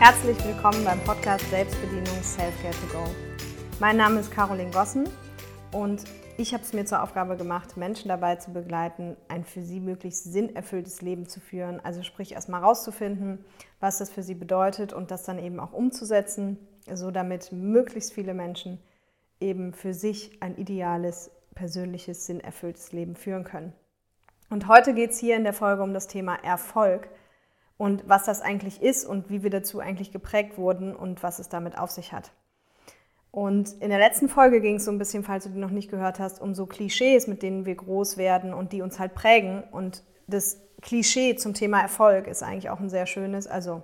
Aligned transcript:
Herzlich 0.00 0.42
willkommen 0.46 0.82
beim 0.82 0.98
Podcast 1.04 1.44
Selbstbedienung 1.50 2.22
Selfcare 2.22 2.72
to 2.72 2.86
Go. 2.90 3.04
Mein 3.80 3.98
Name 3.98 4.20
ist 4.20 4.30
Caroline 4.30 4.70
Gossen 4.70 5.06
und 5.72 6.04
ich 6.38 6.54
habe 6.54 6.62
es 6.62 6.72
mir 6.72 6.86
zur 6.86 7.02
Aufgabe 7.02 7.36
gemacht, 7.36 7.76
Menschen 7.76 8.08
dabei 8.08 8.36
zu 8.36 8.50
begleiten, 8.50 9.18
ein 9.28 9.44
für 9.44 9.60
sie 9.60 9.78
möglichst 9.78 10.24
sinnerfülltes 10.24 11.02
Leben 11.02 11.28
zu 11.28 11.38
führen. 11.38 11.84
Also 11.84 12.02
sprich 12.02 12.32
erstmal 12.32 12.62
rauszufinden, 12.62 13.44
was 13.78 13.98
das 13.98 14.08
für 14.08 14.22
sie 14.22 14.34
bedeutet 14.34 14.94
und 14.94 15.10
das 15.10 15.24
dann 15.24 15.38
eben 15.38 15.60
auch 15.60 15.74
umzusetzen, 15.74 16.56
so 16.90 17.10
damit 17.10 17.52
möglichst 17.52 18.14
viele 18.14 18.32
Menschen 18.32 18.80
eben 19.38 19.74
für 19.74 19.92
sich 19.92 20.42
ein 20.42 20.56
ideales, 20.56 21.30
persönliches, 21.54 22.24
sinnerfülltes 22.24 22.92
Leben 22.92 23.16
führen 23.16 23.44
können. 23.44 23.74
Und 24.48 24.66
heute 24.66 24.94
geht 24.94 25.10
es 25.10 25.18
hier 25.18 25.36
in 25.36 25.44
der 25.44 25.52
Folge 25.52 25.82
um 25.82 25.92
das 25.92 26.06
Thema 26.06 26.36
Erfolg 26.36 27.10
und 27.80 28.06
was 28.06 28.24
das 28.24 28.42
eigentlich 28.42 28.82
ist 28.82 29.06
und 29.06 29.30
wie 29.30 29.42
wir 29.42 29.48
dazu 29.48 29.80
eigentlich 29.80 30.12
geprägt 30.12 30.58
wurden 30.58 30.94
und 30.94 31.22
was 31.22 31.38
es 31.38 31.48
damit 31.48 31.78
auf 31.78 31.90
sich 31.90 32.12
hat. 32.12 32.30
Und 33.30 33.72
in 33.80 33.88
der 33.88 33.98
letzten 33.98 34.28
Folge 34.28 34.60
ging 34.60 34.74
es 34.76 34.84
so 34.84 34.90
ein 34.90 34.98
bisschen, 34.98 35.24
falls 35.24 35.44
du 35.44 35.50
die 35.50 35.58
noch 35.58 35.70
nicht 35.70 35.90
gehört 35.90 36.18
hast, 36.18 36.42
um 36.42 36.54
so 36.54 36.66
Klischees, 36.66 37.26
mit 37.26 37.42
denen 37.42 37.64
wir 37.64 37.74
groß 37.74 38.18
werden 38.18 38.52
und 38.52 38.74
die 38.74 38.82
uns 38.82 38.98
halt 38.98 39.14
prägen. 39.14 39.62
Und 39.72 40.02
das 40.26 40.60
Klischee 40.82 41.36
zum 41.36 41.54
Thema 41.54 41.80
Erfolg 41.80 42.26
ist 42.26 42.42
eigentlich 42.42 42.68
auch 42.68 42.80
ein 42.80 42.90
sehr 42.90 43.06
schönes, 43.06 43.46
also 43.46 43.82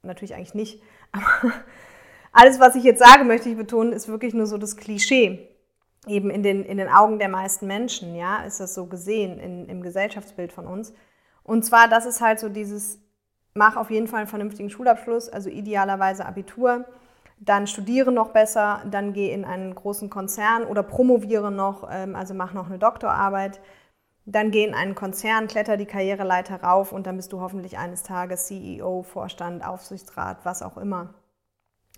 natürlich 0.00 0.34
eigentlich 0.34 0.54
nicht, 0.54 0.82
aber 1.12 1.52
alles, 2.32 2.58
was 2.58 2.74
ich 2.74 2.84
jetzt 2.84 3.02
sage, 3.04 3.24
möchte 3.24 3.50
ich 3.50 3.56
betonen, 3.58 3.92
ist 3.92 4.08
wirklich 4.08 4.32
nur 4.32 4.46
so 4.46 4.56
das 4.56 4.78
Klischee. 4.78 5.46
Eben 6.06 6.30
in 6.30 6.42
den, 6.42 6.64
in 6.64 6.78
den 6.78 6.88
Augen 6.88 7.18
der 7.18 7.28
meisten 7.28 7.66
Menschen, 7.66 8.14
ja, 8.14 8.44
ist 8.44 8.60
das 8.60 8.74
so 8.74 8.86
gesehen 8.86 9.38
in, 9.38 9.68
im 9.68 9.82
Gesellschaftsbild 9.82 10.54
von 10.54 10.66
uns. 10.66 10.94
Und 11.42 11.66
zwar, 11.66 11.88
das 11.88 12.06
ist 12.06 12.22
halt 12.22 12.40
so 12.40 12.48
dieses 12.48 13.05
mach 13.56 13.76
auf 13.76 13.90
jeden 13.90 14.06
Fall 14.06 14.20
einen 14.20 14.28
vernünftigen 14.28 14.70
Schulabschluss, 14.70 15.28
also 15.28 15.48
idealerweise 15.48 16.26
Abitur. 16.26 16.84
Dann 17.38 17.66
studiere 17.66 18.12
noch 18.12 18.28
besser, 18.28 18.82
dann 18.90 19.12
geh 19.12 19.32
in 19.32 19.44
einen 19.44 19.74
großen 19.74 20.08
Konzern 20.08 20.64
oder 20.64 20.82
promoviere 20.82 21.50
noch, 21.50 21.88
ähm, 21.90 22.14
also 22.16 22.34
mach 22.34 22.52
noch 22.52 22.66
eine 22.66 22.78
Doktorarbeit. 22.78 23.60
Dann 24.24 24.50
geh 24.50 24.64
in 24.64 24.74
einen 24.74 24.94
Konzern, 24.94 25.46
kletter 25.46 25.76
die 25.76 25.86
Karriereleiter 25.86 26.62
rauf 26.62 26.92
und 26.92 27.06
dann 27.06 27.16
bist 27.16 27.32
du 27.32 27.40
hoffentlich 27.40 27.78
eines 27.78 28.02
Tages 28.02 28.46
CEO, 28.46 29.02
Vorstand, 29.02 29.64
Aufsichtsrat, 29.64 30.38
was 30.44 30.62
auch 30.62 30.76
immer. 30.76 31.14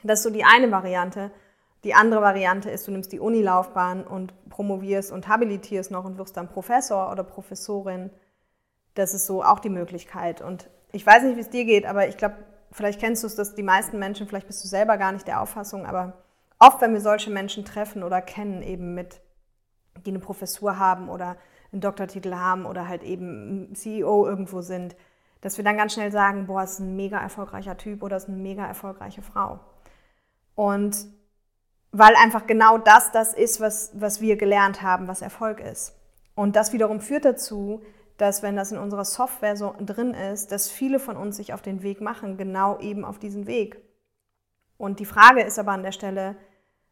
Das 0.02 0.20
ist 0.20 0.24
so 0.24 0.30
die 0.30 0.44
eine 0.44 0.70
Variante. 0.70 1.30
Die 1.84 1.94
andere 1.94 2.20
Variante 2.20 2.70
ist, 2.70 2.86
du 2.86 2.90
nimmst 2.90 3.12
die 3.12 3.20
Unilaufbahn 3.20 4.04
und 4.04 4.34
promovierst 4.50 5.12
und 5.12 5.28
habilitierst 5.28 5.90
noch 5.90 6.04
und 6.04 6.18
wirst 6.18 6.36
dann 6.36 6.48
Professor 6.48 7.10
oder 7.10 7.22
Professorin. 7.22 8.10
Das 8.94 9.14
ist 9.14 9.26
so 9.26 9.44
auch 9.44 9.60
die 9.60 9.70
Möglichkeit. 9.70 10.42
Und 10.42 10.68
ich 10.92 11.06
weiß 11.06 11.22
nicht, 11.24 11.36
wie 11.36 11.40
es 11.40 11.50
dir 11.50 11.64
geht, 11.64 11.86
aber 11.86 12.08
ich 12.08 12.16
glaube, 12.16 12.36
vielleicht 12.72 13.00
kennst 13.00 13.22
du 13.22 13.26
es, 13.26 13.34
dass 13.34 13.54
die 13.54 13.62
meisten 13.62 13.98
Menschen, 13.98 14.26
vielleicht 14.26 14.46
bist 14.46 14.62
du 14.64 14.68
selber 14.68 14.96
gar 14.96 15.12
nicht 15.12 15.26
der 15.26 15.40
Auffassung, 15.40 15.86
aber 15.86 16.14
oft, 16.58 16.80
wenn 16.80 16.92
wir 16.92 17.00
solche 17.00 17.30
Menschen 17.30 17.64
treffen 17.64 18.02
oder 18.02 18.20
kennen, 18.20 18.62
eben 18.62 18.94
mit, 18.94 19.20
die 20.04 20.10
eine 20.10 20.18
Professur 20.18 20.78
haben 20.78 21.08
oder 21.08 21.36
einen 21.72 21.80
Doktortitel 21.80 22.34
haben 22.34 22.66
oder 22.66 22.88
halt 22.88 23.02
eben 23.02 23.74
CEO 23.74 24.26
irgendwo 24.26 24.60
sind, 24.62 24.96
dass 25.40 25.56
wir 25.56 25.64
dann 25.64 25.76
ganz 25.76 25.94
schnell 25.94 26.10
sagen, 26.10 26.46
boah, 26.46 26.64
ist 26.64 26.80
ein 26.80 26.96
mega 26.96 27.18
erfolgreicher 27.18 27.76
Typ 27.76 28.02
oder 28.02 28.16
ist 28.16 28.28
eine 28.28 28.36
mega 28.36 28.66
erfolgreiche 28.66 29.22
Frau. 29.22 29.60
Und 30.54 31.06
weil 31.92 32.14
einfach 32.16 32.46
genau 32.46 32.78
das 32.78 33.12
das 33.12 33.34
ist, 33.34 33.60
was, 33.60 33.92
was 33.94 34.20
wir 34.20 34.36
gelernt 34.36 34.82
haben, 34.82 35.08
was 35.08 35.22
Erfolg 35.22 35.60
ist. 35.60 35.94
Und 36.34 36.56
das 36.56 36.72
wiederum 36.72 37.00
führt 37.00 37.24
dazu, 37.24 37.82
dass 38.18 38.42
wenn 38.42 38.56
das 38.56 38.72
in 38.72 38.78
unserer 38.78 39.04
Software 39.04 39.56
so 39.56 39.74
drin 39.80 40.12
ist, 40.12 40.52
dass 40.52 40.68
viele 40.68 40.98
von 40.98 41.16
uns 41.16 41.36
sich 41.36 41.54
auf 41.54 41.62
den 41.62 41.82
Weg 41.82 42.00
machen, 42.00 42.36
genau 42.36 42.78
eben 42.80 43.04
auf 43.04 43.18
diesen 43.18 43.46
Weg. 43.46 43.80
Und 44.76 45.00
die 45.00 45.06
Frage 45.06 45.42
ist 45.42 45.58
aber 45.58 45.72
an 45.72 45.82
der 45.82 45.92
Stelle, 45.92 46.36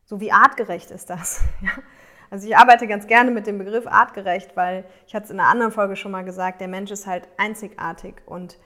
so 0.05 0.21
wie 0.21 0.33
artgerecht 0.33 0.91
ist 0.91 1.11
das? 1.11 1.43
Also 2.29 2.49
ich 2.49 2.57
arbeite 2.57 2.89
ganz 2.89 3.07
gerne 3.07 3.31
mit 3.31 3.47
dem 3.47 3.57
Begriff 3.57 3.87
artgerecht, 3.87 4.57
weil 4.57 4.85
ich 5.07 5.15
hatte 5.15 5.27
es 5.27 5.31
in 5.31 5.39
einer 5.39 5.49
anderen 5.49 5.71
Folge 5.71 5.95
schon 5.95 6.11
mal 6.11 6.25
gesagt, 6.25 6.61
der 6.61 6.67
Mensch 6.67 6.91
ist 6.91 7.07
halt 7.07 7.29
einzigartig 7.37 8.17
und 8.27 8.59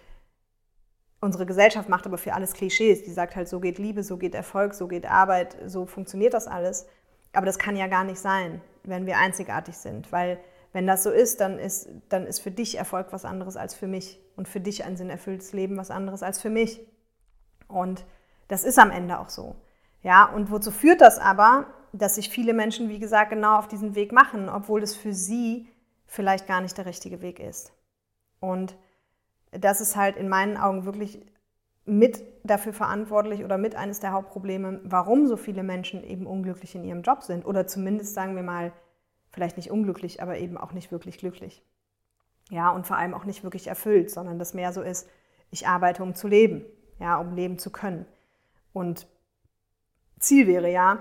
unsere 1.20 1.44
Gesellschaft 1.44 1.88
macht 1.88 2.06
aber 2.06 2.16
für 2.16 2.32
alles 2.32 2.54
Klischees. 2.54 3.02
Die 3.02 3.12
sagt 3.12 3.36
halt, 3.36 3.48
so 3.48 3.60
geht 3.60 3.78
Liebe, 3.78 4.02
so 4.02 4.16
geht 4.16 4.34
Erfolg, 4.34 4.72
so 4.72 4.88
geht 4.88 5.04
Arbeit, 5.04 5.58
so 5.66 5.84
funktioniert 5.84 6.32
das 6.32 6.48
alles. 6.48 6.88
Aber 7.34 7.44
das 7.44 7.58
kann 7.58 7.76
ja 7.76 7.86
gar 7.86 8.04
nicht 8.04 8.18
sein, 8.18 8.62
wenn 8.82 9.04
wir 9.04 9.18
einzigartig 9.18 9.76
sind, 9.76 10.10
weil 10.10 10.40
wenn 10.72 10.86
das 10.86 11.02
so 11.02 11.10
ist, 11.10 11.40
dann 11.40 11.58
ist, 11.58 11.88
dann 12.08 12.26
ist 12.26 12.40
für 12.40 12.50
dich 12.50 12.78
Erfolg 12.78 13.08
was 13.10 13.24
anderes 13.24 13.56
als 13.56 13.74
für 13.74 13.86
mich 13.86 14.20
und 14.36 14.48
für 14.48 14.60
dich 14.60 14.84
ein 14.84 14.96
sinnerfülltes 14.96 15.52
Leben 15.52 15.76
was 15.76 15.90
anderes 15.90 16.22
als 16.22 16.40
für 16.40 16.50
mich. 16.50 16.80
Und 17.66 18.04
das 18.48 18.64
ist 18.64 18.78
am 18.78 18.90
Ende 18.90 19.18
auch 19.18 19.30
so. 19.30 19.56
Ja, 20.02 20.24
und 20.24 20.50
wozu 20.50 20.70
führt 20.70 21.00
das 21.00 21.18
aber, 21.18 21.66
dass 21.92 22.14
sich 22.14 22.28
viele 22.28 22.54
Menschen, 22.54 22.88
wie 22.88 23.00
gesagt, 23.00 23.30
genau 23.30 23.58
auf 23.58 23.68
diesen 23.68 23.94
Weg 23.94 24.12
machen, 24.12 24.48
obwohl 24.48 24.82
es 24.82 24.94
für 24.94 25.12
sie 25.12 25.68
vielleicht 26.06 26.46
gar 26.46 26.60
nicht 26.60 26.78
der 26.78 26.86
richtige 26.86 27.20
Weg 27.20 27.40
ist. 27.40 27.72
Und 28.38 28.76
das 29.52 29.80
ist 29.80 29.96
halt 29.96 30.16
in 30.16 30.28
meinen 30.28 30.56
Augen 30.56 30.84
wirklich 30.84 31.20
mit 31.84 32.22
dafür 32.44 32.72
verantwortlich 32.72 33.44
oder 33.44 33.58
mit 33.58 33.74
eines 33.74 34.00
der 34.00 34.12
Hauptprobleme, 34.12 34.80
warum 34.84 35.26
so 35.26 35.36
viele 35.36 35.62
Menschen 35.62 36.04
eben 36.04 36.26
unglücklich 36.26 36.74
in 36.74 36.84
ihrem 36.84 37.02
Job 37.02 37.22
sind 37.22 37.44
oder 37.44 37.66
zumindest 37.66 38.14
sagen 38.14 38.36
wir 38.36 38.42
mal 38.42 38.72
vielleicht 39.30 39.56
nicht 39.56 39.70
unglücklich, 39.70 40.22
aber 40.22 40.38
eben 40.38 40.56
auch 40.56 40.72
nicht 40.72 40.92
wirklich 40.92 41.18
glücklich. 41.18 41.64
Ja, 42.50 42.70
und 42.70 42.86
vor 42.86 42.96
allem 42.96 43.14
auch 43.14 43.24
nicht 43.24 43.44
wirklich 43.44 43.68
erfüllt, 43.68 44.10
sondern 44.10 44.38
das 44.38 44.54
mehr 44.54 44.72
so 44.72 44.82
ist, 44.82 45.08
ich 45.50 45.66
arbeite, 45.66 46.02
um 46.02 46.14
zu 46.14 46.28
leben, 46.28 46.64
ja, 46.98 47.16
um 47.16 47.34
leben 47.34 47.58
zu 47.58 47.70
können. 47.70 48.06
Und 48.72 49.06
Ziel 50.18 50.46
wäre 50.46 50.70
ja, 50.70 50.98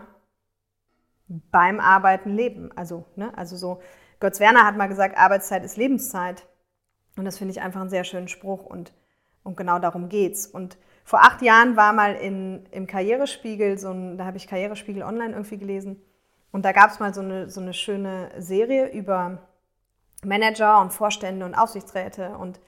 beim 1.27 1.79
Arbeiten 1.79 2.35
leben. 2.35 2.71
Also, 2.75 3.05
ne, 3.15 3.35
also 3.37 3.55
so, 3.55 3.81
Götz 4.19 4.39
Werner 4.39 4.65
hat 4.65 4.77
mal 4.77 4.87
gesagt, 4.87 5.17
Arbeitszeit 5.17 5.63
ist 5.63 5.77
Lebenszeit. 5.77 6.47
Und 7.15 7.25
das 7.25 7.37
finde 7.37 7.51
ich 7.51 7.61
einfach 7.61 7.81
einen 7.81 7.89
sehr 7.89 8.03
schönen 8.03 8.27
Spruch 8.27 8.65
und, 8.65 8.93
und 9.43 9.57
genau 9.57 9.79
darum 9.79 10.09
geht's. 10.09 10.47
Und 10.47 10.77
vor 11.03 11.21
acht 11.21 11.41
Jahren 11.41 11.75
war 11.75 11.93
mal 11.93 12.15
in, 12.15 12.65
im 12.71 12.87
Karrierespiegel, 12.87 13.77
so 13.77 13.91
ein, 13.91 14.17
da 14.17 14.25
habe 14.25 14.37
ich 14.37 14.47
Karrierespiegel 14.47 15.03
online 15.03 15.33
irgendwie 15.33 15.57
gelesen, 15.57 16.01
und 16.51 16.65
da 16.65 16.71
gab 16.71 16.89
es 16.89 16.99
mal 16.99 17.13
so 17.13 17.21
eine, 17.21 17.49
so 17.49 17.61
eine 17.61 17.73
schöne 17.73 18.31
Serie 18.37 18.91
über 18.91 19.49
Manager 20.23 20.81
und 20.81 20.91
Vorstände 20.91 21.45
und 21.45 21.55
Aufsichtsräte 21.55 22.37
und 22.37 22.59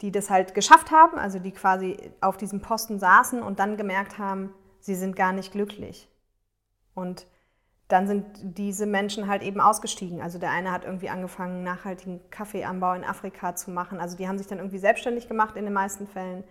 die 0.00 0.12
das 0.12 0.30
halt 0.30 0.54
geschafft 0.54 0.90
haben, 0.90 1.18
also 1.18 1.38
die 1.38 1.52
quasi 1.52 1.96
auf 2.20 2.36
diesem 2.36 2.60
Posten 2.60 2.98
saßen 2.98 3.42
und 3.42 3.58
dann 3.58 3.76
gemerkt 3.76 4.18
haben, 4.18 4.52
sie 4.80 4.94
sind 4.94 5.16
gar 5.16 5.32
nicht 5.32 5.52
glücklich. 5.52 6.08
Und 6.94 7.26
dann 7.88 8.06
sind 8.06 8.24
diese 8.42 8.86
Menschen 8.86 9.28
halt 9.28 9.42
eben 9.42 9.60
ausgestiegen. 9.60 10.20
Also 10.20 10.38
der 10.38 10.50
eine 10.50 10.72
hat 10.72 10.84
irgendwie 10.84 11.08
angefangen, 11.08 11.62
nachhaltigen 11.62 12.20
Kaffeeanbau 12.30 12.94
in 12.94 13.04
Afrika 13.04 13.54
zu 13.54 13.70
machen. 13.70 14.00
Also 14.00 14.16
die 14.16 14.26
haben 14.26 14.38
sich 14.38 14.46
dann 14.46 14.58
irgendwie 14.58 14.78
selbstständig 14.78 15.28
gemacht 15.28 15.56
in 15.56 15.64
den 15.64 15.74
meisten 15.74 16.06
Fällen. 16.06 16.44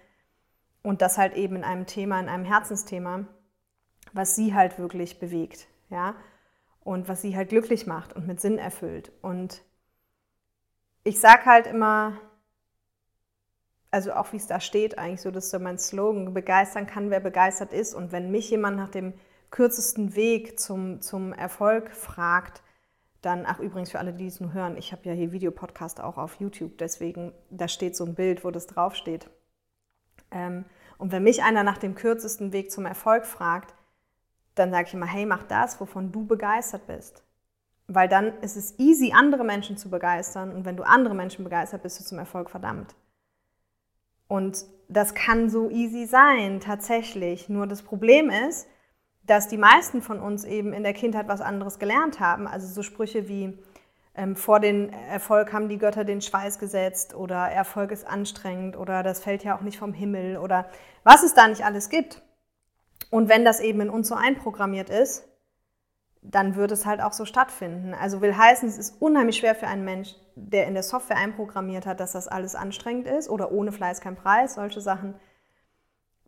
Und 0.84 1.02
das 1.02 1.18
halt 1.18 1.34
eben 1.36 1.58
in 1.58 1.64
einem 1.64 1.86
Thema, 1.86 2.20
in 2.20 2.30
einem 2.30 2.46
Herzensthema, 2.46 3.26
was 4.14 4.36
sie 4.36 4.54
halt 4.54 4.80
wirklich 4.80 5.20
bewegt. 5.20 5.68
Ja? 5.90 6.16
Und 6.84 7.08
was 7.08 7.22
sie 7.22 7.36
halt 7.36 7.50
glücklich 7.50 7.88
macht 7.88 8.14
und 8.14 8.28
mit 8.28 8.42
Sinn 8.42 8.58
erfüllt. 8.58 9.12
Und 9.22 9.64
ich 11.04 11.20
sage 11.20 11.46
halt 11.46 11.68
immer, 11.68 12.18
also 13.92 14.14
auch 14.14 14.32
wie 14.32 14.38
es 14.38 14.48
da 14.48 14.60
steht, 14.60 14.98
eigentlich 14.98 15.22
so, 15.22 15.32
das 15.32 15.46
ist 15.46 15.52
so 15.52 15.60
mein 15.60 15.78
Slogan, 15.78 16.34
begeistern 16.34 16.88
kann, 16.88 17.10
wer 17.10 17.20
begeistert 17.20 17.74
ist. 17.74 17.94
Und 17.94 18.12
wenn 18.12 18.32
mich 18.32 18.50
jemand 18.50 18.78
nach 18.78 18.90
dem 18.90 19.14
kürzesten 19.52 20.16
Weg 20.16 20.60
zum, 20.60 21.02
zum 21.02 21.34
Erfolg 21.34 21.92
fragt, 21.92 22.64
dann, 23.22 23.46
ach 23.46 23.60
übrigens 23.60 23.92
für 23.92 24.00
alle, 24.00 24.14
die 24.14 24.28
es 24.28 24.40
nur 24.40 24.54
hören, 24.54 24.78
ich 24.78 24.92
habe 24.92 25.04
ja 25.06 25.14
hier 25.14 25.32
Videopodcast 25.32 26.02
auch 26.02 26.18
auf 26.18 26.40
YouTube, 26.40 26.78
deswegen, 26.80 27.34
da 27.52 27.68
steht 27.68 27.96
so 27.96 28.06
ein 28.06 28.16
Bild, 28.16 28.44
wo 28.44 28.50
das 28.50 28.66
draufsteht. 28.66 29.30
Ähm, 30.32 30.66
und 30.98 31.12
wenn 31.12 31.24
mich 31.24 31.44
einer 31.44 31.64
nach 31.64 31.78
dem 31.78 31.94
kürzesten 31.94 32.54
Weg 32.54 32.72
zum 32.72 32.86
Erfolg 32.86 33.26
fragt, 33.26 33.76
dann 34.62 34.72
sage 34.72 34.88
ich 34.88 34.94
immer, 34.94 35.08
hey, 35.08 35.26
mach 35.26 35.44
das, 35.44 35.80
wovon 35.82 36.12
du 36.12 36.26
begeistert 36.26 36.88
bist. 36.88 37.24
Weil 37.88 38.08
dann 38.08 38.40
ist 38.42 38.56
es 38.56 38.78
easy, 38.80 39.12
andere 39.14 39.44
Menschen 39.44 39.76
zu 39.76 39.90
begeistern. 39.90 40.54
Und 40.54 40.66
wenn 40.66 40.78
du 40.78 40.84
andere 40.84 41.16
Menschen 41.16 41.44
begeistert, 41.44 41.84
bist 41.84 42.00
du 42.00 42.04
zum 42.04 42.20
Erfolg 42.20 42.50
verdammt. 42.50 42.96
Und 44.28 44.64
das 44.88 45.14
kann 45.14 45.50
so 45.50 45.70
easy 45.70 46.06
sein, 46.06 46.60
tatsächlich. 46.60 47.50
Nur 47.50 47.68
das 47.68 47.82
Problem 47.82 48.30
ist, 48.30 48.68
dass 49.24 49.48
die 49.48 49.58
meisten 49.58 50.02
von 50.02 50.20
uns 50.20 50.46
eben 50.46 50.74
in 50.74 50.84
der 50.84 50.94
Kindheit 50.94 51.28
was 51.28 51.42
anderes 51.42 51.80
gelernt 51.80 52.20
haben. 52.20 52.48
Also 52.48 52.68
so 52.68 52.84
Sprüche 52.84 53.28
wie, 53.28 53.58
ähm, 54.14 54.36
vor 54.36 54.60
den 54.60 54.92
Erfolg 54.92 55.54
haben 55.54 55.70
die 55.70 55.78
Götter 55.78 56.04
den 56.04 56.22
Schweiß 56.22 56.60
gesetzt 56.60 57.16
oder 57.16 57.50
Erfolg 57.50 57.92
ist 57.92 58.06
anstrengend 58.06 58.78
oder 58.78 59.04
das 59.04 59.22
fällt 59.22 59.44
ja 59.44 59.58
auch 59.58 59.62
nicht 59.62 59.80
vom 59.80 59.94
Himmel 59.94 60.38
oder 60.38 60.70
was 61.04 61.24
es 61.24 61.34
da 61.34 61.48
nicht 61.48 61.64
alles 61.64 61.90
gibt. 61.90 62.22
Und 63.10 63.30
wenn 63.30 63.44
das 63.44 63.60
eben 63.60 63.82
in 63.82 63.90
uns 63.90 64.08
so 64.08 64.16
einprogrammiert 64.16 64.90
ist, 64.90 65.28
dann 66.22 66.56
wird 66.56 66.72
es 66.72 66.86
halt 66.86 67.02
auch 67.02 67.14
so 67.14 67.26
stattfinden. 67.26 67.94
Also 67.94 68.22
will 68.22 68.38
heißen, 68.38 68.70
es 68.70 68.78
ist 68.78 69.02
unheimlich 69.02 69.38
schwer 69.38 69.56
für 69.56 69.68
einen 69.68 69.84
Mensch, 69.84 70.16
der 70.36 70.68
in 70.68 70.76
der 70.76 70.84
Software 70.84 71.18
einprogrammiert 71.18 71.86
hat, 71.86 72.00
dass 72.00 72.12
das 72.12 72.28
alles 72.28 72.56
anstrengend 72.56 73.08
ist 73.08 73.28
oder 73.28 73.52
ohne 73.52 73.72
Fleiß 73.72 74.02
kein 74.02 74.16
Preis, 74.16 74.54
solche 74.54 74.82
Sachen, 74.82 75.16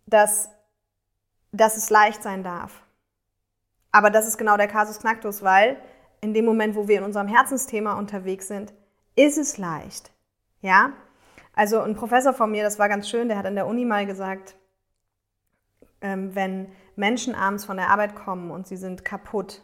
dass 0.08 0.50
dass 1.54 1.78
es 1.78 1.90
leicht 1.90 2.22
sein 2.22 2.44
darf. 2.44 2.82
Aber 3.92 4.10
das 4.10 4.28
ist 4.28 4.38
genau 4.38 4.58
der 4.58 4.68
Kasus 4.68 5.00
Knacktus, 5.00 5.44
weil 5.44 5.78
in 6.20 6.34
dem 6.34 6.46
Moment, 6.46 6.76
wo 6.76 6.88
wir 6.88 6.98
in 6.98 7.04
unserem 7.04 7.28
Herzensthema 7.28 7.94
unterwegs 7.94 8.48
sind, 8.48 8.74
ist 9.16 9.38
es 9.38 9.58
leicht. 9.58 10.12
Ja? 10.62 10.94
Also 11.56 11.80
ein 11.80 11.96
Professor 11.96 12.34
von 12.34 12.52
mir, 12.52 12.64
das 12.64 12.80
war 12.80 12.90
ganz 12.90 13.08
schön, 13.08 13.28
der 13.28 13.38
hat 13.38 13.46
an 13.46 13.56
der 13.56 13.68
Uni 13.68 13.86
mal 13.86 14.06
gesagt, 14.08 14.56
wenn 16.04 16.68
Menschen 16.96 17.34
abends 17.34 17.66
von 17.66 17.78
der 17.78 17.90
Arbeit 17.90 18.16
kommen 18.16 18.52
und 18.52 18.68
sie 18.68 18.78
sind 18.78 19.06
kaputt, 19.06 19.62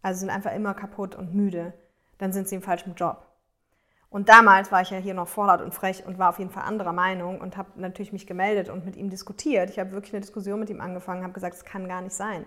also 0.00 0.20
sind 0.20 0.30
einfach 0.30 0.54
immer 0.54 0.74
kaputt 0.74 1.14
und 1.14 1.34
müde, 1.34 1.72
dann 2.18 2.32
sind 2.32 2.48
sie 2.48 2.54
im 2.54 2.62
falschen 2.62 2.94
Job. 2.94 3.26
Und 4.08 4.28
damals 4.28 4.70
war 4.70 4.82
ich 4.82 4.90
ja 4.90 4.98
hier 4.98 5.14
noch 5.14 5.26
vorlaut 5.26 5.62
und 5.62 5.74
frech 5.74 6.04
und 6.06 6.18
war 6.18 6.28
auf 6.28 6.38
jeden 6.38 6.50
Fall 6.50 6.64
anderer 6.64 6.92
Meinung 6.92 7.40
und 7.40 7.56
habe 7.56 7.80
natürlich 7.80 8.12
mich 8.12 8.26
gemeldet 8.26 8.68
und 8.68 8.84
mit 8.84 8.94
ihm 8.94 9.08
diskutiert. 9.08 9.70
Ich 9.70 9.78
habe 9.78 9.92
wirklich 9.92 10.12
eine 10.12 10.20
Diskussion 10.20 10.60
mit 10.60 10.68
ihm 10.70 10.82
angefangen, 10.82 11.22
habe 11.22 11.32
gesagt, 11.32 11.54
es 11.56 11.64
kann 11.64 11.88
gar 11.88 12.02
nicht 12.02 12.14
sein. 12.14 12.44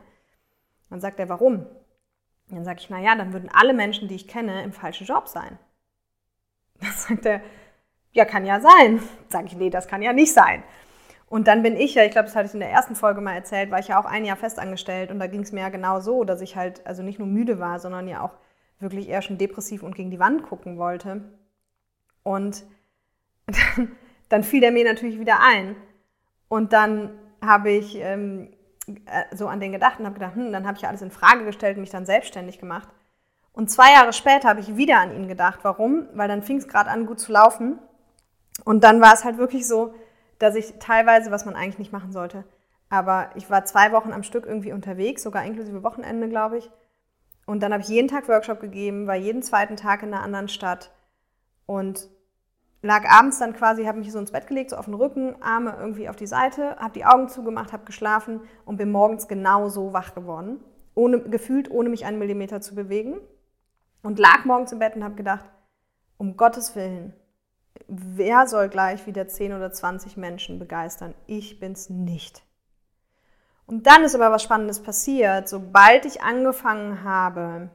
Dann 0.89 1.01
sagt 1.01 1.19
er, 1.19 1.27
warum? 1.27 1.65
Dann 2.49 2.63
sage 2.63 2.79
ich, 2.79 2.89
naja, 2.89 3.15
dann 3.15 3.33
würden 3.33 3.49
alle 3.51 3.73
Menschen, 3.73 4.07
die 4.07 4.15
ich 4.15 4.27
kenne, 4.27 4.63
im 4.63 4.71
falschen 4.71 5.07
Job 5.07 5.27
sein. 5.27 5.57
Dann 6.79 6.91
sagt 6.91 7.25
er, 7.25 7.41
ja, 8.11 8.25
kann 8.25 8.45
ja 8.45 8.59
sein. 8.59 9.01
Sage 9.29 9.47
ich, 9.47 9.55
nee, 9.55 9.69
das 9.69 9.87
kann 9.87 10.01
ja 10.01 10.13
nicht 10.13 10.33
sein. 10.33 10.63
Und 11.35 11.49
dann 11.49 11.63
bin 11.63 11.75
ich 11.75 11.95
ja, 11.95 12.05
ich 12.05 12.11
glaube, 12.11 12.27
das 12.27 12.35
hatte 12.37 12.47
ich 12.47 12.53
in 12.53 12.61
der 12.61 12.69
ersten 12.69 12.95
Folge 12.95 13.19
mal 13.19 13.33
erzählt, 13.33 13.69
war 13.69 13.79
ich 13.79 13.89
ja 13.89 13.99
auch 13.99 14.05
ein 14.05 14.23
Jahr 14.23 14.37
festangestellt 14.37 15.11
und 15.11 15.19
da 15.19 15.27
ging 15.27 15.41
es 15.41 15.51
mir 15.51 15.59
ja 15.59 15.67
genau 15.67 15.99
so, 15.99 16.23
dass 16.23 16.39
ich 16.39 16.55
halt 16.55 16.87
also 16.87 17.03
nicht 17.03 17.19
nur 17.19 17.27
müde 17.27 17.59
war, 17.59 17.77
sondern 17.79 18.07
ja 18.07 18.21
auch 18.21 18.37
wirklich 18.79 19.09
eher 19.09 19.21
schon 19.21 19.37
depressiv 19.37 19.83
und 19.83 19.95
gegen 19.95 20.11
die 20.11 20.19
Wand 20.21 20.43
gucken 20.43 20.77
wollte. 20.77 21.23
Und 22.23 22.63
dann, 23.47 23.91
dann 24.29 24.43
fiel 24.45 24.61
der 24.61 24.71
mir 24.71 24.85
natürlich 24.85 25.19
wieder 25.19 25.41
ein. 25.41 25.75
Und 26.47 26.71
dann 26.71 27.19
habe 27.45 27.69
ich 27.69 27.97
ähm, 27.97 28.53
äh, 28.87 29.35
so 29.35 29.49
an 29.49 29.59
den 29.59 29.73
gedacht 29.73 29.99
und 29.99 30.05
habe 30.05 30.13
gedacht, 30.13 30.35
hm, 30.35 30.53
dann 30.53 30.65
habe 30.65 30.77
ich 30.77 30.87
alles 30.87 31.01
in 31.01 31.11
Frage 31.11 31.43
gestellt 31.43 31.75
und 31.75 31.81
mich 31.81 31.89
dann 31.89 32.05
selbstständig 32.05 32.59
gemacht. 32.59 32.87
Und 33.51 33.69
zwei 33.69 33.91
Jahre 33.91 34.13
später 34.13 34.47
habe 34.47 34.61
ich 34.61 34.77
wieder 34.77 35.01
an 35.01 35.13
ihn 35.13 35.27
gedacht. 35.27 35.59
Warum? 35.63 36.07
Weil 36.13 36.29
dann 36.29 36.43
fing 36.43 36.59
es 36.59 36.69
gerade 36.69 36.89
an, 36.89 37.05
gut 37.05 37.19
zu 37.19 37.33
laufen. 37.33 37.77
Und 38.63 38.85
dann 38.85 39.01
war 39.01 39.13
es 39.13 39.25
halt 39.25 39.37
wirklich 39.37 39.67
so, 39.67 39.93
dass 40.39 40.55
ich 40.55 40.75
teilweise, 40.79 41.31
was 41.31 41.45
man 41.45 41.55
eigentlich 41.55 41.79
nicht 41.79 41.93
machen 41.93 42.11
sollte, 42.11 42.43
aber 42.89 43.29
ich 43.35 43.49
war 43.49 43.65
zwei 43.65 43.91
Wochen 43.91 44.13
am 44.13 44.23
Stück 44.23 44.45
irgendwie 44.45 44.73
unterwegs, 44.73 45.23
sogar 45.23 45.43
inklusive 45.45 45.83
Wochenende, 45.83 46.29
glaube 46.29 46.57
ich. 46.57 46.69
Und 47.45 47.61
dann 47.61 47.73
habe 47.73 47.83
ich 47.83 47.89
jeden 47.89 48.07
Tag 48.07 48.27
Workshop 48.27 48.59
gegeben, 48.59 49.07
war 49.07 49.15
jeden 49.15 49.43
zweiten 49.43 49.75
Tag 49.75 50.03
in 50.03 50.13
einer 50.13 50.23
anderen 50.23 50.47
Stadt 50.47 50.91
und 51.65 52.09
lag 52.81 53.05
abends 53.09 53.39
dann 53.39 53.53
quasi, 53.53 53.85
habe 53.85 53.99
mich 53.99 54.11
so 54.11 54.19
ins 54.19 54.31
Bett 54.31 54.47
gelegt, 54.47 54.69
so 54.69 54.77
auf 54.77 54.85
den 54.85 54.93
Rücken, 54.93 55.41
Arme 55.41 55.75
irgendwie 55.79 56.07
auf 56.09 56.15
die 56.15 56.27
Seite, 56.27 56.75
habe 56.77 56.93
die 56.93 57.05
Augen 57.05 57.29
zugemacht, 57.29 57.73
habe 57.73 57.85
geschlafen 57.85 58.41
und 58.65 58.77
bin 58.77 58.91
morgens 58.91 59.27
genau 59.27 59.69
so 59.69 59.93
wach 59.93 60.13
geworden, 60.13 60.59
ohne, 60.93 61.19
gefühlt 61.19 61.69
ohne 61.69 61.89
mich 61.89 62.05
einen 62.05 62.19
Millimeter 62.19 62.61
zu 62.61 62.75
bewegen 62.75 63.17
und 64.03 64.19
lag 64.19 64.45
morgens 64.45 64.71
im 64.71 64.79
Bett 64.79 64.95
und 64.95 65.03
habe 65.03 65.15
gedacht, 65.15 65.45
um 66.17 66.37
Gottes 66.37 66.75
Willen, 66.75 67.13
wer 67.87 68.47
soll 68.47 68.69
gleich 68.69 69.05
wieder 69.07 69.27
10 69.27 69.53
oder 69.53 69.71
20 69.71 70.17
Menschen 70.17 70.59
begeistern? 70.59 71.13
Ich 71.27 71.59
bin's 71.59 71.89
nicht. 71.89 72.43
Und 73.67 73.87
dann 73.87 74.03
ist 74.03 74.15
aber 74.15 74.31
was 74.31 74.43
Spannendes 74.43 74.81
passiert. 74.81 75.49
Sobald 75.49 76.05
ich 76.05 76.21
angefangen 76.21 77.03
habe, 77.03 77.69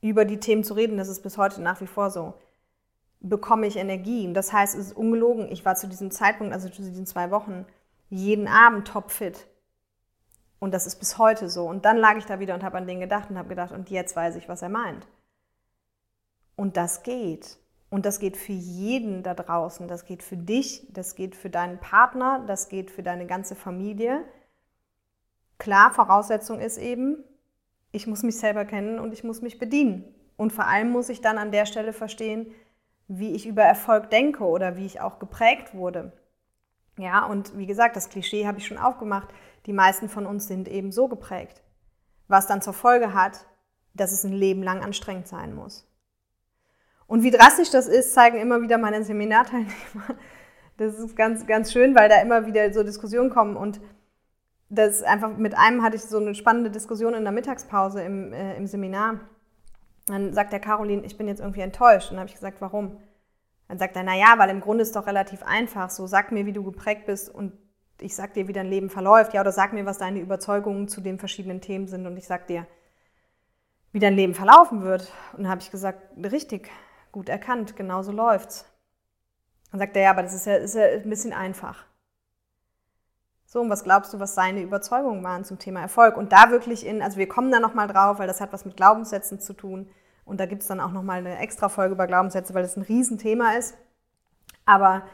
über 0.00 0.24
die 0.24 0.38
Themen 0.38 0.64
zu 0.64 0.74
reden, 0.74 0.98
das 0.98 1.08
ist 1.08 1.22
bis 1.22 1.38
heute 1.38 1.62
nach 1.62 1.80
wie 1.80 1.86
vor 1.86 2.10
so, 2.10 2.34
bekomme 3.20 3.66
ich 3.66 3.76
Energie. 3.76 4.30
Das 4.32 4.52
heißt, 4.52 4.74
es 4.74 4.88
ist 4.88 4.96
ungelogen. 4.96 5.50
Ich 5.50 5.64
war 5.64 5.74
zu 5.74 5.88
diesem 5.88 6.10
Zeitpunkt, 6.10 6.52
also 6.52 6.68
zu 6.68 6.82
diesen 6.82 7.06
zwei 7.06 7.30
Wochen, 7.30 7.66
jeden 8.10 8.48
Abend 8.48 8.86
topfit. 8.86 9.46
Und 10.58 10.72
das 10.72 10.86
ist 10.86 10.96
bis 10.96 11.18
heute 11.18 11.48
so. 11.48 11.66
Und 11.66 11.84
dann 11.84 11.96
lag 11.96 12.16
ich 12.16 12.26
da 12.26 12.38
wieder 12.38 12.54
und 12.54 12.62
habe 12.62 12.78
an 12.78 12.86
den 12.86 13.00
gedacht 13.00 13.30
und 13.30 13.38
habe 13.38 13.48
gedacht, 13.48 13.72
und 13.72 13.90
jetzt 13.90 14.14
weiß 14.14 14.36
ich, 14.36 14.48
was 14.48 14.62
er 14.62 14.68
meint. 14.68 15.06
Und 16.54 16.76
das 16.76 17.02
geht. 17.02 17.58
Und 17.96 18.04
das 18.04 18.18
geht 18.18 18.36
für 18.36 18.52
jeden 18.52 19.22
da 19.22 19.32
draußen. 19.32 19.88
Das 19.88 20.04
geht 20.04 20.22
für 20.22 20.36
dich, 20.36 20.86
das 20.92 21.14
geht 21.14 21.34
für 21.34 21.48
deinen 21.48 21.80
Partner, 21.80 22.44
das 22.46 22.68
geht 22.68 22.90
für 22.90 23.02
deine 23.02 23.24
ganze 23.24 23.54
Familie. 23.56 24.22
Klar, 25.56 25.94
Voraussetzung 25.94 26.60
ist 26.60 26.76
eben, 26.76 27.24
ich 27.92 28.06
muss 28.06 28.22
mich 28.22 28.38
selber 28.38 28.66
kennen 28.66 28.98
und 28.98 29.14
ich 29.14 29.24
muss 29.24 29.40
mich 29.40 29.58
bedienen. 29.58 30.14
Und 30.36 30.52
vor 30.52 30.66
allem 30.66 30.90
muss 30.90 31.08
ich 31.08 31.22
dann 31.22 31.38
an 31.38 31.52
der 31.52 31.64
Stelle 31.64 31.94
verstehen, 31.94 32.52
wie 33.08 33.34
ich 33.34 33.46
über 33.46 33.62
Erfolg 33.62 34.10
denke 34.10 34.44
oder 34.44 34.76
wie 34.76 34.84
ich 34.84 35.00
auch 35.00 35.18
geprägt 35.18 35.72
wurde. 35.72 36.12
Ja, 36.98 37.24
und 37.24 37.56
wie 37.56 37.64
gesagt, 37.64 37.96
das 37.96 38.10
Klischee 38.10 38.46
habe 38.46 38.58
ich 38.58 38.66
schon 38.66 38.76
aufgemacht. 38.76 39.28
Die 39.64 39.72
meisten 39.72 40.10
von 40.10 40.26
uns 40.26 40.48
sind 40.48 40.68
eben 40.68 40.92
so 40.92 41.08
geprägt. 41.08 41.62
Was 42.28 42.46
dann 42.46 42.60
zur 42.60 42.74
Folge 42.74 43.14
hat, 43.14 43.46
dass 43.94 44.12
es 44.12 44.22
ein 44.22 44.34
Leben 44.34 44.62
lang 44.62 44.82
anstrengend 44.84 45.28
sein 45.28 45.54
muss. 45.54 45.90
Und 47.06 47.22
wie 47.22 47.30
drastisch 47.30 47.70
das 47.70 47.86
ist, 47.86 48.12
zeigen 48.14 48.38
immer 48.38 48.62
wieder 48.62 48.78
meine 48.78 49.02
Seminarteilnehmer. 49.02 49.70
Das 50.78 50.98
ist 50.98 51.16
ganz, 51.16 51.46
ganz 51.46 51.72
schön, 51.72 51.94
weil 51.94 52.10
da 52.10 52.20
immer 52.20 52.44
wieder 52.44 52.70
so 52.70 52.82
Diskussionen 52.82 53.30
kommen. 53.30 53.56
Und 53.56 53.80
das 54.68 55.02
einfach 55.02 55.34
mit 55.34 55.56
einem 55.56 55.82
hatte 55.82 55.96
ich 55.96 56.02
so 56.02 56.18
eine 56.18 56.34
spannende 56.34 56.70
Diskussion 56.70 57.14
in 57.14 57.22
der 57.22 57.32
Mittagspause 57.32 58.02
im, 58.02 58.34
äh, 58.34 58.58
im 58.58 58.66
Seminar. 58.66 59.20
Dann 60.06 60.34
sagt 60.34 60.52
der 60.52 60.60
Caroline, 60.60 61.02
ich 61.06 61.16
bin 61.16 61.28
jetzt 61.28 61.40
irgendwie 61.40 61.62
enttäuscht. 61.62 62.10
Und 62.10 62.16
dann 62.16 62.20
habe 62.20 62.28
ich 62.28 62.34
gesagt, 62.34 62.60
warum? 62.60 62.98
Dann 63.68 63.78
sagt 63.78 63.96
er, 63.96 64.02
naja, 64.02 64.34
weil 64.36 64.50
im 64.50 64.60
Grunde 64.60 64.82
ist 64.82 64.94
doch 64.94 65.06
relativ 65.06 65.42
einfach. 65.42 65.88
So, 65.88 66.06
sag 66.06 66.30
mir, 66.30 66.44
wie 66.44 66.52
du 66.52 66.62
geprägt 66.62 67.06
bist 67.06 67.34
und 67.34 67.54
ich 68.00 68.14
sag 68.14 68.34
dir, 68.34 68.46
wie 68.46 68.52
dein 68.52 68.68
Leben 68.68 68.90
verläuft. 68.90 69.32
Ja, 69.32 69.40
oder 69.40 69.52
sag 69.52 69.72
mir, 69.72 69.86
was 69.86 69.96
deine 69.96 70.20
Überzeugungen 70.20 70.88
zu 70.88 71.00
den 71.00 71.18
verschiedenen 71.18 71.62
Themen 71.62 71.88
sind 71.88 72.06
und 72.06 72.18
ich 72.18 72.26
sag 72.26 72.46
dir, 72.46 72.66
wie 73.92 73.98
dein 73.98 74.14
Leben 74.14 74.34
verlaufen 74.34 74.82
wird. 74.82 75.10
Und 75.32 75.44
dann 75.44 75.50
habe 75.50 75.62
ich 75.62 75.70
gesagt, 75.70 76.02
richtig, 76.22 76.70
gut 77.16 77.30
erkannt, 77.30 77.76
genau 77.76 78.02
so 78.02 78.12
läuft's. 78.12 78.66
Dann 79.70 79.80
sagt 79.80 79.96
er, 79.96 80.02
ja, 80.02 80.10
aber 80.10 80.22
das 80.22 80.34
ist 80.34 80.44
ja, 80.44 80.56
ist 80.56 80.74
ja 80.74 80.84
ein 80.84 81.08
bisschen 81.08 81.32
einfach. 81.32 81.86
So, 83.46 83.62
und 83.62 83.70
was 83.70 83.84
glaubst 83.84 84.12
du, 84.12 84.20
was 84.20 84.34
seine 84.34 84.60
Überzeugungen 84.60 85.24
waren 85.24 85.42
zum 85.42 85.58
Thema 85.58 85.80
Erfolg? 85.80 86.18
Und 86.18 86.30
da 86.32 86.50
wirklich 86.50 86.84
in, 86.84 87.00
also 87.00 87.16
wir 87.16 87.26
kommen 87.26 87.50
da 87.50 87.58
nochmal 87.58 87.88
drauf, 87.88 88.18
weil 88.18 88.26
das 88.26 88.42
hat 88.42 88.52
was 88.52 88.66
mit 88.66 88.76
Glaubenssätzen 88.76 89.40
zu 89.40 89.54
tun. 89.54 89.88
Und 90.26 90.40
da 90.40 90.44
gibt 90.44 90.60
es 90.60 90.68
dann 90.68 90.78
auch 90.78 90.92
nochmal 90.92 91.20
eine 91.20 91.38
extra 91.38 91.70
Folge 91.70 91.94
über 91.94 92.06
Glaubenssätze, 92.06 92.52
weil 92.52 92.64
das 92.64 92.76
ein 92.76 92.82
Riesenthema 92.82 93.52
ist. 93.52 93.78
Aber 94.66 95.06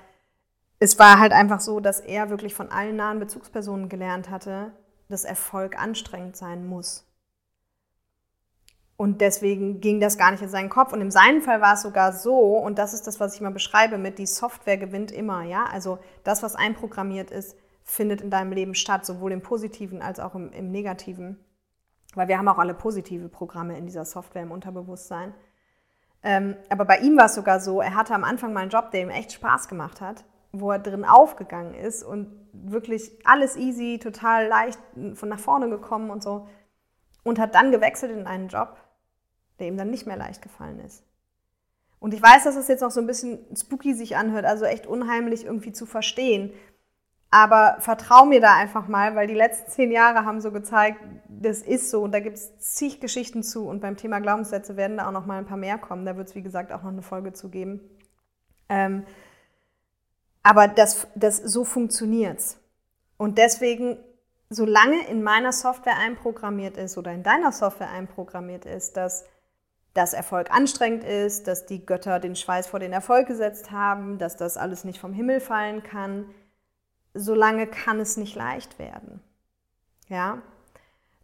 es 0.81 0.99
war 0.99 1.21
halt 1.21 1.31
einfach 1.31 1.61
so, 1.61 1.79
dass 1.79 2.01
er 2.01 2.31
wirklich 2.31 2.53
von 2.53 2.73
allen 2.73 2.97
nahen 2.97 3.21
Bezugspersonen 3.21 3.89
gelernt 3.89 4.29
hatte, 4.29 4.73
dass 5.09 5.23
Erfolg 5.23 5.81
anstrengend 5.81 6.37
sein 6.37 6.67
muss. 6.67 7.07
Und 9.03 9.21
deswegen 9.21 9.81
ging 9.81 9.99
das 9.99 10.17
gar 10.17 10.31
nicht 10.31 10.45
in 10.45 10.49
seinen 10.49 10.69
Kopf. 10.69 10.93
Und 10.93 11.01
in 11.01 11.11
seinem 11.11 11.43
Fall 11.43 11.61
war 11.61 11.75
es 11.75 11.83
sogar 11.83 12.13
so, 12.13 12.39
und 12.57 12.79
das 12.79 12.95
ist 12.95 13.09
das, 13.09 13.19
was 13.19 13.35
ich 13.35 13.41
mal 13.41 13.51
beschreibe 13.51 13.99
mit, 13.99 14.17
die 14.21 14.27
Software 14.27 14.77
gewinnt 14.77 15.11
immer, 15.11 15.43
ja. 15.43 15.65
Also 15.65 15.99
das, 16.23 16.45
was 16.45 16.55
einprogrammiert 16.55 17.33
ist, 17.33 17.57
findet 17.83 18.21
in 18.21 18.31
deinem 18.31 18.53
Leben 18.53 18.77
statt, 18.77 19.05
sowohl 19.05 19.33
im 19.33 19.43
Positiven 19.43 20.03
als 20.03 20.21
auch 20.21 20.37
im, 20.37 20.53
im 20.53 20.71
Negativen. 20.71 21.45
Weil 22.15 22.29
wir 22.29 22.39
haben 22.39 22.47
auch 22.47 22.59
alle 22.59 22.75
positive 22.75 23.29
Programme 23.29 23.77
in 23.77 23.87
dieser 23.87 24.05
Software 24.05 24.45
im 24.45 24.53
Unterbewusstsein. 24.53 25.35
Ähm, 26.23 26.55
aber 26.69 26.85
bei 26.85 26.99
ihm 26.99 27.17
war 27.17 27.27
es 27.27 27.35
sogar 27.35 27.59
so, 27.59 27.81
er 27.81 27.97
hatte 27.97 28.15
am 28.15 28.23
Anfang 28.23 28.53
mal 28.53 28.61
einen 28.61 28.71
Job, 28.71 28.93
der 28.93 29.01
ihm 29.01 29.11
echt 29.11 29.33
Spaß 29.33 29.67
gemacht 29.67 30.01
hat, 30.01 30.23
wo 30.53 30.71
er 30.71 30.79
drin 30.79 31.05
aufgegangen 31.05 31.75
ist 31.75 32.05
und 32.05 32.29
wirklich 32.53 33.19
alles 33.25 33.57
easy, 33.57 33.99
total 34.01 34.47
leicht 34.47 34.79
von 35.15 35.29
nach 35.29 35.41
vorne 35.41 35.69
gekommen 35.71 36.11
und 36.11 36.23
so. 36.23 36.47
Und 37.25 37.41
hat 37.41 37.57
dann 37.57 37.73
gewechselt 37.73 38.13
in 38.13 38.29
einen 38.29 38.47
Job, 38.47 38.77
der 39.63 39.69
ihm 39.69 39.77
dann 39.77 39.91
nicht 39.91 40.07
mehr 40.07 40.17
leicht 40.17 40.43
gefallen 40.43 40.81
ist. 40.81 41.05
Und 42.01 42.13
ich 42.13 42.21
weiß, 42.21 42.43
dass 42.43 42.57
es 42.57 42.67
jetzt 42.67 42.81
noch 42.81 42.91
so 42.91 43.01
ein 43.01 43.07
bisschen 43.07 43.39
spooky 43.57 43.95
sich 43.95 44.17
anhört, 44.17 44.45
also 44.45 44.65
echt 44.65 44.89
unheimlich 44.89 45.45
irgendwie 45.45 45.71
zu 45.71 45.87
verstehen. 45.87 46.53
Aber 47.31 47.77
vertrau 47.79 48.25
mir 48.25 48.41
da 48.41 48.57
einfach 48.57 48.89
mal, 48.89 49.15
weil 49.15 49.29
die 49.29 49.35
letzten 49.35 49.71
zehn 49.71 49.93
Jahre 49.93 50.25
haben 50.25 50.41
so 50.41 50.51
gezeigt, 50.51 50.99
das 51.29 51.63
ist 51.63 51.91
so 51.91 52.03
und 52.03 52.13
da 52.13 52.19
gibt 52.19 52.39
es 52.39 52.59
zig 52.59 53.01
Geschichten 53.01 53.45
zu. 53.45 53.69
Und 53.69 53.81
beim 53.81 53.97
Thema 53.97 54.19
Glaubenssätze 54.19 54.77
werden 54.77 54.97
da 54.97 55.07
auch 55.07 55.13
noch 55.13 55.27
mal 55.27 55.39
ein 55.39 55.47
paar 55.47 55.57
mehr 55.57 55.79
kommen. 55.79 56.05
Da 56.05 56.17
wird 56.17 56.29
es, 56.29 56.35
wie 56.35 56.43
gesagt, 56.43 56.73
auch 56.73 56.83
noch 56.83 56.91
eine 56.91 57.03
Folge 57.03 57.33
zu 57.33 57.51
geben. 57.51 57.81
Ähm, 58.69 59.05
aber 60.43 60.67
das, 60.67 61.07
das, 61.15 61.37
so 61.37 61.65
funktioniert's. 61.65 62.59
Und 63.17 63.39
deswegen, 63.39 63.97
solange 64.51 65.07
in 65.07 65.23
meiner 65.23 65.53
Software 65.53 65.99
einprogrammiert 65.99 66.77
ist 66.77 66.99
oder 66.99 67.13
in 67.13 67.23
deiner 67.23 67.53
Software 67.53 67.91
einprogrammiert 67.91 68.67
ist, 68.67 68.97
dass 68.97 69.25
dass 69.95 70.15
Erfolg 70.15 70.51
anstrengend 70.51 71.05
ist, 71.05 71.49
dass 71.49 71.67
die 71.67 71.85
Götter 71.85 72.19
den 72.19 72.37
Schweiß 72.37 72.67
vor 72.67 72.81
den 72.81 72.93
Erfolg 72.93 73.27
gesetzt 73.27 73.71
haben, 73.71 74.19
dass 74.19 74.37
das 74.37 74.57
alles 74.57 74.85
nicht 74.85 74.99
vom 74.99 75.13
Himmel 75.13 75.41
fallen 75.41 75.83
kann, 75.83 76.27
solange 77.15 77.67
kann 77.67 78.01
es 78.01 78.17
nicht 78.17 78.35
leicht 78.35 78.79
werden. 78.79 79.21
Ja? 80.09 80.41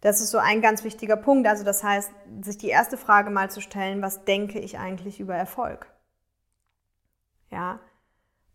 Das 0.00 0.20
ist 0.20 0.30
so 0.30 0.38
ein 0.38 0.60
ganz 0.60 0.84
wichtiger 0.84 1.16
Punkt. 1.16 1.48
Also 1.48 1.64
das 1.64 1.82
heißt, 1.82 2.10
sich 2.42 2.58
die 2.58 2.68
erste 2.68 2.96
Frage 2.96 3.30
mal 3.30 3.50
zu 3.50 3.60
stellen, 3.60 4.02
was 4.02 4.24
denke 4.24 4.58
ich 4.58 4.78
eigentlich 4.78 5.18
über 5.18 5.34
Erfolg? 5.34 5.86
Ja? 7.50 7.80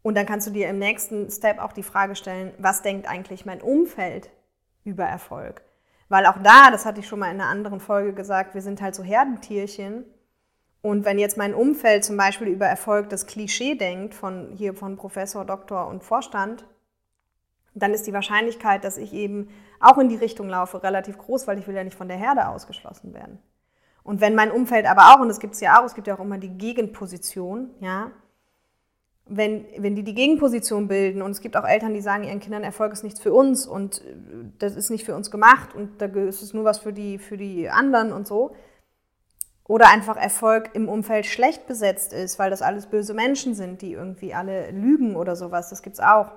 Und 0.04 0.16
dann 0.16 0.26
kannst 0.26 0.48
du 0.48 0.52
dir 0.52 0.70
im 0.70 0.80
nächsten 0.80 1.30
Step 1.32 1.60
auch 1.60 1.74
die 1.74 1.84
Frage 1.84 2.16
stellen, 2.16 2.54
was 2.60 2.82
denkt 2.82 3.08
eigentlich 3.08 3.46
mein 3.46 3.62
Umfeld 3.62 4.30
über 4.84 5.06
Erfolg. 5.06 5.64
Weil 6.10 6.26
auch 6.26 6.38
da, 6.44 6.70
das 6.72 6.86
hatte 6.86 7.00
ich 7.00 7.08
schon 7.08 7.20
mal 7.20 7.32
in 7.32 7.40
einer 7.40 7.50
anderen 7.50 7.80
Folge 7.80 8.14
gesagt, 8.14 8.54
wir 8.54 8.62
sind 8.62 8.82
halt 8.82 8.96
so 8.96 9.04
Herdentierchen. 9.04 10.06
Und 10.82 11.06
wenn 11.06 11.18
jetzt 11.18 11.38
mein 11.38 11.54
Umfeld 11.54 12.04
zum 12.04 12.18
Beispiel 12.18 12.48
über 12.48 12.66
Erfolg 12.66 13.10
das 13.10 13.26
Klischee 13.26 13.76
denkt, 13.76 14.14
von 14.14 14.52
hier 14.56 14.74
von 14.74 14.98
Professor, 14.98 15.46
Doktor 15.46 15.88
und 15.88 16.04
Vorstand, 16.04 16.66
dann 17.74 17.94
ist 17.94 18.06
die 18.06 18.14
Wahrscheinlichkeit, 18.14 18.84
dass 18.84 18.98
ich 18.98 19.14
eben 19.14 19.50
auch 19.80 19.98
in 19.98 20.10
die 20.10 20.16
Richtung 20.16 20.50
laufe, 20.50 20.84
relativ 20.84 21.18
groß, 21.18 21.48
weil 21.48 21.58
ich 21.58 21.68
will 21.68 21.76
ja 21.76 21.84
nicht 21.84 21.98
von 21.98 22.08
der 22.08 22.18
Herde 22.18 22.48
ausgeschlossen 22.48 23.14
werden. 23.14 23.40
Und 24.04 24.20
wenn 24.22 24.36
mein 24.36 24.52
Umfeld 24.52 24.86
aber 24.86 25.14
auch, 25.14 25.20
und 25.22 25.30
das 25.30 25.40
gibt 25.40 25.54
es 25.56 25.62
ja 25.62 25.80
auch, 25.80 25.86
es 25.86 25.96
gibt 25.96 26.08
ja 26.08 26.16
auch 26.16 26.20
immer 26.20 26.38
die 26.38 26.58
Gegenposition, 26.58 27.72
ja, 27.80 28.12
wenn, 29.26 29.66
wenn 29.78 29.96
die 29.96 30.04
die 30.04 30.16
Gegenposition 30.16 30.88
bilden 30.88 31.22
und 31.22 31.32
es 31.32 31.42
gibt 31.42 31.56
auch 31.56 31.64
Eltern, 31.64 31.94
die 31.94 32.02
sagen 32.02 32.26
ihren 32.26 32.40
Kindern, 32.40 32.64
Erfolg 32.64 32.92
ist 32.92 33.04
nichts 33.04 33.22
für 33.22 33.34
uns 33.34 33.66
und 33.66 34.02
äh, 34.02 34.16
das 34.60 34.76
ist 34.76 34.90
nicht 34.90 35.06
für 35.06 35.16
uns 35.16 35.32
gemacht 35.32 35.74
und 35.76 36.02
da 36.02 36.06
ist 36.06 36.42
es 36.42 36.54
nur 36.54 36.66
was 36.66 36.80
für 36.80 36.94
die, 36.94 37.18
für 37.18 37.38
die 37.38 37.70
anderen 37.70 38.12
und 38.12 38.28
so. 38.28 38.56
Oder 39.66 39.90
einfach 39.90 40.18
Erfolg 40.18 40.72
im 40.74 40.90
Umfeld 40.90 41.26
schlecht 41.26 41.68
besetzt 41.68 42.12
ist, 42.12 42.38
weil 42.38 42.50
das 42.50 42.62
alles 42.62 42.88
böse 42.88 43.14
Menschen 43.14 43.56
sind, 43.56 43.82
die 43.82 43.94
irgendwie 43.94 44.34
alle 44.34 44.72
lügen 44.72 45.16
oder 45.16 45.38
sowas, 45.38 45.70
das 45.70 45.82
gibt 45.82 45.96
es 45.96 46.00
auch. 46.02 46.32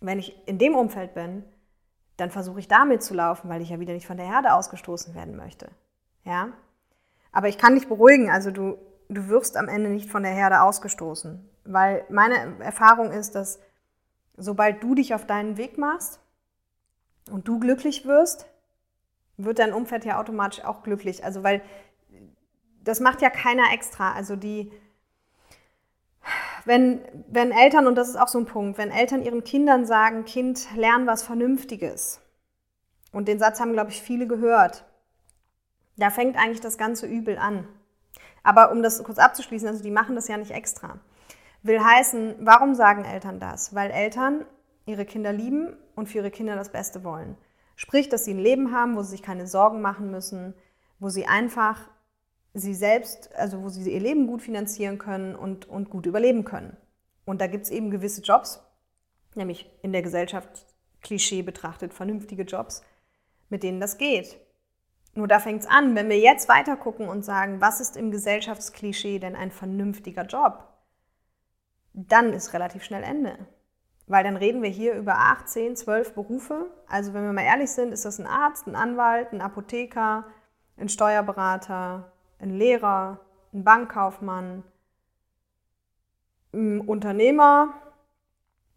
Wenn 0.00 0.18
ich 0.18 0.36
in 0.46 0.58
dem 0.58 0.74
Umfeld 0.74 1.14
bin, 1.14 1.44
dann 2.16 2.32
versuche 2.32 2.58
ich 2.58 2.66
damit 2.66 3.04
zu 3.04 3.14
laufen, 3.14 3.48
weil 3.48 3.62
ich 3.62 3.70
ja 3.70 3.78
wieder 3.78 3.94
nicht 3.94 4.08
von 4.08 4.16
der 4.16 4.26
Herde 4.26 4.52
ausgestoßen 4.52 5.14
werden 5.14 5.36
möchte. 5.36 5.68
Ja? 6.24 6.48
Aber 7.30 7.48
ich 7.48 7.56
kann 7.56 7.76
dich 7.76 7.86
beruhigen, 7.86 8.30
also 8.30 8.50
du, 8.50 8.78
du 9.08 9.28
wirst 9.28 9.56
am 9.56 9.68
Ende 9.68 9.88
nicht 9.88 10.10
von 10.10 10.24
der 10.24 10.32
Herde 10.32 10.60
ausgestoßen. 10.62 11.48
Weil 11.64 12.04
meine 12.10 12.58
Erfahrung 12.60 13.12
ist, 13.12 13.34
dass 13.34 13.60
sobald 14.36 14.82
du 14.82 14.94
dich 14.94 15.14
auf 15.14 15.26
deinen 15.26 15.56
Weg 15.56 15.78
machst 15.78 16.20
und 17.30 17.46
du 17.46 17.58
glücklich 17.58 18.04
wirst, 18.04 18.46
wird 19.36 19.58
dein 19.58 19.72
Umfeld 19.72 20.04
ja 20.04 20.20
automatisch 20.20 20.64
auch 20.64 20.82
glücklich. 20.82 21.24
Also 21.24 21.42
weil 21.42 21.62
das 22.82 23.00
macht 23.00 23.22
ja 23.22 23.30
keiner 23.30 23.72
extra. 23.72 24.12
Also 24.12 24.36
die, 24.36 24.72
wenn, 26.64 27.00
wenn 27.28 27.52
Eltern, 27.52 27.86
und 27.86 27.94
das 27.94 28.08
ist 28.08 28.16
auch 28.16 28.28
so 28.28 28.38
ein 28.38 28.46
Punkt, 28.46 28.78
wenn 28.78 28.90
Eltern 28.90 29.22
ihren 29.22 29.44
Kindern 29.44 29.86
sagen, 29.86 30.24
Kind, 30.24 30.68
lern 30.76 31.06
was 31.06 31.22
Vernünftiges. 31.22 32.20
Und 33.12 33.28
den 33.28 33.38
Satz 33.38 33.60
haben, 33.60 33.72
glaube 33.72 33.90
ich, 33.90 34.00
viele 34.00 34.26
gehört. 34.26 34.84
Da 35.96 36.10
fängt 36.10 36.36
eigentlich 36.36 36.60
das 36.60 36.78
ganze 36.78 37.06
Übel 37.06 37.36
an. 37.36 37.68
Aber 38.42 38.72
um 38.72 38.82
das 38.82 39.02
kurz 39.04 39.18
abzuschließen, 39.18 39.68
also 39.68 39.82
die 39.82 39.90
machen 39.90 40.16
das 40.16 40.28
ja 40.28 40.36
nicht 40.36 40.50
extra. 40.50 40.98
Will 41.62 41.80
heißen, 41.80 42.36
warum 42.40 42.74
sagen 42.74 43.04
Eltern 43.04 43.38
das? 43.38 43.74
Weil 43.74 43.90
Eltern 43.90 44.44
ihre 44.84 45.04
Kinder 45.04 45.32
lieben 45.32 45.76
und 45.94 46.08
für 46.08 46.18
ihre 46.18 46.30
Kinder 46.30 46.56
das 46.56 46.72
Beste 46.72 47.04
wollen. 47.04 47.36
Sprich, 47.76 48.08
dass 48.08 48.24
sie 48.24 48.34
ein 48.34 48.38
Leben 48.38 48.72
haben, 48.72 48.96
wo 48.96 49.02
sie 49.02 49.10
sich 49.10 49.22
keine 49.22 49.46
Sorgen 49.46 49.80
machen 49.80 50.10
müssen, 50.10 50.54
wo 50.98 51.08
sie 51.08 51.26
einfach 51.26 51.88
sie 52.54 52.74
selbst, 52.74 53.34
also 53.34 53.62
wo 53.62 53.68
sie 53.68 53.90
ihr 53.90 54.00
Leben 54.00 54.26
gut 54.26 54.42
finanzieren 54.42 54.98
können 54.98 55.34
und, 55.34 55.68
und 55.68 55.88
gut 55.88 56.06
überleben 56.06 56.44
können. 56.44 56.76
Und 57.24 57.40
da 57.40 57.46
gibt 57.46 57.64
es 57.64 57.70
eben 57.70 57.90
gewisse 57.90 58.22
Jobs, 58.22 58.60
nämlich 59.34 59.70
in 59.82 59.92
der 59.92 60.02
Gesellschaft 60.02 60.66
Klischee 61.00 61.42
betrachtet, 61.42 61.94
vernünftige 61.94 62.42
Jobs, 62.42 62.82
mit 63.48 63.62
denen 63.62 63.80
das 63.80 63.98
geht. 63.98 64.38
Nur 65.14 65.28
da 65.28 65.40
fängt 65.40 65.62
es 65.62 65.68
an, 65.68 65.94
wenn 65.94 66.08
wir 66.08 66.18
jetzt 66.18 66.48
weiter 66.48 66.76
gucken 66.76 67.08
und 67.08 67.24
sagen, 67.24 67.60
was 67.60 67.80
ist 67.80 67.96
im 67.96 68.10
Gesellschaftsklischee 68.10 69.18
denn 69.18 69.36
ein 69.36 69.50
vernünftiger 69.50 70.24
Job? 70.24 70.71
Dann 71.94 72.32
ist 72.32 72.52
relativ 72.52 72.84
schnell 72.84 73.02
Ende. 73.02 73.38
Weil 74.06 74.24
dann 74.24 74.36
reden 74.36 74.62
wir 74.62 74.70
hier 74.70 74.94
über 74.94 75.16
8, 75.16 75.48
10, 75.48 75.76
12 75.76 76.14
Berufe. 76.14 76.66
Also 76.86 77.14
wenn 77.14 77.24
wir 77.24 77.32
mal 77.32 77.44
ehrlich 77.44 77.70
sind, 77.70 77.92
ist 77.92 78.04
das 78.04 78.18
ein 78.18 78.26
Arzt, 78.26 78.66
ein 78.66 78.76
Anwalt, 78.76 79.32
ein 79.32 79.40
Apotheker, 79.40 80.24
ein 80.76 80.88
Steuerberater, 80.88 82.12
ein 82.38 82.50
Lehrer, 82.50 83.20
ein 83.52 83.64
Bankkaufmann, 83.64 84.64
ein 86.52 86.80
Unternehmer, 86.80 87.74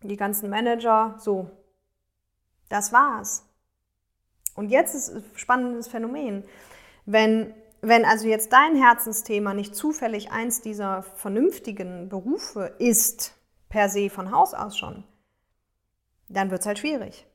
die 0.01 0.17
ganzen 0.17 0.49
Manager, 0.49 1.15
so. 1.17 1.49
Das 2.69 2.93
war's. 2.93 3.47
Und 4.55 4.69
jetzt 4.69 4.95
ist 4.95 5.09
ein 5.09 5.23
spannendes 5.35 5.87
Phänomen. 5.87 6.43
Wenn, 7.05 7.53
wenn 7.87 8.05
also 8.05 8.27
jetzt 8.27 8.51
dein 8.53 8.75
Herzensthema 8.75 9.53
nicht 9.53 9.75
zufällig 9.75 10.31
eins 10.31 10.61
dieser 10.61 11.03
vernünftigen 11.03 12.09
Berufe 12.09 12.75
ist, 12.79 13.37
per 13.69 13.89
se 13.89 14.09
von 14.09 14.31
Haus 14.31 14.53
aus 14.53 14.77
schon, 14.77 15.03
dann 16.27 16.51
wird 16.51 16.61
es 16.61 16.67
halt 16.67 16.79
schwierig. 16.79 17.27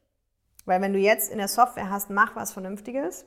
Weil 0.64 0.80
wenn 0.80 0.92
du 0.92 0.98
jetzt 0.98 1.30
in 1.30 1.38
der 1.38 1.48
Software 1.48 1.90
hast, 1.90 2.10
mach 2.10 2.36
was 2.36 2.52
Vernünftiges, 2.52 3.26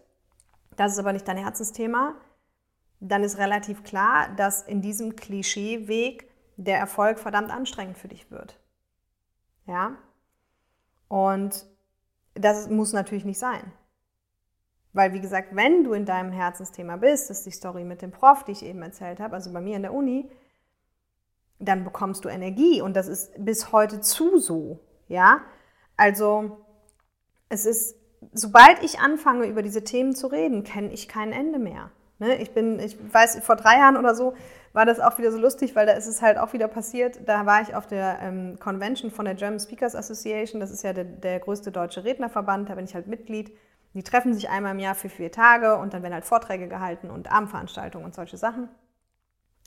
das 0.75 0.94
ist 0.94 1.00
aber 1.00 1.13
nicht 1.13 1.27
dein 1.27 1.38
Herzensthema, 1.38 2.15
dann 3.00 3.24
ist 3.24 3.38
relativ 3.38 3.84
klar, 3.84 4.30
dass 4.36 4.62
in 4.62 4.82
diesem 4.82 5.15
Klischeeweg 5.15 6.30
der 6.56 6.77
Erfolg 6.77 7.20
verdammt 7.20 7.51
anstrengend 7.51 7.98
für 7.98 8.08
dich 8.08 8.32
wird. 8.32 8.60
Ja? 9.65 9.98
Und 11.08 11.65
das 12.34 12.70
muss 12.70 12.94
natürlich 12.94 13.25
nicht 13.25 13.39
sein. 13.39 13.72
Weil, 14.93 15.13
wie 15.13 15.21
gesagt, 15.21 15.55
wenn 15.55 15.83
du 15.83 15.93
in 15.93 16.05
deinem 16.05 16.31
Herzensthema 16.31 16.97
bist, 16.97 17.29
das 17.29 17.39
ist 17.39 17.45
die 17.47 17.51
Story 17.51 17.83
mit 17.83 18.01
dem 18.01 18.12
Prof, 18.12 18.43
die 18.43 18.51
ich 18.51 18.63
eben 18.63 18.81
erzählt 18.83 19.19
habe, 19.19 19.33
also 19.33 19.51
bei 19.51 19.59
mir 19.59 19.75
in 19.75 19.81
der 19.81 19.93
Uni, 19.93 20.29
dann 21.59 21.83
bekommst 21.83 22.25
du 22.25 22.29
Energie 22.29 22.81
und 22.81 22.95
das 22.95 23.07
ist 23.07 23.31
bis 23.43 23.71
heute 23.71 24.01
zu 24.01 24.38
so. 24.38 24.79
Ja? 25.07 25.41
Also, 25.97 26.57
es 27.50 27.65
ist, 27.65 27.95
sobald 28.33 28.83
ich 28.83 29.00
anfange, 29.00 29.47
über 29.47 29.63
diese 29.63 29.83
Themen 29.83 30.13
zu 30.13 30.27
reden, 30.27 30.63
kenne 30.63 30.91
ich 30.91 31.07
kein 31.07 31.31
Ende 31.31 31.57
mehr. 31.57 31.89
Ne? 32.19 32.35
Ich 32.35 32.53
bin, 32.53 32.79
ich 32.79 32.97
weiß, 33.13 33.39
vor 33.39 33.55
drei 33.55 33.77
Jahren 33.77 33.97
oder 33.97 34.13
so 34.13 34.33
war 34.73 34.85
das 34.85 35.00
auch 35.00 35.17
wieder 35.17 35.31
so 35.31 35.38
lustig, 35.38 35.75
weil 35.75 35.85
da 35.85 35.93
ist 35.93 36.07
es 36.07 36.21
halt 36.21 36.38
auch 36.38 36.53
wieder 36.53 36.67
passiert. 36.67 37.19
Da 37.25 37.45
war 37.45 37.62
ich 37.62 37.75
auf 37.75 37.85
der 37.85 38.19
ähm, 38.21 38.57
Convention 38.59 39.12
von 39.12 39.25
der 39.25 39.35
German 39.35 39.59
Speakers 39.59 39.95
Association, 39.95 40.59
das 40.59 40.71
ist 40.71 40.83
ja 40.83 40.93
der, 40.93 41.03
der 41.03 41.39
größte 41.39 41.71
deutsche 41.71 42.03
Rednerverband, 42.03 42.69
da 42.69 42.75
bin 42.75 42.85
ich 42.85 42.95
halt 42.95 43.07
Mitglied. 43.07 43.51
Die 43.93 44.03
treffen 44.03 44.33
sich 44.33 44.50
einmal 44.50 44.71
im 44.71 44.79
Jahr 44.79 44.95
für 44.95 45.09
vier 45.09 45.31
Tage 45.31 45.77
und 45.77 45.93
dann 45.93 46.01
werden 46.01 46.13
halt 46.13 46.25
Vorträge 46.25 46.67
gehalten 46.67 47.09
und 47.09 47.31
Abendveranstaltungen 47.31 48.05
und 48.05 48.15
solche 48.15 48.38
Sachen. 48.38 48.69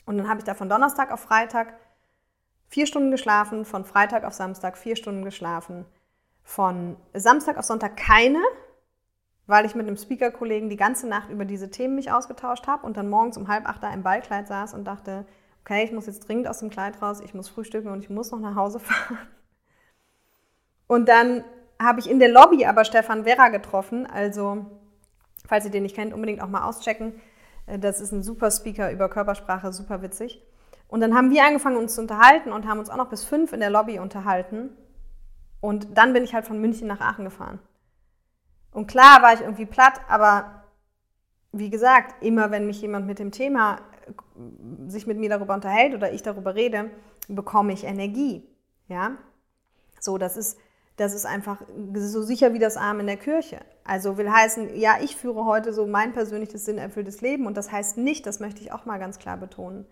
Und 0.05 0.17
dann 0.17 0.29
habe 0.29 0.39
ich 0.39 0.45
da 0.45 0.53
von 0.53 0.69
Donnerstag 0.69 1.11
auf 1.11 1.21
Freitag 1.21 1.73
vier 2.67 2.87
Stunden 2.87 3.11
geschlafen, 3.11 3.65
von 3.65 3.85
Freitag 3.85 4.25
auf 4.25 4.33
Samstag 4.33 4.77
vier 4.77 4.95
Stunden 4.95 5.23
geschlafen, 5.23 5.85
von 6.43 6.97
Samstag 7.13 7.57
auf 7.57 7.65
Sonntag 7.65 7.95
keine, 7.95 8.41
weil 9.47 9.65
ich 9.65 9.75
mit 9.75 9.87
einem 9.87 9.97
Speaker-Kollegen 9.97 10.69
die 10.69 10.75
ganze 10.75 11.07
Nacht 11.07 11.29
über 11.29 11.45
diese 11.45 11.71
Themen 11.71 11.95
mich 11.95 12.11
ausgetauscht 12.11 12.67
habe 12.67 12.85
und 12.85 12.97
dann 12.97 13.09
morgens 13.09 13.37
um 13.37 13.47
halb 13.47 13.67
acht 13.67 13.81
da 13.81 13.93
im 13.93 14.03
Ballkleid 14.03 14.47
saß 14.47 14.73
und 14.73 14.85
dachte, 14.85 15.25
okay, 15.61 15.83
ich 15.83 15.91
muss 15.91 16.05
jetzt 16.05 16.27
dringend 16.27 16.47
aus 16.47 16.59
dem 16.59 16.69
Kleid 16.69 17.01
raus, 17.01 17.21
ich 17.21 17.33
muss 17.33 17.49
frühstücken 17.49 17.89
und 17.89 18.03
ich 18.03 18.09
muss 18.09 18.31
noch 18.31 18.39
nach 18.39 18.55
Hause 18.55 18.79
fahren. 18.81 19.17
Und 20.87 21.09
dann 21.09 21.43
habe 21.81 21.99
ich 21.99 22.09
in 22.09 22.19
der 22.19 22.29
Lobby 22.29 22.65
aber 22.65 22.85
Stefan 22.85 23.25
Werra 23.25 23.49
getroffen. 23.49 24.05
Also, 24.05 24.65
falls 25.47 25.65
ihr 25.65 25.71
den 25.71 25.83
nicht 25.83 25.95
kennt, 25.95 26.13
unbedingt 26.13 26.41
auch 26.41 26.47
mal 26.47 26.63
auschecken. 26.67 27.13
Äh, 27.65 27.79
das 27.79 28.01
ist 28.01 28.11
ein 28.11 28.23
super 28.23 28.51
Speaker 28.51 28.91
über 28.91 29.09
Körpersprache, 29.09 29.71
super 29.71 30.01
witzig. 30.01 30.41
Und 30.87 31.01
dann 31.01 31.15
haben 31.15 31.31
wir 31.31 31.43
angefangen, 31.43 31.77
uns 31.77 31.95
zu 31.95 32.01
unterhalten 32.01 32.51
und 32.51 32.67
haben 32.67 32.79
uns 32.79 32.89
auch 32.89 32.97
noch 32.97 33.09
bis 33.09 33.23
fünf 33.23 33.51
in 33.53 33.59
der 33.59 33.69
Lobby 33.69 33.99
unterhalten. 33.99 34.69
Und 35.59 35.97
dann 35.97 36.13
bin 36.13 36.23
ich 36.23 36.33
halt 36.33 36.45
von 36.45 36.59
München 36.59 36.87
nach 36.87 37.01
Aachen 37.01 37.25
gefahren. 37.25 37.59
Und 38.71 38.87
klar 38.87 39.21
war 39.21 39.33
ich 39.33 39.41
irgendwie 39.41 39.65
platt, 39.65 39.99
aber 40.07 40.63
wie 41.51 41.69
gesagt, 41.69 42.23
immer 42.23 42.51
wenn 42.51 42.67
mich 42.67 42.81
jemand 42.81 43.07
mit 43.07 43.19
dem 43.19 43.31
Thema 43.31 43.77
äh, 44.05 44.89
sich 44.89 45.07
mit 45.07 45.17
mir 45.17 45.29
darüber 45.29 45.53
unterhält 45.53 45.93
oder 45.93 46.11
ich 46.11 46.21
darüber 46.21 46.55
rede, 46.55 46.91
bekomme 47.27 47.73
ich 47.73 47.83
Energie. 47.83 48.47
Ja, 48.87 49.17
so, 49.99 50.17
das 50.17 50.37
ist 50.37 50.57
das 50.97 51.13
ist 51.13 51.25
einfach 51.25 51.61
so 51.93 52.23
sicher 52.23 52.53
wie 52.53 52.59
das 52.59 52.75
Arm 52.75 52.99
in 52.99 53.07
der 53.07 53.17
Kirche. 53.17 53.59
Also 53.83 54.17
will 54.17 54.31
heißen, 54.31 54.75
ja, 54.75 54.97
ich 55.01 55.15
führe 55.15 55.45
heute 55.45 55.71
so 55.71 55.85
mein 55.85 56.11
persönliches 56.11 56.65
sinnerfülltes 56.65 57.21
Leben 57.21 57.45
und 57.45 57.55
das 57.55 57.71
heißt 57.71 57.97
nicht, 57.97 58.25
das 58.25 58.39
möchte 58.39 58.61
ich 58.61 58.71
auch 58.71 58.85
mal 58.85 58.97
ganz 58.97 59.19
klar 59.19 59.37
betonen, 59.37 59.85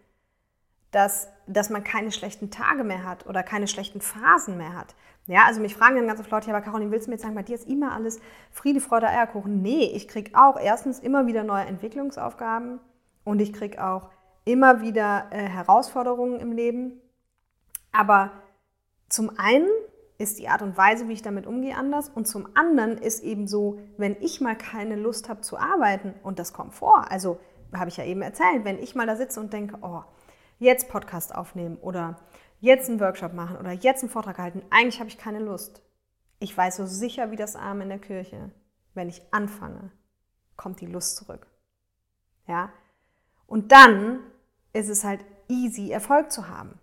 dass, 0.89 1.29
dass 1.45 1.69
man 1.69 1.83
keine 1.83 2.12
schlechten 2.12 2.50
Tage 2.50 2.83
mehr 2.83 3.03
hat 3.03 3.27
oder 3.27 3.43
keine 3.43 3.67
schlechten 3.67 4.01
Phasen 4.01 4.57
mehr 4.57 4.74
hat. 4.74 4.95
Ja, 5.27 5.45
also 5.45 5.62
mich 5.62 5.75
fragen 5.75 5.95
dann 5.95 6.07
ganz 6.07 6.19
oft 6.19 6.31
Leute, 6.31 6.50
ja, 6.50 6.55
aber 6.55 6.63
Caroline, 6.63 6.91
willst 6.91 7.05
du 7.05 7.12
mir 7.12 7.15
jetzt 7.15 7.24
sagen, 7.24 7.35
bei 7.35 7.43
dir 7.43 7.55
ist 7.55 7.67
immer 7.67 7.93
alles 7.93 8.19
Friede, 8.51 8.79
Freude, 8.79 9.07
Eierkuchen? 9.07 9.62
Nee, 9.62 9.91
ich 9.93 10.07
kriege 10.07 10.31
auch 10.33 10.59
erstens 10.59 11.00
immer 11.00 11.27
wieder 11.27 11.43
neue 11.43 11.65
Entwicklungsaufgaben 11.65 12.79
und 13.24 13.39
ich 13.39 13.53
kriege 13.53 13.83
auch 13.83 14.09
immer 14.43 14.81
wieder 14.81 15.27
äh, 15.31 15.38
Herausforderungen 15.38 16.39
im 16.39 16.51
Leben. 16.51 17.01
Aber 17.91 18.31
zum 19.09 19.31
einen 19.38 19.67
ist 20.17 20.39
die 20.39 20.48
Art 20.48 20.62
und 20.62 20.77
Weise, 20.77 21.07
wie 21.07 21.13
ich 21.13 21.22
damit 21.22 21.45
umgehe, 21.45 21.75
anders. 21.75 22.10
Und 22.10 22.25
zum 22.27 22.48
anderen 22.55 22.98
ist 22.98 23.24
eben 23.24 23.48
so, 23.48 23.79
wenn 23.98 24.15
ich 24.22 24.41
mal 24.41 24.57
keine 24.57 24.95
Lust 24.95 25.29
habe 25.29 25.41
zu 25.41 25.57
arbeiten, 25.57 26.13
und 26.24 26.39
das 26.39 26.53
kommt 26.53 26.74
vor, 26.74 27.12
also 27.12 27.39
habe 27.74 27.89
ich 27.89 27.98
ja 27.98 28.05
eben 28.05 28.22
erzählt, 28.22 28.63
wenn 28.63 28.79
ich 28.79 28.95
mal 28.95 29.07
da 29.07 29.15
sitze 29.15 29.39
und 29.39 29.51
denke, 29.51 29.77
oh, 29.81 30.03
jetzt 30.60 30.89
Podcast 30.89 31.36
aufnehmen 31.36 31.77
oder 31.77 32.19
jetzt 32.62 32.89
einen 32.89 33.00
Workshop 33.00 33.34
machen 33.34 33.57
oder 33.57 33.72
jetzt 33.72 34.03
einen 34.03 34.10
Vortrag 34.10 34.38
halten, 34.38 34.63
eigentlich 34.69 35.00
habe 35.00 35.10
ich 35.10 35.17
keine 35.17 35.39
Lust. 35.39 35.81
Ich 36.39 36.55
weiß 36.55 36.77
so 36.77 36.86
sicher 36.86 37.31
wie 37.31 37.36
das 37.36 37.55
Arm 37.55 37.81
in 37.81 37.89
der 37.89 38.00
Kirche, 38.00 38.51
wenn 38.93 39.10
ich 39.10 39.22
anfange, 39.31 39.91
kommt 40.55 40.79
die 40.79 40.86
Lust 40.86 41.17
zurück. 41.17 41.48
Ja? 42.48 42.72
Und 43.48 43.72
dann 43.72 44.19
ist 44.74 44.89
es 44.89 45.03
halt 45.03 45.24
easy, 45.48 45.91
Erfolg 45.91 46.31
zu 46.31 46.48
haben. 46.48 46.79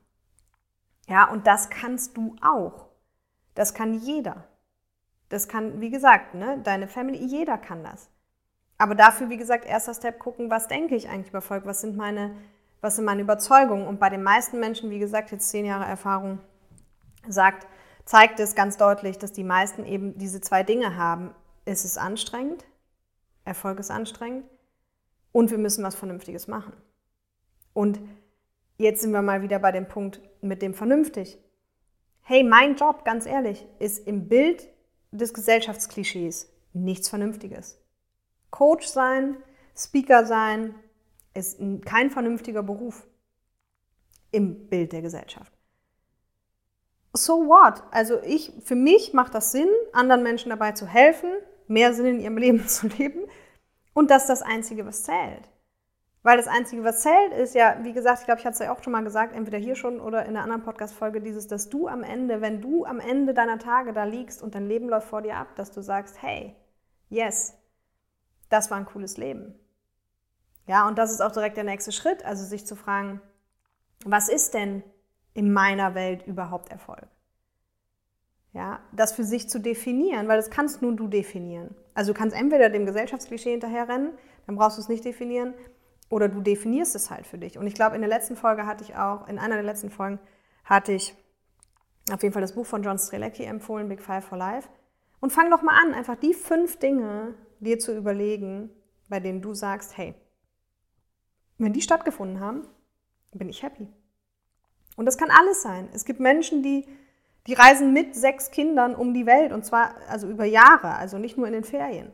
Ja, 1.09 1.31
und 1.31 1.47
das 1.47 1.69
kannst 1.69 2.17
du 2.17 2.37
auch. 2.41 2.92
Das 3.55 3.75
kann 3.75 3.95
jeder. 3.95 4.45
Das 5.29 5.49
kann, 5.49 5.81
wie 5.81 5.91
gesagt, 5.91 6.35
ne, 6.35 6.59
deine 6.63 6.89
Family, 6.89 7.19
jeder 7.19 7.59
kann 7.59 7.83
das. 7.83 8.11
Aber 8.79 8.95
dafür, 8.95 9.31
wie 9.31 9.37
gesagt, 9.37 9.65
erster 9.65 9.95
Step 9.95 10.19
gucken, 10.19 10.51
was 10.51 10.69
denke 10.69 10.95
ich 10.97 11.09
eigentlich 11.09 11.29
über 11.29 11.39
Erfolg, 11.39 11.67
was 11.67 11.81
sind 11.81 11.97
meine, 11.97 12.37
was 12.81 12.97
sind 12.97 13.05
meine 13.05 13.23
Überzeugungen. 13.23 13.87
Und 13.87 14.01
bei 14.01 14.11
den 14.11 14.23
meisten 14.23 14.59
Menschen, 14.59 14.91
wie 14.91 14.99
gesagt, 14.99 15.31
jetzt 15.31 15.51
zehn 15.51 15.65
Jahre 15.65 15.85
Erfahrung, 15.85 16.41
sagt, 17.29 17.67
zeigt 18.05 18.41
es 18.41 18.55
ganz 18.55 18.77
deutlich, 18.77 19.19
dass 19.19 19.33
die 19.33 19.45
meisten 19.45 19.85
eben 19.85 20.19
diese 20.19 20.41
zwei 20.41 20.65
Dinge 20.65 20.97
haben. 20.97 21.35
Ist 21.65 21.85
es 21.85 21.97
anstrengend? 21.97 22.65
Erfolg 23.45 23.79
ist 23.79 23.91
anstrengend. 23.91 24.45
Und 25.31 25.51
wir 25.51 25.59
müssen 25.59 25.85
was 25.85 25.95
Vernünftiges 25.95 26.49
machen. 26.49 26.73
Und 27.73 28.01
jetzt 28.77 29.01
sind 29.01 29.13
wir 29.13 29.23
mal 29.23 29.43
wieder 29.43 29.59
bei 29.61 29.73
dem 29.73 29.89
Punkt 29.89 30.21
mit 30.41 30.61
dem 30.61 30.75
vernünftig. 30.75 31.39
Hey, 32.25 32.45
mein 32.45 32.77
Job, 32.77 33.05
ganz 33.05 33.27
ehrlich, 33.27 33.67
ist 33.81 34.07
im 34.07 34.29
Bild 34.29 34.69
des 35.11 35.35
Gesellschaftsklischees 35.35 36.49
nichts 36.73 37.09
Vernünftiges. 37.09 37.79
Coach 38.51 38.87
sein, 38.87 39.37
Speaker 39.77 40.25
sein, 40.25 40.75
ist 41.35 41.59
kein 41.85 42.11
vernünftiger 42.11 42.63
Beruf 42.63 43.07
im 44.31 44.69
Bild 44.69 44.93
der 44.93 45.03
Gesellschaft. 45.03 45.53
So 47.13 47.47
what? 47.47 47.83
Also 47.91 48.23
ich, 48.23 48.53
für 48.63 48.77
mich 48.77 49.13
macht 49.13 49.35
das 49.35 49.51
Sinn, 49.51 49.69
anderen 49.93 50.23
Menschen 50.23 50.51
dabei 50.51 50.73
zu 50.73 50.87
helfen, 50.87 51.31
mehr 51.67 51.93
Sinn 51.93 52.07
in 52.07 52.21
ihrem 52.21 52.37
Leben 52.39 52.69
zu 52.69 52.87
leben. 52.87 53.23
Und 53.95 54.11
das 54.11 54.23
ist 54.23 54.29
das 54.29 54.43
Einzige, 54.43 54.87
was 54.87 55.03
zählt. 55.03 55.51
Weil 56.23 56.37
das 56.37 56.47
Einzige, 56.47 56.85
was 56.85 57.01
zählt, 57.01 57.33
ist 57.33 57.55
ja, 57.55 57.79
wie 57.83 57.93
gesagt, 57.93 58.21
ich 58.21 58.27
glaube, 58.27 58.39
ich 58.39 58.47
hatte 58.47 58.55
es 58.55 58.61
ja 58.61 58.73
auch 58.73 58.83
schon 58.83 58.93
mal 58.93 59.03
gesagt, 59.03 59.35
entweder 59.35 59.59
hier 59.59 59.75
schon 59.75 60.01
oder 60.01 60.23
in 60.25 60.37
einer 60.37 60.45
anderen 60.45 60.63
Podcast-Folge, 60.63 61.21
dieses, 61.21 61.49
dass 61.49 61.69
du 61.69 61.89
am 61.89 62.05
Ende, 62.05 62.41
wenn 62.41 62.61
du 62.61 62.85
am 62.85 63.01
Ende 63.01 63.35
deiner 63.35 63.59
Tage 63.59 63.93
da 63.93 64.05
liegst 64.05 64.41
und 64.41 64.55
dein 64.55 64.69
Leben 64.69 64.89
läuft 64.89 65.09
vor 65.09 65.23
dir 65.23 65.37
ab, 65.37 65.49
dass 65.57 65.73
du 65.73 65.83
sagst, 65.83 66.23
hey, 66.23 66.55
yes, 67.09 67.55
das 68.51 68.71
war 68.71 68.79
ein 68.79 68.87
cooles 68.87 69.17
Leben. 69.17 69.59
Ja, 70.69 70.87
und 70.87 70.97
das 70.97 71.11
ist 71.11 71.21
auch 71.21 71.33
direkt 71.33 71.57
der 71.57 71.65
nächste 71.65 71.91
Schritt, 71.91 72.25
also 72.25 72.45
sich 72.45 72.67
zu 72.67 72.77
fragen, 72.77 73.21
was 74.05 74.29
ist 74.29 74.55
denn 74.55 74.85
in 75.35 75.53
meiner 75.53 75.97
Welt 75.97 76.25
überhaupt 76.27 76.71
Erfolg? 76.71 77.09
Ja, 78.53 78.81
das 78.93 79.13
für 79.13 79.25
sich 79.25 79.49
zu 79.49 79.59
definieren, 79.59 80.29
weil 80.29 80.37
das 80.37 80.51
kannst 80.51 80.83
nur 80.83 80.95
du 80.95 81.09
definieren. 81.09 81.75
Also 81.95 82.13
du 82.13 82.19
kannst 82.19 82.37
entweder 82.37 82.69
dem 82.69 82.87
Gesellschaftsklischee 82.87 83.53
hinterherrennen, 83.53 84.13
dann 84.47 84.57
brauchst 84.57 84.77
du 84.77 84.83
es 84.83 84.89
nicht 84.89 85.05
definieren, 85.05 85.55
oder 86.13 86.29
du 86.29 86.43
definierst 86.43 86.95
es 86.95 87.11
halt 87.11 87.27
für 87.27 87.39
dich. 87.39 87.57
Und 87.57 87.67
ich 87.67 87.73
glaube, 87.73 87.95
in 87.95 88.03
der 88.03 88.11
letzten 88.11 88.37
Folge 88.37 88.67
hatte 88.67 88.85
ich 88.85 88.97
auch, 88.97 89.27
in 89.29 89.39
einer 89.39 89.55
der 89.55 89.65
letzten 89.65 89.89
Folgen 89.89 90.21
hatte 90.63 90.93
ich 90.93 91.15
auf 92.13 92.23
jeden 92.23 92.35
Fall 92.35 92.43
das 92.43 92.55
Buch 92.55 92.67
von 92.67 92.83
John 92.83 92.99
Strelecki 92.99 93.45
empfohlen, 93.45 93.89
Big 93.89 94.03
Five 94.03 94.27
for 94.27 94.37
Life. 94.37 94.69
Und 95.21 95.33
fang 95.33 95.51
doch 95.51 95.63
mal 95.63 95.75
an, 95.83 95.95
einfach 95.95 96.17
die 96.17 96.35
fünf 96.35 96.79
Dinge 96.79 97.35
dir 97.61 97.79
zu 97.79 97.97
überlegen, 97.97 98.69
bei 99.09 99.21
denen 99.21 99.41
du 99.41 99.55
sagst, 99.55 99.97
hey, 99.97 100.15
wenn 101.57 101.73
die 101.73 101.81
stattgefunden 101.81 102.41
haben, 102.41 102.69
bin 103.33 103.49
ich 103.49 103.63
happy. 103.63 103.89
Und 104.97 105.07
das 105.07 105.17
kann 105.17 105.31
alles 105.31 105.63
sein. 105.63 105.89
Es 105.95 106.05
gibt 106.05 106.21
Menschen, 106.21 106.63
die, 106.63 106.87
die 107.47 107.55
reisen 107.55 107.95
mit 107.95 108.15
sechs 108.15 108.51
Kindern 108.51 108.95
um 108.95 109.15
die 109.15 109.25
Welt 109.25 109.51
und 109.51 109.65
zwar 109.65 109.95
also 110.09 110.29
über 110.29 110.45
Jahre, 110.45 110.95
also 110.97 111.17
nicht 111.17 111.39
nur 111.39 111.47
in 111.47 111.55
den 111.55 111.65
Ferien. 111.65 112.13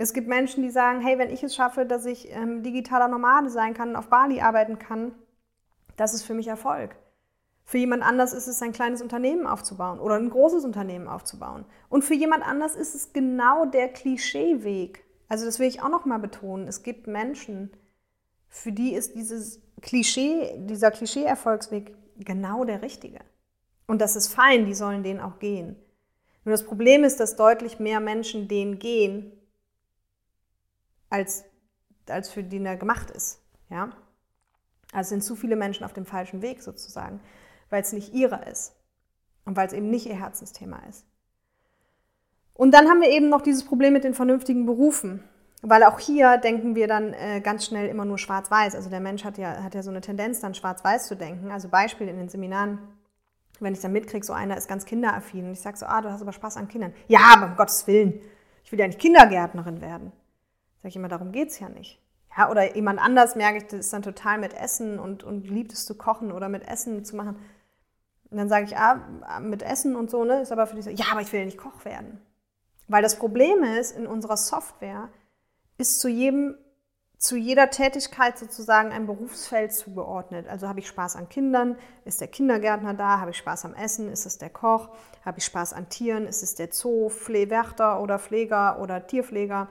Es 0.00 0.14
gibt 0.14 0.28
Menschen, 0.28 0.62
die 0.62 0.70
sagen, 0.70 1.02
hey, 1.02 1.18
wenn 1.18 1.28
ich 1.28 1.42
es 1.42 1.54
schaffe, 1.54 1.84
dass 1.84 2.06
ich 2.06 2.34
ähm, 2.34 2.62
digitaler 2.62 3.06
Nomade 3.06 3.50
sein 3.50 3.74
kann, 3.74 3.96
auf 3.96 4.08
Bali 4.08 4.40
arbeiten 4.40 4.78
kann, 4.78 5.12
das 5.98 6.14
ist 6.14 6.22
für 6.22 6.32
mich 6.32 6.48
Erfolg. 6.48 6.96
Für 7.64 7.76
jemand 7.76 8.02
anders 8.02 8.32
ist 8.32 8.46
es 8.46 8.62
ein 8.62 8.72
kleines 8.72 9.02
Unternehmen 9.02 9.46
aufzubauen 9.46 10.00
oder 10.00 10.14
ein 10.14 10.30
großes 10.30 10.64
Unternehmen 10.64 11.06
aufzubauen. 11.06 11.66
Und 11.90 12.02
für 12.02 12.14
jemand 12.14 12.46
anders 12.48 12.76
ist 12.76 12.94
es 12.94 13.12
genau 13.12 13.66
der 13.66 13.88
Klischeeweg. 13.88 15.04
Also 15.28 15.44
das 15.44 15.58
will 15.58 15.68
ich 15.68 15.82
auch 15.82 15.90
noch 15.90 16.06
mal 16.06 16.18
betonen. 16.18 16.66
Es 16.66 16.82
gibt 16.82 17.06
Menschen, 17.06 17.70
für 18.48 18.72
die 18.72 18.94
ist 18.94 19.16
dieses 19.16 19.60
Klischee, 19.82 20.56
dieser 20.60 20.92
Klischee-Erfolgsweg 20.92 21.94
genau 22.16 22.64
der 22.64 22.80
richtige. 22.80 23.18
Und 23.86 24.00
das 24.00 24.16
ist 24.16 24.28
fein, 24.28 24.64
die 24.64 24.74
sollen 24.74 25.02
den 25.02 25.20
auch 25.20 25.38
gehen. 25.40 25.76
Nur 26.46 26.52
das 26.52 26.64
Problem 26.64 27.04
ist, 27.04 27.20
dass 27.20 27.36
deutlich 27.36 27.80
mehr 27.80 28.00
Menschen 28.00 28.48
den 28.48 28.78
gehen, 28.78 29.32
als, 31.10 31.44
als 32.08 32.30
für 32.30 32.42
den 32.42 32.64
er 32.64 32.76
gemacht 32.76 33.10
ist. 33.10 33.42
Ja? 33.68 33.90
Also 34.92 35.10
sind 35.10 35.22
zu 35.22 35.36
viele 35.36 35.56
Menschen 35.56 35.84
auf 35.84 35.92
dem 35.92 36.06
falschen 36.06 36.42
Weg 36.42 36.62
sozusagen, 36.62 37.20
weil 37.68 37.82
es 37.82 37.92
nicht 37.92 38.14
ihrer 38.14 38.46
ist 38.46 38.74
und 39.44 39.56
weil 39.56 39.66
es 39.66 39.72
eben 39.72 39.90
nicht 39.90 40.06
ihr 40.06 40.18
Herzensthema 40.18 40.80
ist. 40.88 41.04
Und 42.54 42.72
dann 42.72 42.88
haben 42.88 43.00
wir 43.00 43.08
eben 43.08 43.28
noch 43.28 43.40
dieses 43.42 43.64
Problem 43.64 43.92
mit 43.92 44.04
den 44.04 44.14
vernünftigen 44.14 44.66
Berufen. 44.66 45.22
Weil 45.62 45.82
auch 45.84 45.98
hier 45.98 46.38
denken 46.38 46.74
wir 46.74 46.88
dann 46.88 47.12
äh, 47.12 47.40
ganz 47.40 47.66
schnell 47.66 47.88
immer 47.88 48.06
nur 48.06 48.16
schwarz-weiß. 48.16 48.74
Also 48.74 48.88
der 48.88 49.00
Mensch 49.00 49.24
hat 49.24 49.36
ja, 49.36 49.62
hat 49.62 49.74
ja 49.74 49.82
so 49.82 49.90
eine 49.90 50.00
Tendenz, 50.00 50.40
dann 50.40 50.54
schwarz-weiß 50.54 51.06
zu 51.06 51.16
denken. 51.16 51.50
Also 51.50 51.68
Beispiel 51.68 52.08
in 52.08 52.16
den 52.16 52.30
Seminaren, 52.30 52.78
wenn 53.60 53.74
ich 53.74 53.80
dann 53.80 53.92
mitkriege, 53.92 54.24
so 54.24 54.32
einer 54.32 54.56
ist 54.56 54.68
ganz 54.68 54.86
kinderaffin 54.86 55.46
und 55.46 55.52
ich 55.52 55.60
sage 55.60 55.76
so, 55.76 55.84
ah, 55.84 56.00
du 56.00 56.10
hast 56.10 56.22
aber 56.22 56.32
Spaß 56.32 56.56
an 56.56 56.68
Kindern. 56.68 56.94
Ja, 57.08 57.20
aber 57.34 57.46
um 57.46 57.56
Gottes 57.56 57.86
Willen, 57.86 58.20
ich 58.64 58.72
will 58.72 58.78
ja 58.78 58.86
nicht 58.86 58.98
Kindergärtnerin 58.98 59.82
werden. 59.82 60.12
Sag 60.82 60.88
ich 60.90 60.96
immer, 60.96 61.08
darum 61.08 61.32
geht 61.32 61.48
es 61.48 61.60
ja 61.60 61.68
nicht. 61.68 62.00
Ja, 62.36 62.50
oder 62.50 62.74
jemand 62.74 63.00
anders 63.00 63.34
merke 63.36 63.58
ich, 63.58 63.64
das 63.64 63.80
ist 63.80 63.92
dann 63.92 64.02
total 64.02 64.38
mit 64.38 64.54
Essen 64.54 64.98
und, 64.98 65.24
und 65.24 65.48
liebt 65.48 65.72
es 65.72 65.84
zu 65.84 65.96
kochen 65.96 66.32
oder 66.32 66.48
mit 66.48 66.66
Essen 66.66 67.04
zu 67.04 67.16
machen. 67.16 67.36
Und 68.30 68.36
dann 68.38 68.48
sage 68.48 68.66
ich, 68.66 68.76
ah, 68.76 69.40
mit 69.40 69.62
Essen 69.62 69.96
und 69.96 70.10
so, 70.10 70.24
ne, 70.24 70.40
ist 70.40 70.52
aber 70.52 70.66
für 70.66 70.76
dich 70.76 70.84
so, 70.84 70.90
ja, 70.90 71.06
aber 71.10 71.20
ich 71.20 71.32
will 71.32 71.40
ja 71.40 71.46
nicht 71.46 71.58
Koch 71.58 71.84
werden. 71.84 72.20
Weil 72.86 73.02
das 73.02 73.16
Problem 73.16 73.62
ist, 73.64 73.96
in 73.96 74.06
unserer 74.06 74.36
Software 74.36 75.08
ist 75.78 76.00
zu 76.00 76.08
jedem, 76.08 76.56
zu 77.18 77.36
jeder 77.36 77.70
Tätigkeit 77.70 78.38
sozusagen 78.38 78.92
ein 78.92 79.06
Berufsfeld 79.06 79.72
zugeordnet. 79.72 80.48
Also 80.48 80.68
habe 80.68 80.80
ich 80.80 80.86
Spaß 80.86 81.16
an 81.16 81.28
Kindern, 81.28 81.76
ist 82.04 82.20
der 82.20 82.28
Kindergärtner 82.28 82.94
da, 82.94 83.20
habe 83.20 83.32
ich 83.32 83.36
Spaß 83.36 83.64
am 83.64 83.74
Essen, 83.74 84.10
ist 84.10 84.24
es 84.24 84.38
der 84.38 84.50
Koch, 84.50 84.90
habe 85.24 85.38
ich 85.38 85.44
Spaß 85.44 85.72
an 85.72 85.88
Tieren, 85.88 86.26
ist 86.26 86.42
es 86.42 86.54
der 86.54 86.72
Zoo, 86.72 87.10
Pflewärter 87.10 88.00
oder 88.00 88.18
Pfleger 88.18 88.80
oder 88.80 89.06
Tierpfleger 89.06 89.68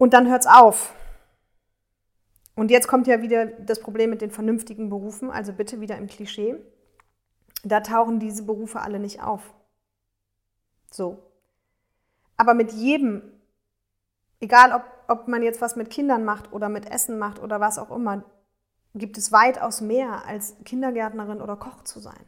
und 0.00 0.14
dann 0.14 0.30
hört 0.30 0.40
es 0.40 0.46
auf. 0.46 0.94
Und 2.56 2.70
jetzt 2.70 2.88
kommt 2.88 3.06
ja 3.06 3.20
wieder 3.20 3.44
das 3.44 3.80
Problem 3.80 4.08
mit 4.08 4.22
den 4.22 4.30
vernünftigen 4.30 4.88
Berufen, 4.88 5.30
also 5.30 5.52
bitte 5.52 5.82
wieder 5.82 5.98
im 5.98 6.06
Klischee. 6.06 6.56
Da 7.64 7.80
tauchen 7.80 8.18
diese 8.18 8.44
Berufe 8.44 8.80
alle 8.80 8.98
nicht 8.98 9.22
auf. 9.22 9.42
So. 10.90 11.18
Aber 12.38 12.54
mit 12.54 12.72
jedem, 12.72 13.20
egal 14.40 14.72
ob, 14.72 14.84
ob 15.06 15.28
man 15.28 15.42
jetzt 15.42 15.60
was 15.60 15.76
mit 15.76 15.90
Kindern 15.90 16.24
macht 16.24 16.50
oder 16.50 16.70
mit 16.70 16.90
Essen 16.90 17.18
macht 17.18 17.38
oder 17.38 17.60
was 17.60 17.78
auch 17.78 17.90
immer, 17.90 18.24
gibt 18.94 19.18
es 19.18 19.32
weitaus 19.32 19.82
mehr 19.82 20.24
als 20.24 20.56
Kindergärtnerin 20.64 21.42
oder 21.42 21.56
Koch 21.56 21.84
zu 21.84 22.00
sein. 22.00 22.24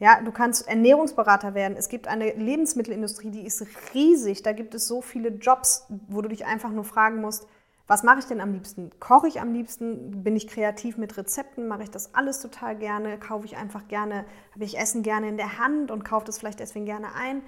Ja, 0.00 0.22
du 0.22 0.32
kannst 0.32 0.66
Ernährungsberater 0.66 1.54
werden. 1.54 1.76
Es 1.76 1.90
gibt 1.90 2.08
eine 2.08 2.32
Lebensmittelindustrie, 2.32 3.30
die 3.30 3.44
ist 3.46 3.64
riesig. 3.94 4.42
Da 4.42 4.52
gibt 4.52 4.74
es 4.74 4.88
so 4.88 5.02
viele 5.02 5.28
Jobs, 5.28 5.86
wo 6.08 6.22
du 6.22 6.28
dich 6.30 6.46
einfach 6.46 6.70
nur 6.70 6.84
fragen 6.84 7.20
musst, 7.20 7.46
was 7.86 8.02
mache 8.02 8.20
ich 8.20 8.24
denn 8.24 8.40
am 8.40 8.52
liebsten? 8.52 8.90
Koche 9.00 9.28
ich 9.28 9.40
am 9.40 9.52
liebsten? 9.52 10.22
Bin 10.22 10.36
ich 10.36 10.46
kreativ 10.48 10.96
mit 10.96 11.16
Rezepten? 11.18 11.66
Mache 11.68 11.82
ich 11.82 11.90
das 11.90 12.14
alles 12.14 12.40
total 12.40 12.76
gerne? 12.76 13.18
Kaufe 13.18 13.44
ich 13.44 13.56
einfach 13.56 13.88
gerne, 13.88 14.24
habe 14.54 14.64
ich 14.64 14.78
Essen 14.78 15.02
gerne 15.02 15.28
in 15.28 15.36
der 15.36 15.58
Hand 15.58 15.90
und 15.90 16.04
kaufe 16.04 16.24
das 16.24 16.38
vielleicht 16.38 16.60
deswegen 16.60 16.86
gerne 16.86 17.14
ein? 17.14 17.42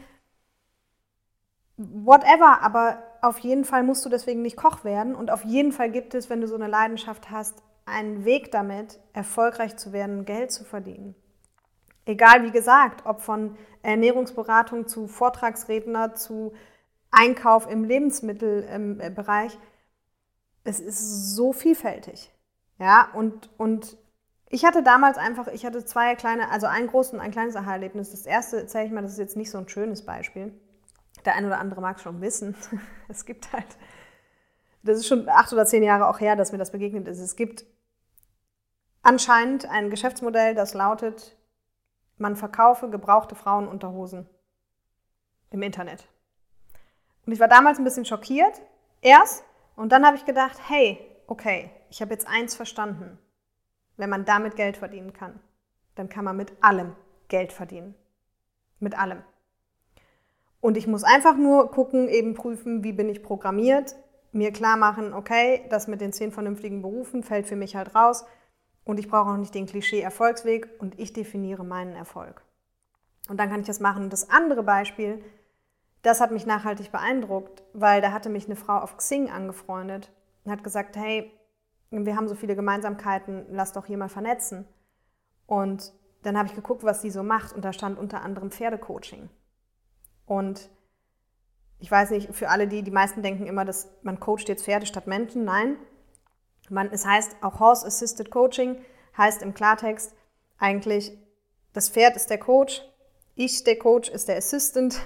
Whatever, 1.76 2.60
aber 2.62 3.02
auf 3.22 3.38
jeden 3.38 3.64
Fall 3.64 3.82
musst 3.82 4.04
du 4.04 4.08
deswegen 4.08 4.42
nicht 4.42 4.56
Koch 4.56 4.84
werden 4.84 5.14
und 5.14 5.30
auf 5.30 5.44
jeden 5.44 5.72
Fall 5.72 5.90
gibt 5.90 6.12
es, 6.14 6.28
wenn 6.28 6.40
du 6.40 6.48
so 6.48 6.56
eine 6.56 6.66
Leidenschaft 6.66 7.30
hast, 7.30 7.62
einen 7.86 8.24
Weg 8.24 8.50
damit, 8.50 9.00
erfolgreich 9.12 9.76
zu 9.76 9.92
werden, 9.92 10.24
Geld 10.24 10.50
zu 10.50 10.64
verdienen. 10.64 11.14
Egal 12.04 12.42
wie 12.44 12.50
gesagt, 12.50 13.06
ob 13.06 13.20
von 13.20 13.56
Ernährungsberatung 13.82 14.86
zu 14.86 15.06
Vortragsredner 15.06 16.14
zu 16.14 16.52
Einkauf 17.10 17.70
im 17.70 17.84
Lebensmittelbereich, 17.84 19.58
es 20.64 20.80
ist 20.80 21.34
so 21.34 21.52
vielfältig. 21.52 22.32
Ja, 22.78 23.08
und, 23.14 23.50
und 23.58 23.96
ich 24.48 24.64
hatte 24.64 24.82
damals 24.82 25.18
einfach, 25.18 25.48
ich 25.48 25.64
hatte 25.64 25.84
zwei 25.84 26.14
kleine, 26.14 26.50
also 26.50 26.66
ein 26.66 26.86
großes 26.86 27.14
und 27.14 27.20
ein 27.20 27.30
kleines 27.30 27.56
Aha-Erlebnis. 27.56 28.10
Das 28.10 28.26
erste 28.26 28.58
erzähle 28.58 28.86
ich 28.86 28.92
mal, 28.92 29.02
das 29.02 29.12
ist 29.12 29.18
jetzt 29.18 29.36
nicht 29.36 29.50
so 29.50 29.58
ein 29.58 29.68
schönes 29.68 30.04
Beispiel. 30.04 30.52
Der 31.24 31.36
eine 31.36 31.46
oder 31.46 31.58
andere 31.58 31.80
mag 31.80 31.96
es 31.96 32.02
schon 32.02 32.20
wissen. 32.20 32.56
es 33.08 33.24
gibt 33.24 33.52
halt, 33.52 33.66
das 34.82 34.98
ist 34.98 35.06
schon 35.06 35.28
acht 35.28 35.52
oder 35.52 35.66
zehn 35.66 35.82
Jahre 35.82 36.08
auch 36.08 36.20
her, 36.20 36.36
dass 36.36 36.52
mir 36.52 36.58
das 36.58 36.72
begegnet 36.72 37.08
ist. 37.08 37.18
Es 37.18 37.36
gibt 37.36 37.64
anscheinend 39.02 39.66
ein 39.66 39.90
Geschäftsmodell, 39.90 40.54
das 40.54 40.74
lautet, 40.74 41.36
man 42.22 42.37
verkaufe 42.37 42.88
gebrauchte 42.88 43.35
Frauenunterhosen 43.35 44.26
im 45.50 45.62
Internet. 45.62 46.08
Und 47.26 47.32
ich 47.32 47.40
war 47.40 47.48
damals 47.48 47.78
ein 47.78 47.85
bisschen 47.85 48.06
schockiert, 48.06 48.62
erst, 49.02 49.44
und 49.76 49.92
dann 49.92 50.06
habe 50.06 50.16
ich 50.16 50.24
gedacht, 50.24 50.58
hey, 50.68 50.98
okay, 51.26 51.70
ich 51.90 52.00
habe 52.00 52.12
jetzt 52.12 52.26
eins 52.26 52.54
verstanden. 52.54 53.18
Wenn 53.96 54.08
man 54.08 54.24
damit 54.24 54.56
Geld 54.56 54.76
verdienen 54.76 55.12
kann, 55.12 55.38
dann 55.94 56.08
kann 56.08 56.24
man 56.24 56.37
mit 56.37 56.52
allem 56.62 56.96
Geld 57.28 57.52
verdienen. 57.52 57.94
Mit 58.80 58.98
allem. 58.98 59.22
Und 60.61 60.76
ich 60.76 60.87
muss 60.87 61.04
einfach 61.04 61.37
nur 61.37 61.70
gucken, 61.70 62.08
eben 62.08 62.35
prüfen, 62.35 62.85
wie 62.85 62.92
bin 62.92 63.08
ich 63.08 63.22
programmiert, 63.22 63.96
mir 64.30 64.52
klar 64.52 64.76
machen, 64.76 65.12
okay, 65.12 65.66
das 65.70 65.88
mit 65.88 66.00
den 66.00 66.12
zehn 66.12 66.32
vernünftigen 66.32 66.82
Berufen 66.82 67.22
fällt 67.22 67.46
für 67.46 67.56
mich 67.56 67.76
halt 67.76 67.94
raus 67.94 68.24
und 68.84 68.98
ich 68.98 69.08
brauche 69.08 69.30
auch 69.30 69.36
nicht 69.36 69.54
den 69.54 69.66
Klischee-Erfolgsweg 69.66 70.68
und 70.78 70.98
ich 70.98 71.12
definiere 71.12 71.64
meinen 71.64 71.94
Erfolg. 71.94 72.42
Und 73.28 73.38
dann 73.38 73.50
kann 73.50 73.60
ich 73.60 73.66
das 73.66 73.80
machen. 73.80 74.10
Das 74.10 74.30
andere 74.30 74.62
Beispiel, 74.62 75.22
das 76.02 76.20
hat 76.20 76.32
mich 76.32 76.46
nachhaltig 76.46 76.90
beeindruckt, 76.90 77.62
weil 77.72 78.00
da 78.00 78.12
hatte 78.12 78.28
mich 78.28 78.46
eine 78.46 78.56
Frau 78.56 78.78
auf 78.78 78.96
Xing 78.96 79.30
angefreundet 79.30 80.10
und 80.44 80.50
hat 80.50 80.64
gesagt, 80.64 80.96
hey, 80.96 81.32
wir 81.90 82.16
haben 82.16 82.28
so 82.28 82.34
viele 82.34 82.56
Gemeinsamkeiten, 82.56 83.46
lass 83.50 83.72
doch 83.72 83.86
hier 83.86 83.98
mal 83.98 84.08
vernetzen. 84.08 84.66
Und 85.46 85.92
dann 86.22 86.36
habe 86.38 86.48
ich 86.48 86.54
geguckt, 86.54 86.84
was 86.84 87.02
sie 87.02 87.10
so 87.10 87.22
macht 87.22 87.52
und 87.52 87.64
da 87.64 87.72
stand 87.72 87.98
unter 87.98 88.22
anderem 88.22 88.50
Pferdecoaching. 88.50 89.28
Und 90.26 90.70
ich 91.78 91.90
weiß 91.90 92.10
nicht, 92.10 92.34
für 92.34 92.48
alle 92.48 92.68
die, 92.68 92.82
die 92.82 92.90
meisten 92.90 93.22
denken 93.22 93.46
immer, 93.46 93.64
dass 93.64 93.90
man 94.02 94.20
coacht 94.20 94.48
jetzt 94.48 94.64
Pferde 94.64 94.86
statt 94.86 95.06
Menschen. 95.06 95.44
Nein, 95.44 95.76
man, 96.70 96.90
es 96.92 97.07
heißt 97.07 97.37
auch 97.42 97.61
Horse 97.61 97.87
Assisted 97.87 98.31
Coaching, 98.31 98.85
heißt 99.16 99.42
im 99.42 99.55
Klartext 99.55 100.14
eigentlich, 100.59 101.16
das 101.72 101.88
Pferd 101.88 102.16
ist 102.16 102.31
der 102.31 102.38
Coach, 102.38 102.83
ich, 103.35 103.64
der 103.64 103.79
Coach, 103.79 104.09
ist 104.11 104.29
der 104.29 104.37
Assistant 104.37 105.01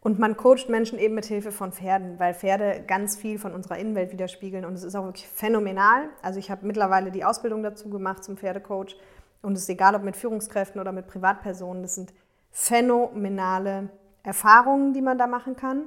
und 0.00 0.18
man 0.18 0.36
coacht 0.36 0.68
Menschen 0.68 0.98
eben 0.98 1.14
mit 1.14 1.26
Hilfe 1.26 1.52
von 1.52 1.72
Pferden, 1.72 2.18
weil 2.18 2.34
Pferde 2.34 2.84
ganz 2.86 3.16
viel 3.16 3.38
von 3.38 3.54
unserer 3.54 3.78
Innenwelt 3.78 4.12
widerspiegeln 4.12 4.64
und 4.64 4.74
es 4.74 4.82
ist 4.82 4.94
auch 4.94 5.04
wirklich 5.04 5.28
phänomenal. 5.28 6.08
Also 6.22 6.38
ich 6.38 6.50
habe 6.50 6.66
mittlerweile 6.66 7.10
die 7.10 7.24
Ausbildung 7.24 7.62
dazu 7.62 7.88
gemacht 7.88 8.24
zum 8.24 8.36
Pferdecoach 8.36 8.96
und 9.42 9.52
es 9.52 9.62
ist 9.62 9.68
egal, 9.68 9.94
ob 9.94 10.02
mit 10.02 10.16
Führungskräften 10.16 10.80
oder 10.80 10.92
mit 10.92 11.06
Privatpersonen, 11.06 11.82
das 11.82 11.94
sind 11.94 12.12
phänomenale 12.50 13.90
Erfahrungen, 14.22 14.92
die 14.92 15.02
man 15.02 15.18
da 15.18 15.26
machen 15.26 15.56
kann. 15.56 15.84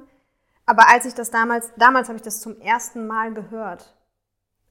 Aber 0.64 0.88
als 0.88 1.04
ich 1.04 1.14
das 1.14 1.30
damals, 1.30 1.72
damals 1.76 2.08
habe 2.08 2.16
ich 2.16 2.22
das 2.22 2.40
zum 2.40 2.60
ersten 2.60 3.06
Mal 3.06 3.34
gehört 3.34 3.94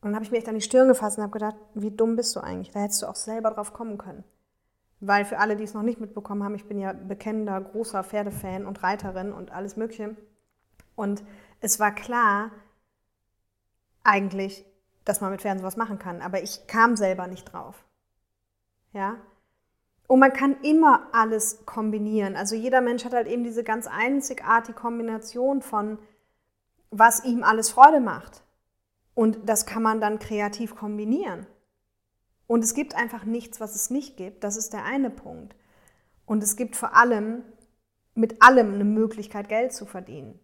und 0.01 0.09
dann 0.09 0.15
habe 0.15 0.25
ich 0.25 0.31
mir 0.31 0.37
echt 0.37 0.49
an 0.49 0.55
die 0.55 0.61
Stirn 0.61 0.87
gefasst 0.87 1.17
und 1.17 1.23
habe 1.23 1.33
gedacht, 1.33 1.55
wie 1.75 1.91
dumm 1.91 2.15
bist 2.15 2.35
du 2.35 2.39
eigentlich? 2.39 2.71
Da 2.71 2.79
hättest 2.79 3.03
du 3.03 3.07
auch 3.07 3.15
selber 3.15 3.51
drauf 3.51 3.71
kommen 3.71 3.99
können. 3.99 4.23
Weil 4.99 5.25
für 5.25 5.37
alle, 5.37 5.55
die 5.55 5.63
es 5.63 5.75
noch 5.75 5.83
nicht 5.83 5.99
mitbekommen 5.99 6.43
haben, 6.43 6.55
ich 6.55 6.67
bin 6.67 6.79
ja 6.79 6.93
bekennender, 6.93 7.61
großer 7.61 8.03
Pferdefan 8.03 8.65
und 8.65 8.81
Reiterin 8.81 9.31
und 9.31 9.51
alles 9.51 9.77
Mögliche. 9.77 10.15
Und 10.95 11.23
es 11.59 11.79
war 11.79 11.93
klar, 11.93 12.51
eigentlich, 14.03 14.65
dass 15.05 15.21
man 15.21 15.31
mit 15.31 15.41
Pferden 15.41 15.59
sowas 15.59 15.77
machen 15.77 15.99
kann. 15.99 16.21
Aber 16.21 16.41
ich 16.41 16.65
kam 16.65 16.95
selber 16.95 17.27
nicht 17.27 17.45
drauf. 17.45 17.85
Ja? 18.93 19.17
Und 20.07 20.19
man 20.19 20.33
kann 20.33 20.59
immer 20.61 21.09
alles 21.13 21.65
kombinieren. 21.65 22.35
Also 22.35 22.55
jeder 22.55 22.81
Mensch 22.81 23.05
hat 23.05 23.13
halt 23.13 23.27
eben 23.27 23.43
diese 23.43 23.63
ganz 23.63 23.85
einzigartige 23.87 24.77
Kombination 24.77 25.61
von, 25.61 25.99
was 26.89 27.23
ihm 27.23 27.43
alles 27.43 27.69
Freude 27.69 27.99
macht. 27.99 28.43
Und 29.13 29.39
das 29.47 29.65
kann 29.65 29.83
man 29.83 29.99
dann 29.99 30.19
kreativ 30.19 30.75
kombinieren. 30.75 31.45
Und 32.47 32.63
es 32.63 32.73
gibt 32.73 32.95
einfach 32.95 33.23
nichts, 33.25 33.59
was 33.59 33.75
es 33.75 33.89
nicht 33.89 34.17
gibt. 34.17 34.43
Das 34.43 34.57
ist 34.57 34.73
der 34.73 34.83
eine 34.83 35.09
Punkt. 35.09 35.55
Und 36.25 36.43
es 36.43 36.55
gibt 36.55 36.75
vor 36.75 36.95
allem 36.95 37.43
mit 38.13 38.41
allem 38.41 38.73
eine 38.73 38.83
Möglichkeit, 38.83 39.49
Geld 39.49 39.73
zu 39.73 39.85
verdienen. 39.85 40.39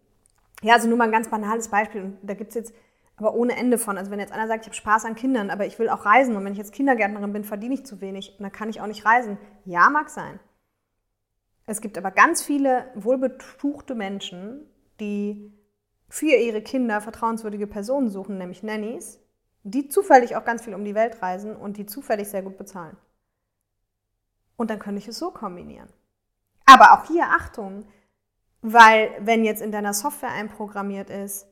Ja, 0.62 0.74
also 0.74 0.88
nur 0.88 0.98
mal 0.98 1.04
ein 1.04 1.12
ganz 1.12 1.28
banales 1.28 1.68
Beispiel. 1.68 2.02
Und 2.02 2.18
da 2.22 2.34
gibt 2.34 2.50
es 2.50 2.54
jetzt 2.54 2.74
aber 3.16 3.34
ohne 3.34 3.56
Ende 3.56 3.78
von. 3.78 3.98
Also 3.98 4.10
wenn 4.10 4.20
jetzt 4.20 4.32
einer 4.32 4.46
sagt, 4.46 4.64
ich 4.64 4.68
habe 4.68 4.76
Spaß 4.76 5.04
an 5.04 5.16
Kindern, 5.16 5.50
aber 5.50 5.66
ich 5.66 5.78
will 5.78 5.88
auch 5.88 6.04
reisen 6.04 6.36
und 6.36 6.44
wenn 6.44 6.52
ich 6.52 6.58
jetzt 6.58 6.72
Kindergärtnerin 6.72 7.32
bin, 7.32 7.44
verdiene 7.44 7.74
ich 7.74 7.84
zu 7.84 8.00
wenig 8.00 8.36
und 8.38 8.42
dann 8.42 8.52
kann 8.52 8.70
ich 8.70 8.80
auch 8.80 8.86
nicht 8.86 9.04
reisen. 9.04 9.38
Ja, 9.64 9.90
mag 9.90 10.08
sein. 10.08 10.38
Es 11.66 11.80
gibt 11.80 11.98
aber 11.98 12.10
ganz 12.10 12.42
viele 12.42 12.90
wohlbetuchte 12.94 13.94
Menschen, 13.94 14.62
die 15.00 15.52
für 16.08 16.34
ihre 16.34 16.62
Kinder 16.62 17.00
vertrauenswürdige 17.00 17.66
Personen 17.66 18.08
suchen, 18.08 18.38
nämlich 18.38 18.62
Nannies, 18.62 19.20
die 19.62 19.88
zufällig 19.88 20.36
auch 20.36 20.44
ganz 20.44 20.62
viel 20.62 20.74
um 20.74 20.84
die 20.84 20.94
Welt 20.94 21.20
reisen 21.22 21.54
und 21.54 21.76
die 21.76 21.86
zufällig 21.86 22.28
sehr 22.28 22.42
gut 22.42 22.56
bezahlen. 22.56 22.96
Und 24.56 24.70
dann 24.70 24.78
könnte 24.78 24.98
ich 24.98 25.08
es 25.08 25.18
so 25.18 25.30
kombinieren. 25.30 25.88
Aber 26.66 26.92
auch 26.92 27.06
hier 27.06 27.26
Achtung, 27.28 27.86
weil 28.60 29.10
wenn 29.20 29.44
jetzt 29.44 29.62
in 29.62 29.72
deiner 29.72 29.94
Software 29.94 30.32
einprogrammiert 30.32 31.10
ist, 31.10 31.46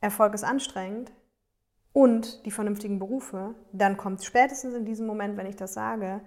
Erfolg 0.00 0.34
ist 0.34 0.44
anstrengend 0.44 1.12
und 1.92 2.44
die 2.44 2.50
vernünftigen 2.50 2.98
Berufe, 2.98 3.54
dann 3.72 3.96
kommt 3.96 4.24
spätestens 4.24 4.74
in 4.74 4.84
diesem 4.84 5.06
Moment, 5.06 5.36
wenn 5.36 5.46
ich 5.46 5.56
das 5.56 5.74
sage, 5.74 6.20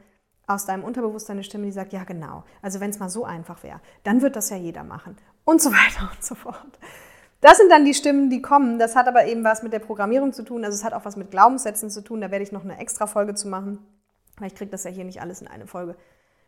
aus 0.47 0.65
deinem 0.65 0.83
Unterbewusstsein 0.83 1.37
eine 1.37 1.43
Stimme, 1.43 1.65
die 1.65 1.71
sagt, 1.71 1.91
ja 1.91 2.03
genau, 2.03 2.43
also 2.61 2.79
wenn 2.79 2.91
es 2.91 2.99
mal 2.99 3.09
so 3.09 3.25
einfach 3.25 3.63
wäre, 3.63 3.81
dann 4.03 4.21
wird 4.21 4.35
das 4.35 4.49
ja 4.49 4.57
jeder 4.57 4.83
machen 4.83 5.17
und 5.43 5.61
so 5.61 5.71
weiter 5.71 6.09
und 6.13 6.23
so 6.23 6.35
fort. 6.35 6.79
Das 7.41 7.57
sind 7.57 7.69
dann 7.69 7.85
die 7.85 7.93
Stimmen, 7.93 8.29
die 8.29 8.41
kommen. 8.41 8.79
Das 8.79 8.95
hat 8.95 9.07
aber 9.07 9.25
eben 9.25 9.43
was 9.43 9.61
mit 9.61 9.73
der 9.73 9.79
Programmierung 9.79 10.33
zu 10.33 10.43
tun. 10.43 10.63
Also 10.63 10.75
es 10.75 10.83
hat 10.83 10.93
auch 10.93 11.05
was 11.05 11.15
mit 11.15 11.31
Glaubenssätzen 11.31 11.89
zu 11.89 12.01
tun. 12.01 12.21
Da 12.21 12.31
werde 12.31 12.43
ich 12.43 12.51
noch 12.51 12.63
eine 12.63 12.79
extra 12.79 13.07
Folge 13.07 13.35
zu 13.35 13.47
machen. 13.47 13.79
Weil 14.37 14.47
ich 14.47 14.55
kriege 14.55 14.71
das 14.71 14.83
ja 14.83 14.91
hier 14.91 15.05
nicht 15.05 15.21
alles 15.21 15.41
in 15.41 15.47
eine 15.47 15.67
Folge. 15.67 15.95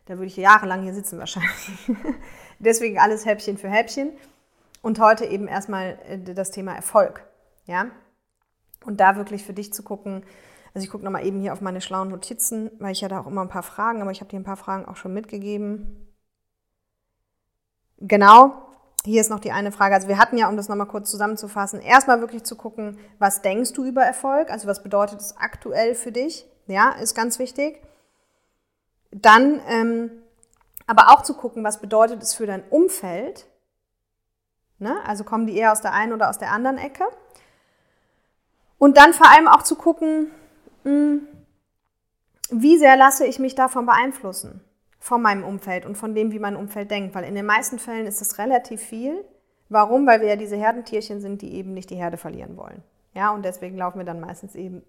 Da 0.06 0.16
würde 0.16 0.28
ich 0.28 0.38
jahrelang 0.38 0.84
hier 0.84 0.94
sitzen 0.94 1.20
wahrscheinlich. 1.20 1.52
Deswegen 2.60 2.98
alles 2.98 3.26
Häppchen 3.26 3.58
für 3.58 3.70
Häppchen. 3.70 4.12
Und 4.82 5.00
heute 5.00 5.26
eben 5.26 5.48
erstmal 5.48 6.00
äh, 6.08 6.18
das 6.18 6.52
Thema 6.52 6.74
Erfolg. 6.74 7.24
Ja? 7.66 7.88
Und 8.86 9.00
da 9.00 9.18
wirklich 9.18 9.44
für 9.44 9.54
dich 9.54 9.74
zu 9.74 9.84
gucken. 9.84 10.24
Also 10.74 10.86
ich 10.86 10.92
gucke 10.92 11.04
nochmal 11.04 11.26
eben 11.26 11.42
hier 11.42 11.54
auf 11.54 11.62
meine 11.62 11.82
schlauen 11.82 12.10
Notizen, 12.10 12.72
weil 12.80 12.92
ich 12.92 13.02
ja 13.02 13.08
da 13.08 13.20
auch 13.20 13.28
immer 13.28 13.42
ein 13.42 13.50
paar 13.50 13.64
Fragen, 13.64 14.02
aber 14.02 14.12
ich 14.12 14.22
habe 14.22 14.30
dir 14.30 14.40
ein 14.40 14.44
paar 14.44 14.58
Fragen 14.58 14.86
auch 14.86 14.96
schon 14.96 15.14
mitgegeben. 15.14 16.08
Genau, 18.00 18.67
hier 19.08 19.22
ist 19.22 19.30
noch 19.30 19.40
die 19.40 19.52
eine 19.52 19.72
Frage. 19.72 19.96
Also 19.96 20.08
wir 20.08 20.18
hatten 20.18 20.38
ja, 20.38 20.48
um 20.50 20.58
das 20.58 20.68
nochmal 20.68 20.88
kurz 20.88 21.10
zusammenzufassen, 21.10 21.82
erstmal 21.82 22.20
wirklich 22.20 22.44
zu 22.44 22.56
gucken, 22.56 23.00
was 23.20 23.42
denkst 23.42 23.74
du 23.74 23.86
über 23.86 24.04
Erfolg? 24.04 24.52
Also 24.52 24.68
was 24.68 24.84
bedeutet 24.84 25.22
es 25.22 25.38
aktuell 25.38 25.96
für 25.96 26.12
dich? 26.12 26.46
Ja, 26.68 26.92
ist 26.92 27.16
ganz 27.16 27.40
wichtig. 27.40 27.82
Dann 29.12 29.62
ähm, 29.68 30.12
aber 30.86 31.10
auch 31.10 31.24
zu 31.24 31.34
gucken, 31.34 31.64
was 31.64 31.80
bedeutet 31.80 32.22
es 32.22 32.34
für 32.34 32.46
dein 32.46 32.64
Umfeld? 32.70 33.48
Ne? 34.80 34.96
Also 35.06 35.24
kommen 35.24 35.48
die 35.48 35.56
eher 35.56 35.72
aus 35.72 35.82
der 35.82 35.94
einen 35.94 36.14
oder 36.14 36.30
aus 36.30 36.38
der 36.38 36.52
anderen 36.52 36.78
Ecke? 36.78 37.06
Und 38.78 38.98
dann 38.98 39.14
vor 39.14 39.30
allem 39.30 39.48
auch 39.48 39.64
zu 39.64 39.76
gucken, 39.76 40.32
mh, 40.84 40.92
hm, 40.92 41.28
wie 42.50 42.78
sehr 42.78 42.96
lasse 42.96 43.26
ich 43.26 43.40
mich 43.40 43.56
davon 43.56 43.86
beeinflussen? 43.86 44.64
Von 45.08 45.22
meinem 45.22 45.46
Umfeld 45.46 45.86
und 45.86 45.98
von 45.98 46.14
dem, 46.14 46.34
wie 46.34 46.40
mein 46.40 46.58
Umfeld 46.58 46.92
denkt. 46.92 47.16
Weil 47.16 47.24
in 47.24 47.34
den 47.34 47.46
meisten 47.46 47.80
Fällen 47.80 48.06
ist 48.06 48.20
das 48.20 48.38
relativ 48.38 48.82
viel. 48.82 49.24
Warum? 49.70 50.06
Weil 50.06 50.20
wir 50.20 50.28
ja 50.28 50.36
diese 50.36 50.58
Herdentierchen 50.58 51.22
sind, 51.22 51.42
die 51.42 51.54
eben 51.54 51.74
nicht 51.74 51.90
die 51.90 51.96
Herde 51.96 52.18
verlieren 52.18 52.58
wollen. 52.58 52.84
Ja, 53.14 53.32
und 53.32 53.46
deswegen 53.46 53.78
laufen 53.78 54.00
wir 54.00 54.06
dann 54.06 54.20
meistens 54.20 54.54
eben 54.54 54.84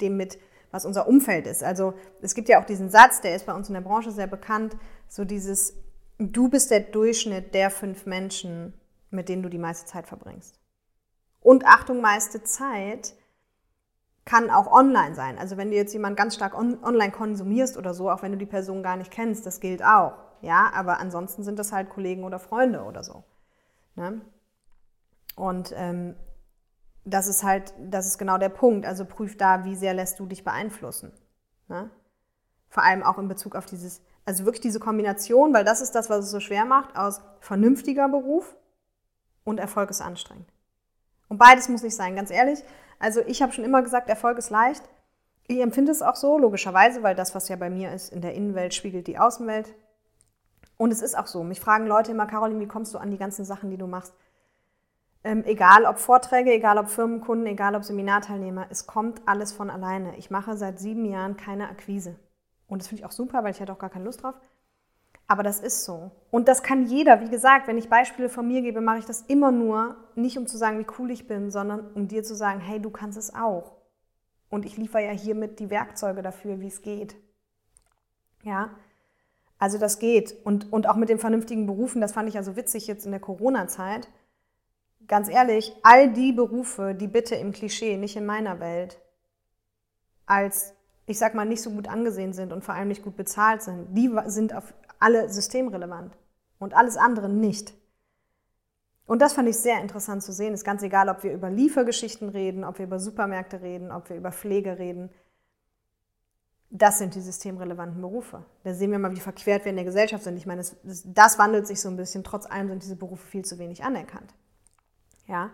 dem 0.00 0.16
mit, 0.16 0.38
was 0.72 0.84
unser 0.84 1.06
Umfeld 1.06 1.46
ist. 1.46 1.62
Also 1.62 1.94
es 2.20 2.34
gibt 2.34 2.48
ja 2.48 2.60
auch 2.60 2.66
diesen 2.66 2.90
Satz, 2.90 3.20
der 3.20 3.36
ist 3.36 3.46
bei 3.46 3.54
uns 3.54 3.68
in 3.68 3.74
der 3.74 3.80
Branche 3.80 4.10
sehr 4.10 4.26
bekannt, 4.26 4.76
so 5.08 5.24
dieses, 5.24 5.76
du 6.18 6.48
bist 6.48 6.70
der 6.72 6.80
Durchschnitt 6.80 7.54
der 7.54 7.70
fünf 7.70 8.06
Menschen, 8.06 8.74
mit 9.10 9.28
denen 9.28 9.42
du 9.42 9.48
die 9.48 9.58
meiste 9.58 9.86
Zeit 9.86 10.06
verbringst. 10.08 10.58
Und 11.40 11.64
Achtung, 11.64 12.00
meiste 12.00 12.42
Zeit 12.42 13.14
kann 14.30 14.48
auch 14.48 14.70
online 14.70 15.16
sein. 15.16 15.38
Also 15.38 15.56
wenn 15.56 15.70
du 15.70 15.76
jetzt 15.76 15.92
jemanden 15.92 16.14
ganz 16.14 16.36
stark 16.36 16.56
on 16.56 16.78
online 16.84 17.10
konsumierst 17.10 17.76
oder 17.76 17.94
so, 17.94 18.08
auch 18.08 18.22
wenn 18.22 18.30
du 18.30 18.38
die 18.38 18.46
Person 18.46 18.80
gar 18.80 18.96
nicht 18.96 19.10
kennst, 19.10 19.44
das 19.44 19.58
gilt 19.58 19.82
auch. 19.82 20.12
Ja, 20.40 20.70
aber 20.72 21.00
ansonsten 21.00 21.42
sind 21.42 21.58
das 21.58 21.72
halt 21.72 21.90
Kollegen 21.90 22.22
oder 22.22 22.38
Freunde 22.38 22.84
oder 22.84 23.02
so. 23.02 23.24
Ne? 23.96 24.20
Und 25.34 25.74
ähm, 25.76 26.14
das 27.04 27.26
ist 27.26 27.42
halt, 27.42 27.74
das 27.80 28.06
ist 28.06 28.18
genau 28.18 28.38
der 28.38 28.50
Punkt. 28.50 28.86
Also 28.86 29.04
prüf 29.04 29.36
da, 29.36 29.64
wie 29.64 29.74
sehr 29.74 29.94
lässt 29.94 30.20
du 30.20 30.26
dich 30.26 30.44
beeinflussen. 30.44 31.10
Ne? 31.66 31.90
Vor 32.68 32.84
allem 32.84 33.02
auch 33.02 33.18
in 33.18 33.26
Bezug 33.26 33.56
auf 33.56 33.66
dieses, 33.66 34.00
also 34.26 34.44
wirklich 34.44 34.60
diese 34.60 34.78
Kombination, 34.78 35.52
weil 35.52 35.64
das 35.64 35.80
ist 35.80 35.96
das, 35.96 36.08
was 36.08 36.26
es 36.26 36.30
so 36.30 36.38
schwer 36.38 36.66
macht, 36.66 36.96
aus 36.96 37.20
vernünftiger 37.40 38.08
Beruf 38.08 38.54
und 39.42 39.58
Erfolg 39.58 39.90
ist 39.90 40.00
anstrengend. 40.00 40.46
Und 41.30 41.38
beides 41.38 41.68
muss 41.68 41.82
nicht 41.82 41.94
sein, 41.94 42.16
ganz 42.16 42.30
ehrlich. 42.30 42.62
Also 42.98 43.20
ich 43.26 43.40
habe 43.40 43.52
schon 43.52 43.64
immer 43.64 43.82
gesagt, 43.82 44.08
Erfolg 44.10 44.36
ist 44.36 44.50
leicht. 44.50 44.82
Ich 45.46 45.60
empfinde 45.60 45.92
es 45.92 46.02
auch 46.02 46.16
so, 46.16 46.38
logischerweise, 46.38 47.02
weil 47.02 47.14
das, 47.14 47.34
was 47.34 47.48
ja 47.48 47.56
bei 47.56 47.70
mir 47.70 47.92
ist, 47.92 48.12
in 48.12 48.20
der 48.20 48.34
Innenwelt 48.34 48.74
spiegelt 48.74 49.06
die 49.06 49.18
Außenwelt. 49.18 49.72
Und 50.76 50.92
es 50.92 51.02
ist 51.02 51.16
auch 51.16 51.26
so. 51.26 51.44
Mich 51.44 51.60
fragen 51.60 51.86
Leute 51.86 52.10
immer, 52.10 52.26
Caroline, 52.26 52.60
wie 52.60 52.66
kommst 52.66 52.92
du 52.94 52.98
an 52.98 53.10
die 53.10 53.18
ganzen 53.18 53.44
Sachen, 53.44 53.70
die 53.70 53.76
du 53.76 53.86
machst? 53.86 54.12
Ähm, 55.22 55.44
egal 55.44 55.84
ob 55.84 55.98
Vorträge, 55.98 56.52
egal 56.52 56.78
ob 56.78 56.88
Firmenkunden, 56.88 57.46
egal 57.46 57.76
ob 57.76 57.84
Seminarteilnehmer, 57.84 58.66
es 58.70 58.86
kommt 58.86 59.22
alles 59.26 59.52
von 59.52 59.70
alleine. 59.70 60.16
Ich 60.16 60.30
mache 60.30 60.56
seit 60.56 60.80
sieben 60.80 61.04
Jahren 61.04 61.36
keine 61.36 61.68
Akquise. 61.68 62.16
Und 62.66 62.80
das 62.80 62.88
finde 62.88 63.02
ich 63.02 63.06
auch 63.06 63.12
super, 63.12 63.44
weil 63.44 63.52
ich 63.52 63.60
hatte 63.60 63.72
auch 63.72 63.78
gar 63.78 63.90
keine 63.90 64.06
Lust 64.06 64.22
drauf. 64.22 64.34
Aber 65.30 65.44
das 65.44 65.60
ist 65.60 65.84
so. 65.84 66.10
Und 66.32 66.48
das 66.48 66.64
kann 66.64 66.86
jeder. 66.86 67.20
Wie 67.20 67.30
gesagt, 67.30 67.68
wenn 67.68 67.78
ich 67.78 67.88
Beispiele 67.88 68.28
von 68.28 68.48
mir 68.48 68.62
gebe, 68.62 68.80
mache 68.80 68.98
ich 68.98 69.04
das 69.04 69.20
immer 69.28 69.52
nur, 69.52 69.94
nicht 70.16 70.36
um 70.36 70.48
zu 70.48 70.58
sagen, 70.58 70.80
wie 70.80 70.92
cool 70.98 71.12
ich 71.12 71.28
bin, 71.28 71.52
sondern 71.52 71.88
um 71.94 72.08
dir 72.08 72.24
zu 72.24 72.34
sagen, 72.34 72.58
hey, 72.58 72.82
du 72.82 72.90
kannst 72.90 73.16
es 73.16 73.32
auch. 73.32 73.76
Und 74.48 74.66
ich 74.66 74.76
liefere 74.76 75.04
ja 75.04 75.12
hiermit 75.12 75.60
die 75.60 75.70
Werkzeuge 75.70 76.22
dafür, 76.22 76.58
wie 76.58 76.66
es 76.66 76.82
geht. 76.82 77.14
Ja, 78.42 78.70
also 79.60 79.78
das 79.78 80.00
geht. 80.00 80.34
Und, 80.44 80.72
und 80.72 80.88
auch 80.88 80.96
mit 80.96 81.08
den 81.08 81.20
vernünftigen 81.20 81.64
Berufen, 81.64 82.00
das 82.00 82.10
fand 82.10 82.28
ich 82.28 82.34
ja 82.34 82.42
so 82.42 82.56
witzig 82.56 82.88
jetzt 82.88 83.04
in 83.04 83.12
der 83.12 83.20
Corona-Zeit. 83.20 84.08
Ganz 85.06 85.28
ehrlich, 85.28 85.76
all 85.84 86.12
die 86.12 86.32
Berufe, 86.32 86.92
die 86.92 87.06
bitte 87.06 87.36
im 87.36 87.52
Klischee, 87.52 87.96
nicht 87.98 88.16
in 88.16 88.26
meiner 88.26 88.58
Welt, 88.58 88.98
als, 90.26 90.74
ich 91.06 91.20
sag 91.20 91.36
mal, 91.36 91.44
nicht 91.44 91.62
so 91.62 91.70
gut 91.70 91.86
angesehen 91.86 92.32
sind 92.32 92.52
und 92.52 92.64
vor 92.64 92.74
allem 92.74 92.88
nicht 92.88 93.04
gut 93.04 93.16
bezahlt 93.16 93.62
sind, 93.62 93.96
die 93.96 94.10
sind 94.26 94.56
auf 94.56 94.74
alle 95.00 95.28
systemrelevant 95.28 96.16
und 96.58 96.74
alles 96.74 96.96
andere 96.96 97.28
nicht. 97.28 97.74
Und 99.06 99.20
das 99.20 99.32
fand 99.32 99.48
ich 99.48 99.56
sehr 99.56 99.80
interessant 99.80 100.22
zu 100.22 100.32
sehen. 100.32 100.54
Ist 100.54 100.62
ganz 100.62 100.84
egal, 100.84 101.08
ob 101.08 101.24
wir 101.24 101.32
über 101.32 101.50
Liefergeschichten 101.50 102.28
reden, 102.28 102.62
ob 102.62 102.78
wir 102.78 102.86
über 102.86 103.00
Supermärkte 103.00 103.60
reden, 103.60 103.90
ob 103.90 104.08
wir 104.08 104.16
über 104.16 104.30
Pflege 104.30 104.78
reden. 104.78 105.10
Das 106.70 106.98
sind 106.98 107.16
die 107.16 107.20
systemrelevanten 107.20 108.00
Berufe. 108.00 108.44
Da 108.62 108.72
sehen 108.72 108.92
wir 108.92 109.00
mal, 109.00 109.10
wie 109.10 109.18
verquert 109.18 109.64
wir 109.64 109.70
in 109.70 109.76
der 109.76 109.84
Gesellschaft 109.84 110.22
sind. 110.22 110.36
Ich 110.36 110.46
meine, 110.46 110.62
das, 110.84 111.38
wandelt 111.40 111.66
sich 111.66 111.80
so 111.80 111.88
ein 111.88 111.96
bisschen. 111.96 112.22
Trotz 112.22 112.46
allem 112.46 112.68
sind 112.68 112.84
diese 112.84 112.94
Berufe 112.94 113.26
viel 113.26 113.44
zu 113.44 113.58
wenig 113.58 113.82
anerkannt. 113.82 114.32
Ja? 115.26 115.50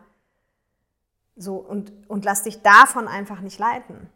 So, 1.34 1.56
und, 1.56 1.94
und 2.08 2.26
lass 2.26 2.42
dich 2.42 2.60
davon 2.60 3.08
einfach 3.08 3.40
nicht 3.40 3.58
leiten. 3.58 4.10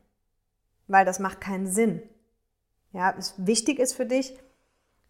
Weil 0.87 1.07
das 1.07 1.19
macht 1.19 1.41
keinen 1.41 1.67
Sinn. 1.67 2.03
Ja, 2.93 3.15
es 3.17 3.35
wichtig 3.39 3.79
ist 3.79 3.95
für 3.95 4.05
dich, 4.05 4.37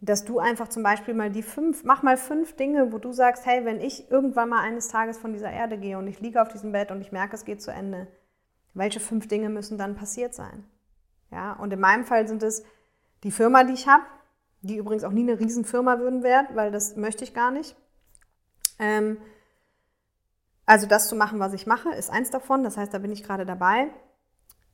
dass 0.01 0.25
du 0.25 0.39
einfach 0.39 0.69
zum 0.69 0.83
Beispiel 0.83 1.15
mal 1.15 1.31
die 1.31 1.43
fünf, 1.43 1.85
mach 1.85 2.03
mal 2.03 2.17
fünf 2.17 2.57
Dinge, 2.57 2.93
wo 2.93 2.99
du 2.99 3.13
sagst, 3.13 3.45
hey, 3.45 3.65
wenn 3.65 3.81
ich 3.81 4.11
irgendwann 4.11 4.49
mal 4.49 4.63
eines 4.63 4.89
Tages 4.89 5.19
von 5.19 5.33
dieser 5.33 5.51
Erde 5.51 5.77
gehe 5.77 5.99
und 5.99 6.07
ich 6.07 6.21
liege 6.21 6.41
auf 6.41 6.49
diesem 6.49 6.73
Bett 6.73 6.91
und 6.91 7.01
ich 7.01 7.13
merke, 7.13 7.35
es 7.35 7.45
geht 7.45 7.61
zu 7.61 7.71
Ende, 7.71 8.09
welche 8.73 9.01
fünf 9.01 9.29
Dinge 9.29 9.51
müssen 9.51 9.77
dann 9.77 9.97
passiert 9.97 10.35
sein? 10.35 10.65
Ja, 11.31 11.53
und 11.53 11.73
in 11.73 11.81
meinem 11.81 12.05
Fall 12.05 12.27
sind 12.27 12.43
es 12.43 12.65
die 13.25 13.31
Firma, 13.31 13.65
die 13.65 13.75
ich 13.75 13.89
habe, 13.89 14.05
die 14.63 14.77
übrigens 14.77 15.05
auch 15.05 15.13
nie 15.13 15.23
eine 15.23 15.39
Riesenfirma 15.39 15.99
würden 15.99 16.23
werden, 16.23 16.57
weil 16.57 16.71
das 16.71 16.97
möchte 16.97 17.25
ich 17.25 17.35
gar 17.35 17.51
nicht. 17.51 17.77
Ähm, 18.79 19.19
also 20.67 20.87
das 20.87 21.09
zu 21.09 21.17
machen, 21.17 21.41
was 21.41 21.53
ich 21.53 21.67
mache, 21.67 21.91
ist 21.91 22.11
eins 22.11 22.31
davon. 22.31 22.63
Das 22.63 22.77
heißt, 22.77 22.93
da 22.95 22.99
bin 22.99 23.13
ich 23.13 23.23
gerade 23.23 23.45
dabei. 23.45 23.89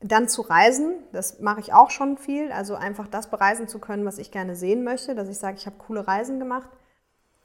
Dann 0.00 0.28
zu 0.28 0.42
reisen, 0.42 0.94
das 1.12 1.40
mache 1.40 1.61
ich 1.61 1.72
auch 1.72 1.90
schon 1.90 2.18
viel. 2.18 2.52
Also 2.52 2.74
einfach 2.74 3.09
das 3.09 3.30
bereisen 3.30 3.66
zu 3.68 3.78
können, 3.78 4.04
was 4.04 4.18
ich 4.18 4.30
gerne 4.30 4.54
sehen 4.54 4.85
möchte, 4.85 5.14
dass 5.14 5.28
ich 5.28 5.38
sage, 5.38 5.56
ich 5.56 5.66
habe 5.66 5.76
coole 5.78 6.06
Reisen 6.06 6.38
gemacht. 6.38 6.68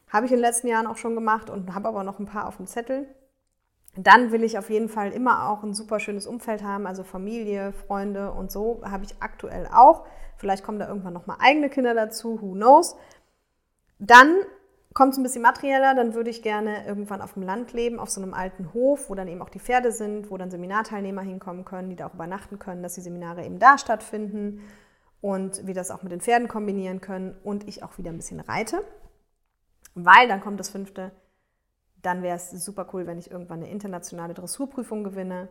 Habe 0.09 0.25
ich 0.25 0.31
in 0.31 0.37
den 0.37 0.45
letzten 0.45 0.67
Jahren 0.67 0.87
auch 0.87 0.97
schon 0.97 1.15
gemacht 1.15 1.49
und 1.49 1.73
habe 1.73 1.87
aber 1.87 2.03
noch 2.03 2.19
ein 2.19 2.25
paar 2.25 2.47
auf 2.47 2.57
dem 2.57 2.67
Zettel. 2.67 3.07
Dann 3.95 4.31
will 4.31 4.43
ich 4.43 4.57
auf 4.57 4.69
jeden 4.69 4.89
Fall 4.89 5.11
immer 5.11 5.49
auch 5.49 5.63
ein 5.63 5.73
super 5.73 5.99
schönes 5.99 6.25
Umfeld 6.25 6.63
haben, 6.63 6.87
also 6.87 7.03
Familie, 7.03 7.73
Freunde 7.73 8.31
und 8.31 8.51
so 8.51 8.81
habe 8.85 9.03
ich 9.03 9.15
aktuell 9.19 9.67
auch. 9.71 10.05
Vielleicht 10.37 10.63
kommen 10.63 10.79
da 10.79 10.87
irgendwann 10.87 11.13
noch 11.13 11.27
mal 11.27 11.37
eigene 11.39 11.69
Kinder 11.69 11.93
dazu, 11.93 12.41
who 12.41 12.53
knows. 12.53 12.95
Dann 13.99 14.35
kommt 14.93 15.13
es 15.13 15.19
ein 15.19 15.23
bisschen 15.23 15.41
materieller, 15.41 15.95
dann 15.95 16.13
würde 16.13 16.29
ich 16.29 16.41
gerne 16.41 16.85
irgendwann 16.85 17.21
auf 17.21 17.33
dem 17.33 17.43
Land 17.43 17.73
leben, 17.73 17.99
auf 17.99 18.09
so 18.09 18.21
einem 18.21 18.33
alten 18.33 18.73
Hof, 18.73 19.09
wo 19.09 19.15
dann 19.15 19.27
eben 19.27 19.41
auch 19.41 19.49
die 19.49 19.59
Pferde 19.59 19.91
sind, 19.91 20.29
wo 20.29 20.37
dann 20.37 20.51
Seminarteilnehmer 20.51 21.21
hinkommen 21.21 21.65
können, 21.65 21.89
die 21.89 21.95
da 21.95 22.07
auch 22.07 22.13
übernachten 22.13 22.59
können, 22.59 22.83
dass 22.83 22.95
die 22.95 23.01
Seminare 23.01 23.45
eben 23.45 23.59
da 23.59 23.77
stattfinden 23.77 24.61
und 25.21 25.65
wir 25.65 25.73
das 25.73 25.91
auch 25.91 26.03
mit 26.03 26.11
den 26.11 26.21
Pferden 26.21 26.47
kombinieren 26.47 26.99
können 26.99 27.37
und 27.43 27.67
ich 27.67 27.83
auch 27.83 27.97
wieder 27.97 28.11
ein 28.11 28.17
bisschen 28.17 28.39
reite. 28.39 28.83
Weil 29.93 30.27
dann 30.27 30.41
kommt 30.41 30.59
das 30.59 30.69
fünfte, 30.69 31.11
dann 32.01 32.23
wäre 32.23 32.35
es 32.35 32.51
super 32.51 32.87
cool, 32.93 33.07
wenn 33.07 33.19
ich 33.19 33.31
irgendwann 33.31 33.59
eine 33.59 33.69
internationale 33.69 34.33
Dressurprüfung 34.33 35.03
gewinne. 35.03 35.49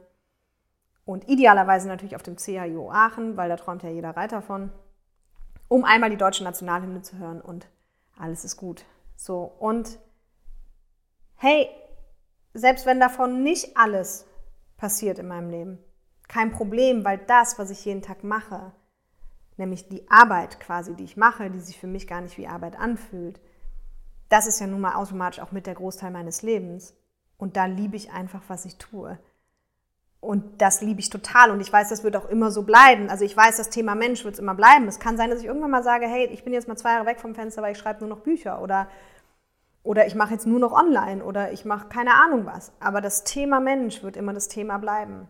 Und 1.05 1.29
idealerweise 1.29 1.89
natürlich 1.89 2.17
auf 2.17 2.23
dem 2.23 2.37
CHIO 2.37 2.91
Aachen, 2.91 3.37
weil 3.37 3.49
da 3.49 3.57
träumt 3.57 3.83
ja 3.83 3.91
jeder 3.91 4.11
Reiter 4.11 4.43
von, 4.43 4.71
um 5.69 5.85
einmal 5.85 6.11
die 6.11 6.17
deutsche 6.17 6.45
Nationalhymne 6.45 7.03
zu 7.03 7.19
hören 7.19 7.41
und 7.41 7.69
alles 8.19 8.45
ist 8.45 8.57
gut. 8.57 8.85
So, 9.21 9.43
und 9.59 9.99
hey, 11.35 11.69
selbst 12.55 12.87
wenn 12.87 13.01
davon 13.01 13.43
nicht 13.43 13.77
alles 13.77 14.25
passiert 14.79 15.19
in 15.19 15.29
meinem 15.29 15.51
Leben, 15.51 15.79
kein 16.27 16.53
Problem, 16.53 17.05
weil 17.05 17.19
das, 17.19 17.59
was 17.59 17.69
ich 17.69 17.85
jeden 17.85 18.01
Tag 18.01 18.25
mache, 18.25 18.73
nämlich 19.59 19.91
die 19.91 20.11
Arbeit 20.11 20.59
quasi, 20.59 20.95
die 20.95 21.05
ich 21.05 21.19
mache, 21.19 21.51
die 21.51 21.61
sich 21.61 21.79
für 21.79 21.87
mich 21.87 22.07
gar 22.07 22.23
nicht 22.23 22.39
wie 22.39 22.49
Arbeit 22.49 22.79
anfühlt, 22.79 23.43
das 24.31 24.47
ist 24.47 24.59
ja 24.59 24.67
nun 24.67 24.81
mal 24.81 24.95
automatisch 24.95 25.41
auch 25.41 25.53
mit 25.53 25.67
der 25.67 25.75
Großteil 25.75 26.13
meines 26.13 26.41
Lebens. 26.41 26.97
Und 27.37 27.59
da 27.59 27.67
liebe 27.67 27.97
ich 27.97 28.13
einfach, 28.13 28.45
was 28.49 28.65
ich 28.65 28.79
tue. 28.79 29.19
Und 30.21 30.61
das 30.61 30.83
liebe 30.83 31.01
ich 31.01 31.09
total. 31.09 31.51
Und 31.51 31.61
ich 31.61 31.73
weiß, 31.73 31.89
das 31.89 32.05
wird 32.05 32.15
auch 32.15 32.29
immer 32.29 32.51
so 32.51 32.63
bleiben. 32.63 33.09
Also 33.09 33.25
ich 33.25 33.35
weiß, 33.35 33.57
das 33.57 33.71
Thema 33.71 33.95
Mensch 33.95 34.23
wird 34.25 34.35
es 34.35 34.41
immer 34.41 34.55
bleiben. 34.55 34.87
Es 34.87 35.01
kann 35.01 35.17
sein, 35.17 35.31
dass 35.31 35.41
ich 35.41 35.47
irgendwann 35.47 35.71
mal 35.71 35.83
sage, 35.83 36.07
hey, 36.07 36.27
ich 36.27 36.45
bin 36.45 36.53
jetzt 36.53 36.69
mal 36.69 36.77
zwei 36.77 36.93
Jahre 36.93 37.07
weg 37.07 37.21
vom 37.21 37.35
Fenster, 37.35 37.63
weil 37.63 37.73
ich 37.73 37.79
schreibe 37.79 38.01
nur 38.01 38.11
noch 38.11 38.23
Bücher. 38.23 38.61
Oder, 38.61 38.89
oder 39.83 40.07
ich 40.07 40.15
mache 40.15 40.35
jetzt 40.35 40.47
nur 40.47 40.61
noch 40.61 40.73
online. 40.73 41.25
Oder 41.25 41.53
ich 41.53 41.65
mache 41.65 41.89
keine 41.89 42.15
Ahnung 42.15 42.45
was. 42.45 42.73
Aber 42.81 43.01
das 43.01 43.25
Thema 43.25 43.61
Mensch 43.61 44.03
wird 44.03 44.19
immer 44.19 44.35
das 44.35 44.49
Thema 44.49 44.77
bleiben. 44.77 45.27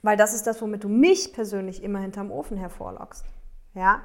Weil 0.00 0.16
das 0.16 0.32
ist 0.34 0.46
das, 0.46 0.62
womit 0.62 0.84
du 0.84 0.88
mich 0.88 1.34
persönlich 1.34 1.82
immer 1.82 1.98
hinterm 1.98 2.30
Ofen 2.30 2.56
hervorlockst. 2.56 3.26
Ja? 3.74 4.00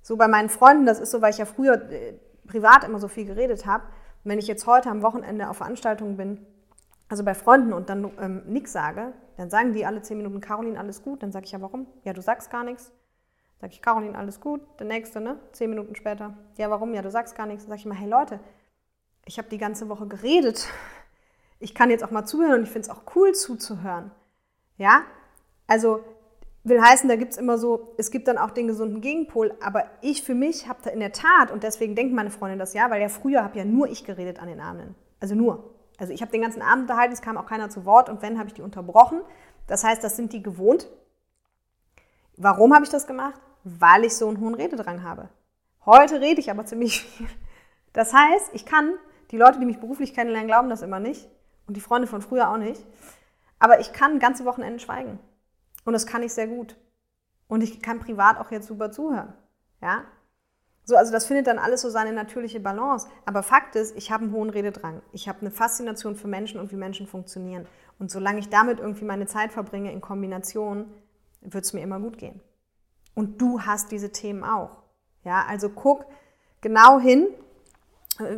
So 0.00 0.16
bei 0.16 0.28
meinen 0.28 0.48
Freunden, 0.48 0.86
das 0.86 1.00
ist 1.00 1.10
so, 1.10 1.20
weil 1.20 1.32
ich 1.32 1.38
ja 1.38 1.44
früher 1.44 1.90
äh, 1.90 2.14
privat 2.46 2.84
immer 2.84 3.00
so 3.00 3.08
viel 3.08 3.24
geredet 3.24 3.66
habe, 3.66 3.82
wenn 4.22 4.38
ich 4.38 4.46
jetzt 4.46 4.66
heute 4.66 4.90
am 4.90 5.02
Wochenende 5.02 5.48
auf 5.50 5.58
Veranstaltungen 5.58 6.16
bin, 6.16 6.46
also 7.08 7.24
bei 7.24 7.34
Freunden 7.34 7.72
und 7.72 7.88
dann 7.88 8.10
ähm, 8.20 8.42
nichts 8.46 8.72
sage, 8.72 9.12
dann 9.36 9.50
sagen 9.50 9.72
die 9.72 9.86
alle 9.86 10.02
zehn 10.02 10.16
Minuten, 10.18 10.40
Caroline, 10.40 10.78
alles 10.78 11.02
gut. 11.02 11.22
Dann 11.22 11.32
sage 11.32 11.46
ich 11.46 11.52
ja, 11.52 11.60
warum? 11.60 11.86
Ja, 12.04 12.12
du 12.12 12.20
sagst 12.20 12.50
gar 12.50 12.64
nichts. 12.64 12.92
Sag 13.60 13.72
ich, 13.72 13.82
Caroline, 13.82 14.16
alles 14.16 14.40
gut. 14.40 14.60
Der 14.78 14.86
nächste, 14.86 15.20
ne? 15.20 15.38
Zehn 15.52 15.70
Minuten 15.70 15.94
später. 15.94 16.36
Ja, 16.56 16.70
warum? 16.70 16.94
Ja, 16.94 17.02
du 17.02 17.10
sagst 17.10 17.36
gar 17.36 17.46
nichts. 17.46 17.64
Dann 17.64 17.70
sage 17.70 17.80
ich 17.80 17.86
immer, 17.86 17.94
hey 17.94 18.08
Leute, 18.08 18.40
ich 19.24 19.38
habe 19.38 19.48
die 19.48 19.58
ganze 19.58 19.88
Woche 19.88 20.06
geredet. 20.06 20.68
Ich 21.60 21.74
kann 21.74 21.90
jetzt 21.90 22.04
auch 22.04 22.10
mal 22.10 22.24
zuhören 22.24 22.58
und 22.58 22.62
ich 22.64 22.70
finde 22.70 22.88
es 22.88 22.90
auch 22.90 23.02
cool 23.16 23.32
zuzuhören. 23.32 24.10
Ja? 24.76 25.02
Also 25.66 26.04
will 26.64 26.80
heißen, 26.80 27.08
da 27.08 27.16
gibt 27.16 27.32
es 27.32 27.38
immer 27.38 27.58
so, 27.58 27.94
es 27.96 28.10
gibt 28.10 28.28
dann 28.28 28.38
auch 28.38 28.50
den 28.50 28.66
gesunden 28.66 29.00
Gegenpol, 29.00 29.54
aber 29.60 29.84
ich 30.02 30.22
für 30.22 30.34
mich 30.34 30.68
habe 30.68 30.80
da 30.82 30.90
in 30.90 31.00
der 31.00 31.12
Tat, 31.12 31.50
und 31.50 31.62
deswegen 31.62 31.94
denken 31.94 32.14
meine 32.14 32.30
Freundin 32.30 32.58
das 32.58 32.74
ja, 32.74 32.90
weil 32.90 33.00
ja 33.00 33.08
früher 33.08 33.42
habe 33.42 33.58
ja 33.58 33.64
nur 33.64 33.88
ich 33.88 34.04
geredet 34.04 34.40
an 34.40 34.48
den 34.48 34.60
Abenden. 34.60 34.94
Also 35.20 35.34
nur. 35.34 35.77
Also 35.98 36.12
ich 36.12 36.22
habe 36.22 36.32
den 36.32 36.40
ganzen 36.40 36.62
Abend 36.62 36.82
unterhalten, 36.82 37.12
es 37.12 37.20
kam 37.20 37.36
auch 37.36 37.46
keiner 37.46 37.68
zu 37.68 37.84
Wort 37.84 38.08
und 38.08 38.22
wenn, 38.22 38.38
habe 38.38 38.48
ich 38.48 38.54
die 38.54 38.62
unterbrochen. 38.62 39.20
Das 39.66 39.84
heißt, 39.84 40.02
das 40.02 40.16
sind 40.16 40.32
die 40.32 40.42
gewohnt. 40.42 40.88
Warum 42.36 42.72
habe 42.72 42.84
ich 42.84 42.90
das 42.90 43.06
gemacht? 43.06 43.40
Weil 43.64 44.04
ich 44.04 44.16
so 44.16 44.28
einen 44.28 44.40
hohen 44.40 44.54
Rededrang 44.54 45.02
habe. 45.02 45.28
Heute 45.84 46.20
rede 46.20 46.40
ich 46.40 46.50
aber 46.50 46.64
ziemlich 46.64 47.02
viel. 47.02 47.28
Das 47.92 48.14
heißt, 48.14 48.50
ich 48.52 48.64
kann, 48.64 48.94
die 49.32 49.36
Leute, 49.36 49.58
die 49.58 49.66
mich 49.66 49.80
beruflich 49.80 50.14
kennenlernen, 50.14 50.48
glauben 50.48 50.70
das 50.70 50.82
immer 50.82 51.00
nicht 51.00 51.28
und 51.66 51.76
die 51.76 51.80
Freunde 51.80 52.06
von 52.06 52.22
früher 52.22 52.50
auch 52.50 52.56
nicht, 52.56 52.84
aber 53.58 53.80
ich 53.80 53.92
kann 53.92 54.20
ganze 54.20 54.44
Wochenenden 54.44 54.78
schweigen. 54.78 55.18
Und 55.84 55.94
das 55.94 56.06
kann 56.06 56.22
ich 56.22 56.32
sehr 56.32 56.46
gut. 56.46 56.76
Und 57.48 57.62
ich 57.62 57.82
kann 57.82 57.98
privat 57.98 58.38
auch 58.38 58.50
jetzt 58.50 58.68
super 58.68 58.92
zuhören. 58.92 59.32
Ja? 59.80 60.04
So, 60.88 60.96
also 60.96 61.12
das 61.12 61.26
findet 61.26 61.46
dann 61.46 61.58
alles 61.58 61.82
so 61.82 61.90
seine 61.90 62.14
natürliche 62.14 62.60
Balance. 62.60 63.08
Aber 63.26 63.42
Fakt 63.42 63.76
ist, 63.76 63.94
ich 63.94 64.10
habe 64.10 64.24
einen 64.24 64.32
hohen 64.32 64.48
Rededrang. 64.48 65.02
Ich 65.12 65.28
habe 65.28 65.42
eine 65.42 65.50
Faszination 65.50 66.16
für 66.16 66.28
Menschen 66.28 66.58
und 66.58 66.72
wie 66.72 66.76
Menschen 66.76 67.06
funktionieren. 67.06 67.66
Und 67.98 68.10
solange 68.10 68.38
ich 68.38 68.48
damit 68.48 68.80
irgendwie 68.80 69.04
meine 69.04 69.26
Zeit 69.26 69.52
verbringe 69.52 69.92
in 69.92 70.00
Kombination, 70.00 70.90
wird 71.42 71.66
es 71.66 71.74
mir 71.74 71.82
immer 71.82 72.00
gut 72.00 72.16
gehen. 72.16 72.40
Und 73.14 73.38
du 73.38 73.60
hast 73.60 73.92
diese 73.92 74.12
Themen 74.12 74.42
auch. 74.44 74.78
Ja, 75.24 75.44
also 75.46 75.68
guck 75.68 76.06
genau 76.62 76.98
hin. 76.98 77.26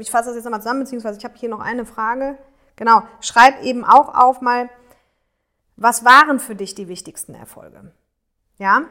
Ich 0.00 0.10
fasse 0.10 0.30
das 0.30 0.34
jetzt 0.34 0.44
nochmal 0.44 0.60
zusammen, 0.60 0.80
beziehungsweise 0.80 1.20
ich 1.20 1.24
habe 1.24 1.38
hier 1.38 1.50
noch 1.50 1.60
eine 1.60 1.86
Frage. 1.86 2.36
Genau, 2.74 3.04
schreib 3.20 3.62
eben 3.62 3.84
auch 3.84 4.12
auf 4.12 4.40
mal, 4.40 4.68
was 5.76 6.04
waren 6.04 6.40
für 6.40 6.56
dich 6.56 6.74
die 6.74 6.88
wichtigsten 6.88 7.36
Erfolge? 7.36 7.92
Ja? 8.58 8.86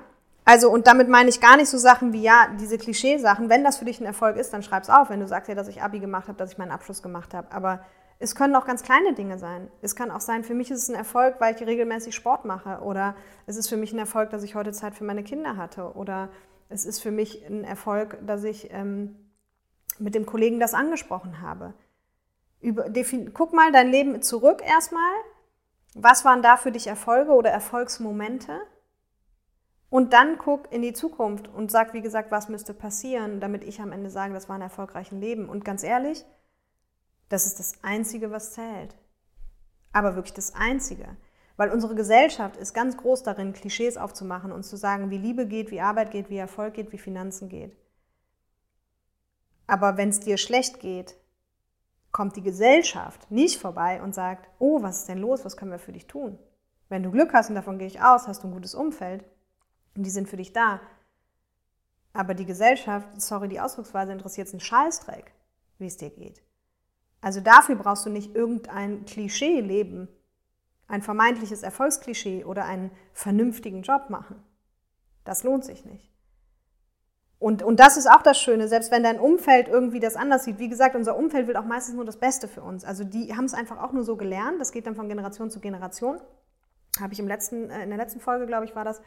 Also, 0.50 0.72
und 0.72 0.88
damit 0.88 1.10
meine 1.10 1.30
ich 1.30 1.42
gar 1.42 1.58
nicht 1.58 1.70
so 1.70 1.78
Sachen 1.78 2.12
wie, 2.12 2.24
ja, 2.24 2.48
diese 2.60 2.80
Klischeesachen. 2.80 3.50
Wenn 3.50 3.64
das 3.64 3.78
für 3.78 3.86
dich 3.86 4.02
ein 4.02 4.08
Erfolg 4.08 4.36
ist, 4.36 4.52
dann 4.52 4.64
schreib 4.64 4.82
es 4.82 4.90
auf. 4.90 5.12
Wenn 5.12 5.20
du 5.20 5.28
sagst 5.28 5.48
ja, 5.48 5.54
dass 5.54 5.68
ich 5.68 5.84
Abi 5.84 6.00
gemacht 6.00 6.28
habe, 6.28 6.40
dass 6.40 6.52
ich 6.52 6.58
meinen 6.58 6.72
Abschluss 6.72 7.04
gemacht 7.04 7.36
habe. 7.36 7.52
Aber 7.52 7.86
es 8.18 8.34
können 8.34 8.56
auch 8.56 8.66
ganz 8.66 8.82
kleine 8.82 9.14
Dinge 9.14 9.38
sein. 9.38 9.70
Es 9.84 9.96
kann 9.96 10.10
auch 10.10 10.22
sein, 10.22 10.44
für 10.44 10.56
mich 10.56 10.72
ist 10.72 10.82
es 10.82 10.90
ein 10.90 10.96
Erfolg, 10.96 11.36
weil 11.38 11.54
ich 11.54 11.62
regelmäßig 11.62 12.16
Sport 12.16 12.46
mache. 12.46 12.80
Oder 12.82 13.16
es 13.46 13.58
ist 13.58 13.70
für 13.70 13.78
mich 13.78 13.94
ein 13.94 14.00
Erfolg, 14.00 14.32
dass 14.32 14.42
ich 14.42 14.56
heute 14.56 14.72
Zeit 14.72 14.96
für 14.96 15.04
meine 15.04 15.22
Kinder 15.22 15.56
hatte. 15.56 15.94
Oder 15.94 16.30
es 16.68 16.84
ist 16.84 17.00
für 17.00 17.12
mich 17.12 17.46
ein 17.46 17.64
Erfolg, 17.64 18.18
dass 18.26 18.44
ich 18.44 18.74
ähm, 18.74 19.18
mit 20.00 20.16
dem 20.16 20.26
Kollegen 20.26 20.60
das 20.60 20.74
angesprochen 20.74 21.44
habe. 21.44 21.76
Über, 22.60 22.86
guck 23.36 23.54
mal 23.54 23.72
dein 23.72 23.92
Leben 23.92 24.20
zurück 24.24 24.64
erstmal 24.66 25.14
was 25.96 26.24
waren 26.24 26.42
da 26.42 26.58
für 26.58 26.72
dich 26.72 26.88
Erfolge 26.88 27.32
oder 27.32 27.50
Erfolgsmomente? 27.50 28.62
Und 29.90 30.14
dann 30.14 30.38
guck 30.38 30.72
in 30.72 30.82
die 30.84 30.94
Zukunft 30.94 31.48
und 31.48 31.72
sag, 31.72 31.94
wie 31.94 32.02
gesagt, 32.02 32.32
was 32.32 32.48
müsste 32.48 32.74
passieren, 32.74 33.40
damit 33.40 33.64
ich 33.64 33.82
am 33.82 33.92
Ende 33.92 34.10
sage, 34.10 34.34
das 34.34 34.48
war 34.48 34.56
ein 34.56 34.62
erfolgreiches 34.62 35.18
Leben. 35.18 35.50
Und 35.50 35.66
ganz 35.66 35.84
ehrlich, 35.84 36.26
das 37.28 37.48
ist 37.48 37.60
das 37.60 37.84
Einzige, 37.84 38.30
was 38.30 38.54
zählt. 38.54 38.96
Aber 39.92 40.16
wirklich 40.16 40.34
das 40.34 40.54
Einzige. 40.54 41.18
Weil 41.58 41.72
unsere 41.72 41.96
Gesellschaft 41.96 42.56
ist 42.56 42.74
ganz 42.74 42.98
groß 42.98 43.24
darin, 43.24 43.54
Klischees 43.54 43.98
aufzumachen 43.98 44.52
und 44.52 44.64
zu 44.64 44.78
sagen, 44.78 45.10
wie 45.10 45.18
Liebe 45.18 45.48
geht, 45.48 45.72
wie 45.72 45.82
Arbeit 45.82 46.12
geht, 46.12 46.30
wie 46.30 46.38
Erfolg 46.38 46.76
geht, 46.76 46.92
wie 46.92 47.00
Finanzen 47.00 47.50
geht. 47.50 47.76
Aber 49.66 49.98
wenn 49.98 50.10
es 50.10 50.20
dir 50.20 50.38
schlecht 50.38 50.80
geht, 50.80 51.18
kommt 52.12 52.36
die 52.36 52.44
Gesellschaft 52.44 53.30
nicht 53.30 53.60
vorbei 53.60 54.02
und 54.02 54.16
sagt, 54.16 54.50
oh, 54.60 54.82
was 54.82 55.00
ist 55.00 55.10
denn 55.10 55.20
los, 55.20 55.46
was 55.46 55.58
können 55.58 55.72
wir 55.72 55.80
für 55.80 55.92
dich 55.92 56.08
tun? 56.08 56.40
Wenn 56.88 57.04
du 57.04 57.12
Glück 57.12 57.34
hast, 57.34 57.50
und 57.50 57.56
davon 57.56 57.78
gehe 57.78 57.88
ich 57.88 58.02
aus, 58.02 58.28
hast 58.28 58.44
du 58.44 58.48
ein 58.48 58.54
gutes 58.54 58.74
Umfeld 58.74 59.24
und 59.96 60.06
die 60.06 60.10
sind 60.10 60.30
für 60.30 60.38
dich 60.38 60.54
da. 60.54 60.82
Aber 62.14 62.34
die 62.34 62.46
Gesellschaft, 62.46 63.08
sorry, 63.22 63.48
die 63.48 63.60
Ausdrucksweise 63.60 64.12
interessiert 64.12 64.48
es 64.48 64.54
einen 64.54 64.60
Scheißdreck, 64.60 65.32
wie 65.78 65.88
es 65.88 65.98
dir 65.98 66.10
geht. 66.10 66.42
Also 67.22 67.42
dafür 67.42 67.76
brauchst 67.76 68.06
du 68.06 68.10
nicht 68.10 68.36
irgendein 68.36 69.06
Klischee 69.06 69.60
leben, 69.60 70.08
ein 70.88 71.02
vermeintliches 71.02 71.64
Erfolgsklischee 71.64 72.46
oder 72.46 72.66
einen 72.66 72.92
vernünftigen 73.14 73.84
Job 73.84 74.10
machen. 74.10 74.44
Das 75.24 75.44
lohnt 75.44 75.64
sich 75.64 75.86
nicht. 75.86 76.12
Und, 77.38 77.64
und 77.64 77.80
das 77.80 77.96
ist 77.96 78.08
auch 78.08 78.22
das 78.22 78.38
Schöne, 78.38 78.68
selbst 78.68 78.92
wenn 78.92 79.04
dein 79.04 79.20
Umfeld 79.20 79.70
irgendwie 79.70 80.02
das 80.02 80.18
anders 80.18 80.44
sieht. 80.44 80.60
Wie 80.60 80.68
gesagt, 80.68 80.96
unser 80.96 81.16
Umfeld 81.16 81.48
will 81.48 81.56
auch 81.56 81.66
meistens 81.66 81.96
nur 81.96 82.04
das 82.04 82.18
Beste 82.18 82.50
für 82.50 82.62
uns. 82.62 82.84
Also 82.84 83.06
die 83.06 83.34
haben 83.36 83.46
es 83.46 83.54
einfach 83.54 83.82
auch 83.82 83.94
nur 83.94 84.04
so 84.04 84.18
gelernt. 84.18 84.60
Das 84.60 84.74
geht 84.74 84.88
dann 84.88 84.96
von 84.96 85.08
Generation 85.08 85.50
zu 85.50 85.62
Generation. 85.62 86.20
Habe 87.00 87.14
ich 87.14 87.20
im 87.20 87.28
letzten, 87.28 87.70
äh, 87.70 87.84
in 87.84 87.90
der 87.90 87.98
letzten 87.98 88.20
Folge, 88.20 88.46
glaube 88.46 88.66
ich, 88.66 88.76
war 88.76 88.84
das 88.84 89.02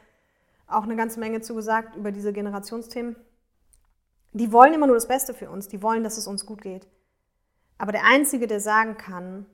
auch 0.72 0.84
eine 0.84 0.96
ganze 0.96 1.20
Menge 1.20 1.40
zu 1.40 1.54
gesagt 1.54 1.96
über 1.96 2.12
diese 2.12 2.32
Generationsthemen. 2.32 3.16
Die 4.32 4.52
wollen 4.52 4.74
immer 4.74 4.86
nur 4.86 4.96
das 4.96 5.08
Beste 5.08 5.34
für 5.34 5.50
uns. 5.50 5.68
Die 5.68 5.82
wollen, 5.82 6.04
dass 6.04 6.18
es 6.18 6.26
uns 6.26 6.46
gut 6.46 6.62
geht. 6.62 6.86
Aber 7.78 7.92
der 7.92 8.04
Einzige, 8.04 8.46
der 8.46 8.60
sagen 8.60 8.96
kann, 8.96 9.46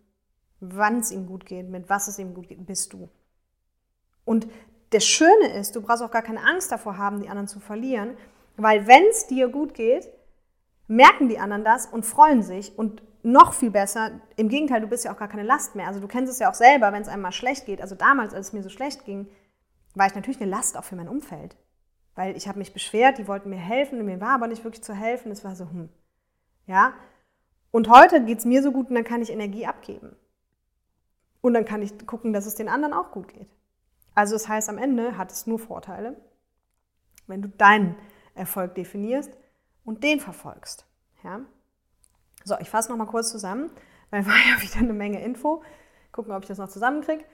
wann 0.60 1.00
es 1.00 1.10
ihm 1.10 1.26
gut 1.26 1.46
geht, 1.46 1.68
mit 1.68 1.88
was 1.88 2.08
es 2.08 2.18
ihm 2.18 2.34
gut 2.34 2.48
geht, 2.48 2.64
bist 2.66 2.92
du. 2.92 3.08
Und 4.24 4.46
das 4.90 5.04
Schöne 5.04 5.54
ist, 5.58 5.76
du 5.76 5.82
brauchst 5.82 6.02
auch 6.02 6.10
gar 6.10 6.22
keine 6.22 6.44
Angst 6.44 6.72
davor 6.72 6.98
haben, 6.98 7.20
die 7.20 7.28
anderen 7.28 7.48
zu 7.48 7.60
verlieren, 7.60 8.16
weil 8.56 8.86
wenn 8.86 9.04
es 9.10 9.26
dir 9.26 9.48
gut 9.48 9.74
geht, 9.74 10.08
merken 10.86 11.28
die 11.28 11.38
anderen 11.38 11.64
das 11.64 11.86
und 11.86 12.04
freuen 12.04 12.42
sich 12.42 12.76
und 12.78 13.02
noch 13.22 13.52
viel 13.52 13.70
besser, 13.70 14.20
im 14.36 14.48
Gegenteil, 14.48 14.80
du 14.80 14.86
bist 14.86 15.04
ja 15.04 15.12
auch 15.12 15.18
gar 15.18 15.28
keine 15.28 15.42
Last 15.42 15.74
mehr. 15.74 15.86
Also 15.86 16.00
du 16.00 16.08
kennst 16.08 16.32
es 16.32 16.38
ja 16.38 16.50
auch 16.50 16.54
selber, 16.54 16.92
wenn 16.92 17.02
es 17.02 17.08
einem 17.08 17.22
mal 17.22 17.32
schlecht 17.32 17.66
geht. 17.66 17.80
Also 17.80 17.94
damals, 17.94 18.32
als 18.32 18.48
es 18.48 18.52
mir 18.52 18.62
so 18.62 18.68
schlecht 18.68 19.04
ging, 19.04 19.28
war 19.98 20.06
ich 20.06 20.14
natürlich 20.14 20.40
eine 20.40 20.50
Last 20.50 20.76
auch 20.76 20.84
für 20.84 20.96
mein 20.96 21.08
Umfeld. 21.08 21.56
Weil 22.14 22.36
ich 22.36 22.48
habe 22.48 22.58
mich 22.58 22.72
beschwert, 22.72 23.18
die 23.18 23.28
wollten 23.28 23.50
mir 23.50 23.56
helfen, 23.56 24.04
mir 24.04 24.20
war 24.20 24.30
aber 24.30 24.46
nicht 24.46 24.64
wirklich 24.64 24.82
zu 24.82 24.94
helfen. 24.94 25.30
Es 25.30 25.44
war 25.44 25.56
so, 25.56 25.68
hm. 25.70 25.88
Ja. 26.66 26.94
Und 27.70 27.88
heute 27.88 28.24
geht 28.24 28.38
es 28.38 28.44
mir 28.44 28.62
so 28.62 28.72
gut 28.72 28.88
und 28.88 28.94
dann 28.94 29.04
kann 29.04 29.22
ich 29.22 29.30
Energie 29.30 29.66
abgeben. 29.66 30.16
Und 31.40 31.54
dann 31.54 31.64
kann 31.64 31.82
ich 31.82 32.06
gucken, 32.06 32.32
dass 32.32 32.46
es 32.46 32.54
den 32.54 32.68
anderen 32.68 32.94
auch 32.94 33.10
gut 33.10 33.28
geht. 33.28 33.48
Also 34.14 34.34
das 34.34 34.48
heißt, 34.48 34.68
am 34.68 34.78
Ende 34.78 35.16
hat 35.16 35.30
es 35.30 35.46
nur 35.46 35.58
Vorteile, 35.58 36.16
wenn 37.26 37.42
du 37.42 37.48
deinen 37.48 37.94
Erfolg 38.34 38.74
definierst 38.74 39.30
und 39.84 40.02
den 40.02 40.18
verfolgst. 40.20 40.86
Ja? 41.22 41.40
So, 42.44 42.56
ich 42.58 42.70
fasse 42.70 42.90
nochmal 42.90 43.06
kurz 43.06 43.30
zusammen, 43.30 43.70
weil 44.10 44.26
war 44.26 44.34
ja 44.34 44.60
wieder 44.62 44.78
eine 44.78 44.92
Menge 44.92 45.22
Info. 45.22 45.62
Gucken, 46.10 46.32
ob 46.32 46.42
ich 46.42 46.48
das 46.48 46.58
noch 46.58 46.68
zusammenkriege. 46.68 47.24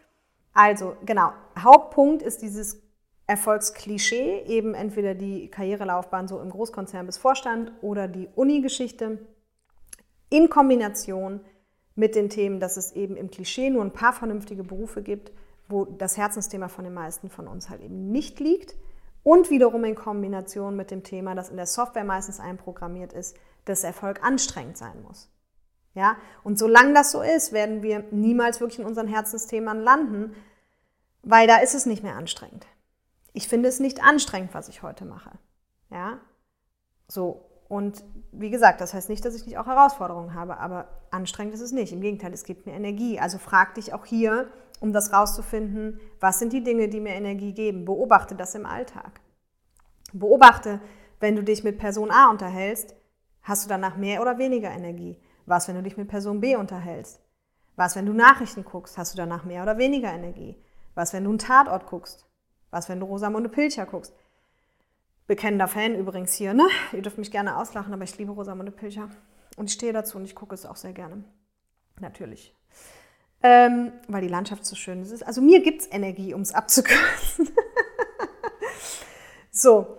Also, 0.55 0.97
genau, 1.05 1.33
Hauptpunkt 1.59 2.23
ist 2.23 2.41
dieses 2.41 2.81
Erfolgsklischee, 3.27 4.45
eben 4.47 4.75
entweder 4.75 5.15
die 5.15 5.51
Karrierelaufbahn 5.51 6.29
so 6.29 6.41
im 6.41 6.51
Großkonzern 6.51 7.07
bis 7.07 7.19
Vorstand 7.19 7.73
oder 7.83 8.07
die 8.07 8.29
Uni-Geschichte 8.35 9.19
in 10.31 10.49
Kombination 10.49 11.41
mit 11.95 12.15
den 12.15 12.29
Themen, 12.29 12.61
dass 12.61 12.77
es 12.77 12.93
eben 12.93 13.17
im 13.17 13.31
Klischee 13.31 13.71
nur 13.71 13.83
ein 13.83 13.93
paar 13.93 14.13
vernünftige 14.13 14.63
Berufe 14.65 15.03
gibt, 15.03 15.33
wo 15.69 15.85
das 15.85 16.17
Herzensthema 16.17 16.69
von 16.69 16.85
den 16.85 16.95
meisten 16.95 17.31
von 17.31 17.49
uns 17.49 17.71
halt 17.71 17.81
eben 17.81 18.11
nicht 18.11 18.41
liegt 18.41 18.77
und 19.23 19.51
wiederum 19.51 19.85
in 19.85 19.95
Kombination 19.95 20.77
mit 20.77 20.91
dem 20.91 21.03
Thema, 21.03 21.35
dass 21.35 21.49
in 21.49 21.57
der 21.57 21.67
Software 21.67 22.05
meistens 22.05 22.41
einprogrammiert 22.41 23.13
ist, 23.13 23.37
dass 23.65 23.85
Erfolg 23.85 24.23
anstrengend 24.23 24.77
sein 24.77 25.03
muss. 25.03 25.34
Ja? 25.95 26.17
Und 26.43 26.59
solange 26.59 26.93
das 26.93 27.13
so 27.13 27.23
ist, 27.23 27.53
werden 27.53 27.83
wir 27.83 28.05
niemals 28.11 28.61
wirklich 28.61 28.81
in 28.81 28.87
unseren 28.87 29.09
Herzensthemen 29.09 29.81
landen, 29.81 30.35
weil 31.23 31.47
da 31.47 31.59
ist 31.59 31.75
es 31.75 31.87
nicht 31.87 32.03
mehr 32.03 32.17
anstrengend. 32.17 32.67
Ich 33.33 33.49
finde 33.49 33.69
es 33.69 33.81
nicht 33.81 34.03
anstrengend, 34.03 34.55
was 34.55 34.69
ich 34.69 34.83
heute 34.83 35.05
mache. 35.05 35.31
Ja? 35.91 36.19
So. 37.09 37.51
Und 37.67 38.05
wie 38.31 38.51
gesagt, 38.51 38.81
das 38.81 38.93
heißt 38.93 39.09
nicht, 39.09 39.25
dass 39.25 39.35
ich 39.35 39.47
nicht 39.47 39.57
auch 39.59 39.67
Herausforderungen 39.67 40.35
habe, 40.35 40.59
aber 40.59 40.89
anstrengend 41.11 41.55
ist 41.55 41.63
es 41.63 41.73
nicht. 41.73 41.93
Im 41.93 42.03
Gegenteil, 42.03 42.33
es 42.33 42.45
gibt 42.45 42.67
mir 42.67 42.75
Energie. 42.75 43.19
Also 43.19 43.39
frag 43.39 43.75
dich 43.75 43.95
auch 43.95 44.05
hier, 44.05 44.49
um 44.81 44.93
das 44.93 45.13
rauszufinden, 45.13 45.99
was 46.21 46.39
sind 46.39 46.53
die 46.53 46.63
Dinge, 46.63 46.89
die 46.89 47.01
mir 47.01 47.15
Energie 47.15 47.53
geben. 47.53 47.85
Beobachte 47.85 48.35
das 48.35 48.55
im 48.55 48.67
Alltag. 48.67 49.21
Beobachte, 50.13 50.81
wenn 51.21 51.37
du 51.37 51.43
dich 51.43 51.65
mit 51.65 51.79
Person 51.79 52.11
A 52.11 52.29
unterhältst, 52.29 52.95
hast 53.43 53.65
du 53.65 53.69
danach 53.69 53.97
mehr 53.97 54.21
oder 54.21 54.39
weniger 54.39 54.71
Energie. 54.71 55.17
Was, 55.47 55.69
wenn 55.69 55.77
du 55.77 55.83
dich 55.83 55.97
mit 55.97 56.09
Person 56.09 56.41
B 56.41 56.57
unterhältst? 56.57 57.21
Was, 57.77 57.97
wenn 57.97 58.07
du 58.07 58.13
Nachrichten 58.13 58.65
guckst, 58.65 58.97
hast 58.99 59.13
du 59.13 59.17
danach 59.17 59.45
mehr 59.45 59.63
oder 59.63 59.79
weniger 59.79 60.13
Energie? 60.13 60.57
Was, 60.95 61.13
wenn 61.13 61.25
du 61.25 61.31
einen 61.31 61.39
Tatort 61.39 61.87
guckst? 61.87 62.27
Was, 62.71 62.89
wenn 62.89 63.01
du 63.01 63.07
Rosamunde 63.07 63.49
Pilcher 63.49 63.87
guckst? 63.87 64.15
Bekennender 65.27 65.69
Fan 65.69 65.95
übrigens 65.95 66.35
hier, 66.35 66.55
ne? 66.55 66.67
Ihr 66.93 67.03
dürft 67.03 67.19
mich 67.19 67.31
gerne 67.31 67.57
auslachen, 67.57 67.93
aber 67.93 68.05
ich 68.05 68.17
liebe 68.19 68.33
Rosamunde 68.33 68.73
Pilcher. 68.73 69.09
Und 69.57 69.71
ich 69.71 69.75
stehe 69.75 69.93
dazu 69.93 70.19
und 70.19 70.25
ich 70.25 70.35
gucke 70.35 70.55
es 70.55 70.67
auch 70.67 70.77
sehr 70.77 70.93
gerne. 70.93 71.25
Natürlich 72.01 72.55
ähm, 73.45 73.93
weil 74.09 74.23
die 74.23 74.29
Landschaft 74.29 74.65
so 74.65 74.75
schön 74.75 75.03
ist. 75.03 75.23
Also 75.23 75.43
mir 75.43 75.63
gibt 75.63 75.83
es 75.83 75.93
Energie, 75.93 76.33
um 76.33 76.41
es 76.41 76.55
abzukürzen. 76.55 77.51
so, 79.51 79.99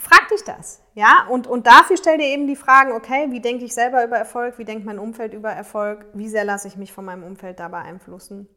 frag 0.00 0.28
dich 0.28 0.42
das. 0.44 0.82
Ja? 0.94 1.26
Und, 1.28 1.46
und 1.46 1.66
dafür 1.66 1.96
stell 1.96 2.18
dir 2.18 2.26
eben 2.26 2.46
die 2.46 2.56
Fragen, 2.56 2.92
okay, 2.92 3.30
wie 3.30 3.40
denke 3.40 3.64
ich 3.64 3.74
selber 3.74 4.04
über 4.04 4.16
Erfolg, 4.16 4.58
wie 4.58 4.64
denkt 4.64 4.84
mein 4.84 4.98
Umfeld 4.98 5.34
über 5.34 5.50
Erfolg, 5.50 6.06
wie 6.14 6.28
sehr 6.28 6.44
lasse 6.44 6.68
ich 6.68 6.76
mich 6.76 6.92
von 6.92 7.04
meinem 7.04 7.24
Umfeld 7.24 7.58
dabei 7.58 7.82
beeinflussen 7.82 8.48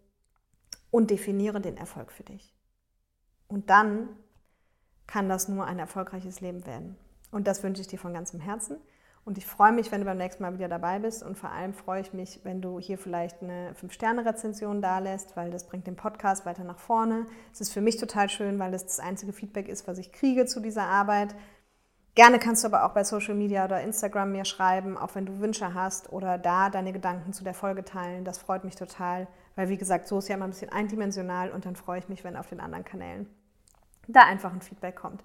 und 0.91 1.09
definiere 1.09 1.59
den 1.59 1.77
Erfolg 1.77 2.11
für 2.11 2.23
dich. 2.23 2.53
Und 3.47 3.69
dann 3.69 4.09
kann 5.07 5.29
das 5.29 5.47
nur 5.47 5.65
ein 5.65 5.79
erfolgreiches 5.79 6.41
Leben 6.41 6.65
werden. 6.65 6.97
Und 7.31 7.47
das 7.47 7.63
wünsche 7.63 7.81
ich 7.81 7.87
dir 7.87 7.99
von 7.99 8.13
ganzem 8.13 8.39
Herzen. 8.39 8.77
Und 9.25 9.37
ich 9.37 9.45
freue 9.45 9.71
mich, 9.71 9.91
wenn 9.91 10.01
du 10.01 10.05
beim 10.05 10.17
nächsten 10.17 10.43
Mal 10.43 10.53
wieder 10.53 10.67
dabei 10.67 10.99
bist. 10.99 11.23
Und 11.23 11.37
vor 11.37 11.49
allem 11.51 11.73
freue 11.73 12.01
ich 12.01 12.11
mich, 12.13 12.41
wenn 12.43 12.61
du 12.61 12.79
hier 12.79 12.97
vielleicht 12.97 13.41
eine 13.41 13.73
5-Sterne-Rezension 13.81 14.81
dalässt, 14.81 15.37
weil 15.37 15.49
das 15.49 15.65
bringt 15.65 15.87
den 15.87 15.95
Podcast 15.95 16.45
weiter 16.45 16.65
nach 16.65 16.79
vorne. 16.79 17.25
Es 17.53 17.61
ist 17.61 17.71
für 17.71 17.79
mich 17.79 17.97
total 17.97 18.29
schön, 18.29 18.59
weil 18.59 18.71
das 18.71 18.85
das 18.85 18.99
einzige 18.99 19.31
Feedback 19.31 19.69
ist, 19.69 19.87
was 19.87 19.97
ich 19.97 20.11
kriege 20.11 20.45
zu 20.45 20.59
dieser 20.59 20.83
Arbeit. 20.83 21.35
Gerne 22.15 22.37
kannst 22.37 22.63
du 22.63 22.67
aber 22.67 22.85
auch 22.85 22.93
bei 22.93 23.03
Social 23.03 23.33
Media 23.33 23.65
oder 23.65 23.81
Instagram 23.81 24.33
mir 24.33 24.45
schreiben, 24.45 24.97
auch 24.97 25.15
wenn 25.15 25.25
du 25.25 25.39
Wünsche 25.39 25.73
hast 25.73 26.11
oder 26.11 26.37
da 26.37 26.69
deine 26.69 26.93
Gedanken 26.93 27.33
zu 27.33 27.43
der 27.43 27.55
Folge 27.55 27.83
teilen. 27.83 28.23
Das 28.23 28.37
freut 28.37 28.65
mich 28.65 28.75
total, 28.75 29.27
weil 29.55 29.69
wie 29.69 29.77
gesagt, 29.77 30.07
so 30.07 30.19
ist 30.19 30.27
ja 30.27 30.35
immer 30.35 30.45
ein 30.45 30.51
bisschen 30.51 30.71
eindimensional 30.71 31.49
und 31.49 31.65
dann 31.65 31.75
freue 31.75 31.97
ich 31.97 32.09
mich, 32.09 32.23
wenn 32.23 32.35
auf 32.35 32.47
den 32.47 32.59
anderen 32.59 32.85
Kanälen 32.85 33.27
da 34.07 34.25
einfach 34.25 34.53
ein 34.53 34.61
Feedback 34.61 34.95
kommt. 34.95 35.23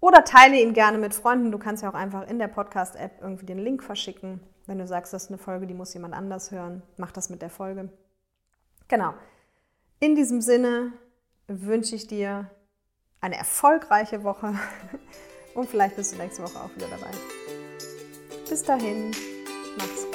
Oder 0.00 0.24
teile 0.24 0.60
ihn 0.60 0.74
gerne 0.74 0.98
mit 0.98 1.14
Freunden. 1.14 1.50
Du 1.50 1.58
kannst 1.58 1.82
ja 1.82 1.90
auch 1.90 1.94
einfach 1.94 2.28
in 2.28 2.38
der 2.38 2.48
Podcast-App 2.48 3.20
irgendwie 3.20 3.46
den 3.46 3.58
Link 3.58 3.82
verschicken. 3.82 4.40
Wenn 4.66 4.78
du 4.78 4.86
sagst, 4.86 5.12
das 5.12 5.24
ist 5.24 5.30
eine 5.30 5.38
Folge, 5.38 5.66
die 5.66 5.74
muss 5.74 5.94
jemand 5.94 6.14
anders 6.14 6.50
hören, 6.50 6.82
mach 6.96 7.12
das 7.12 7.30
mit 7.30 7.40
der 7.40 7.50
Folge. 7.50 7.88
Genau. 8.88 9.14
In 10.00 10.14
diesem 10.14 10.40
Sinne 10.40 10.92
wünsche 11.46 11.94
ich 11.94 12.06
dir 12.06 12.50
eine 13.20 13.36
erfolgreiche 13.36 14.24
Woche 14.24 14.54
und 15.54 15.68
vielleicht 15.68 15.96
bist 15.96 16.12
du 16.12 16.18
nächste 16.18 16.42
Woche 16.42 16.58
auch 16.58 16.74
wieder 16.74 16.88
dabei. 16.88 17.10
Bis 18.48 18.62
dahin, 18.62 19.12
mach's. 19.78 20.05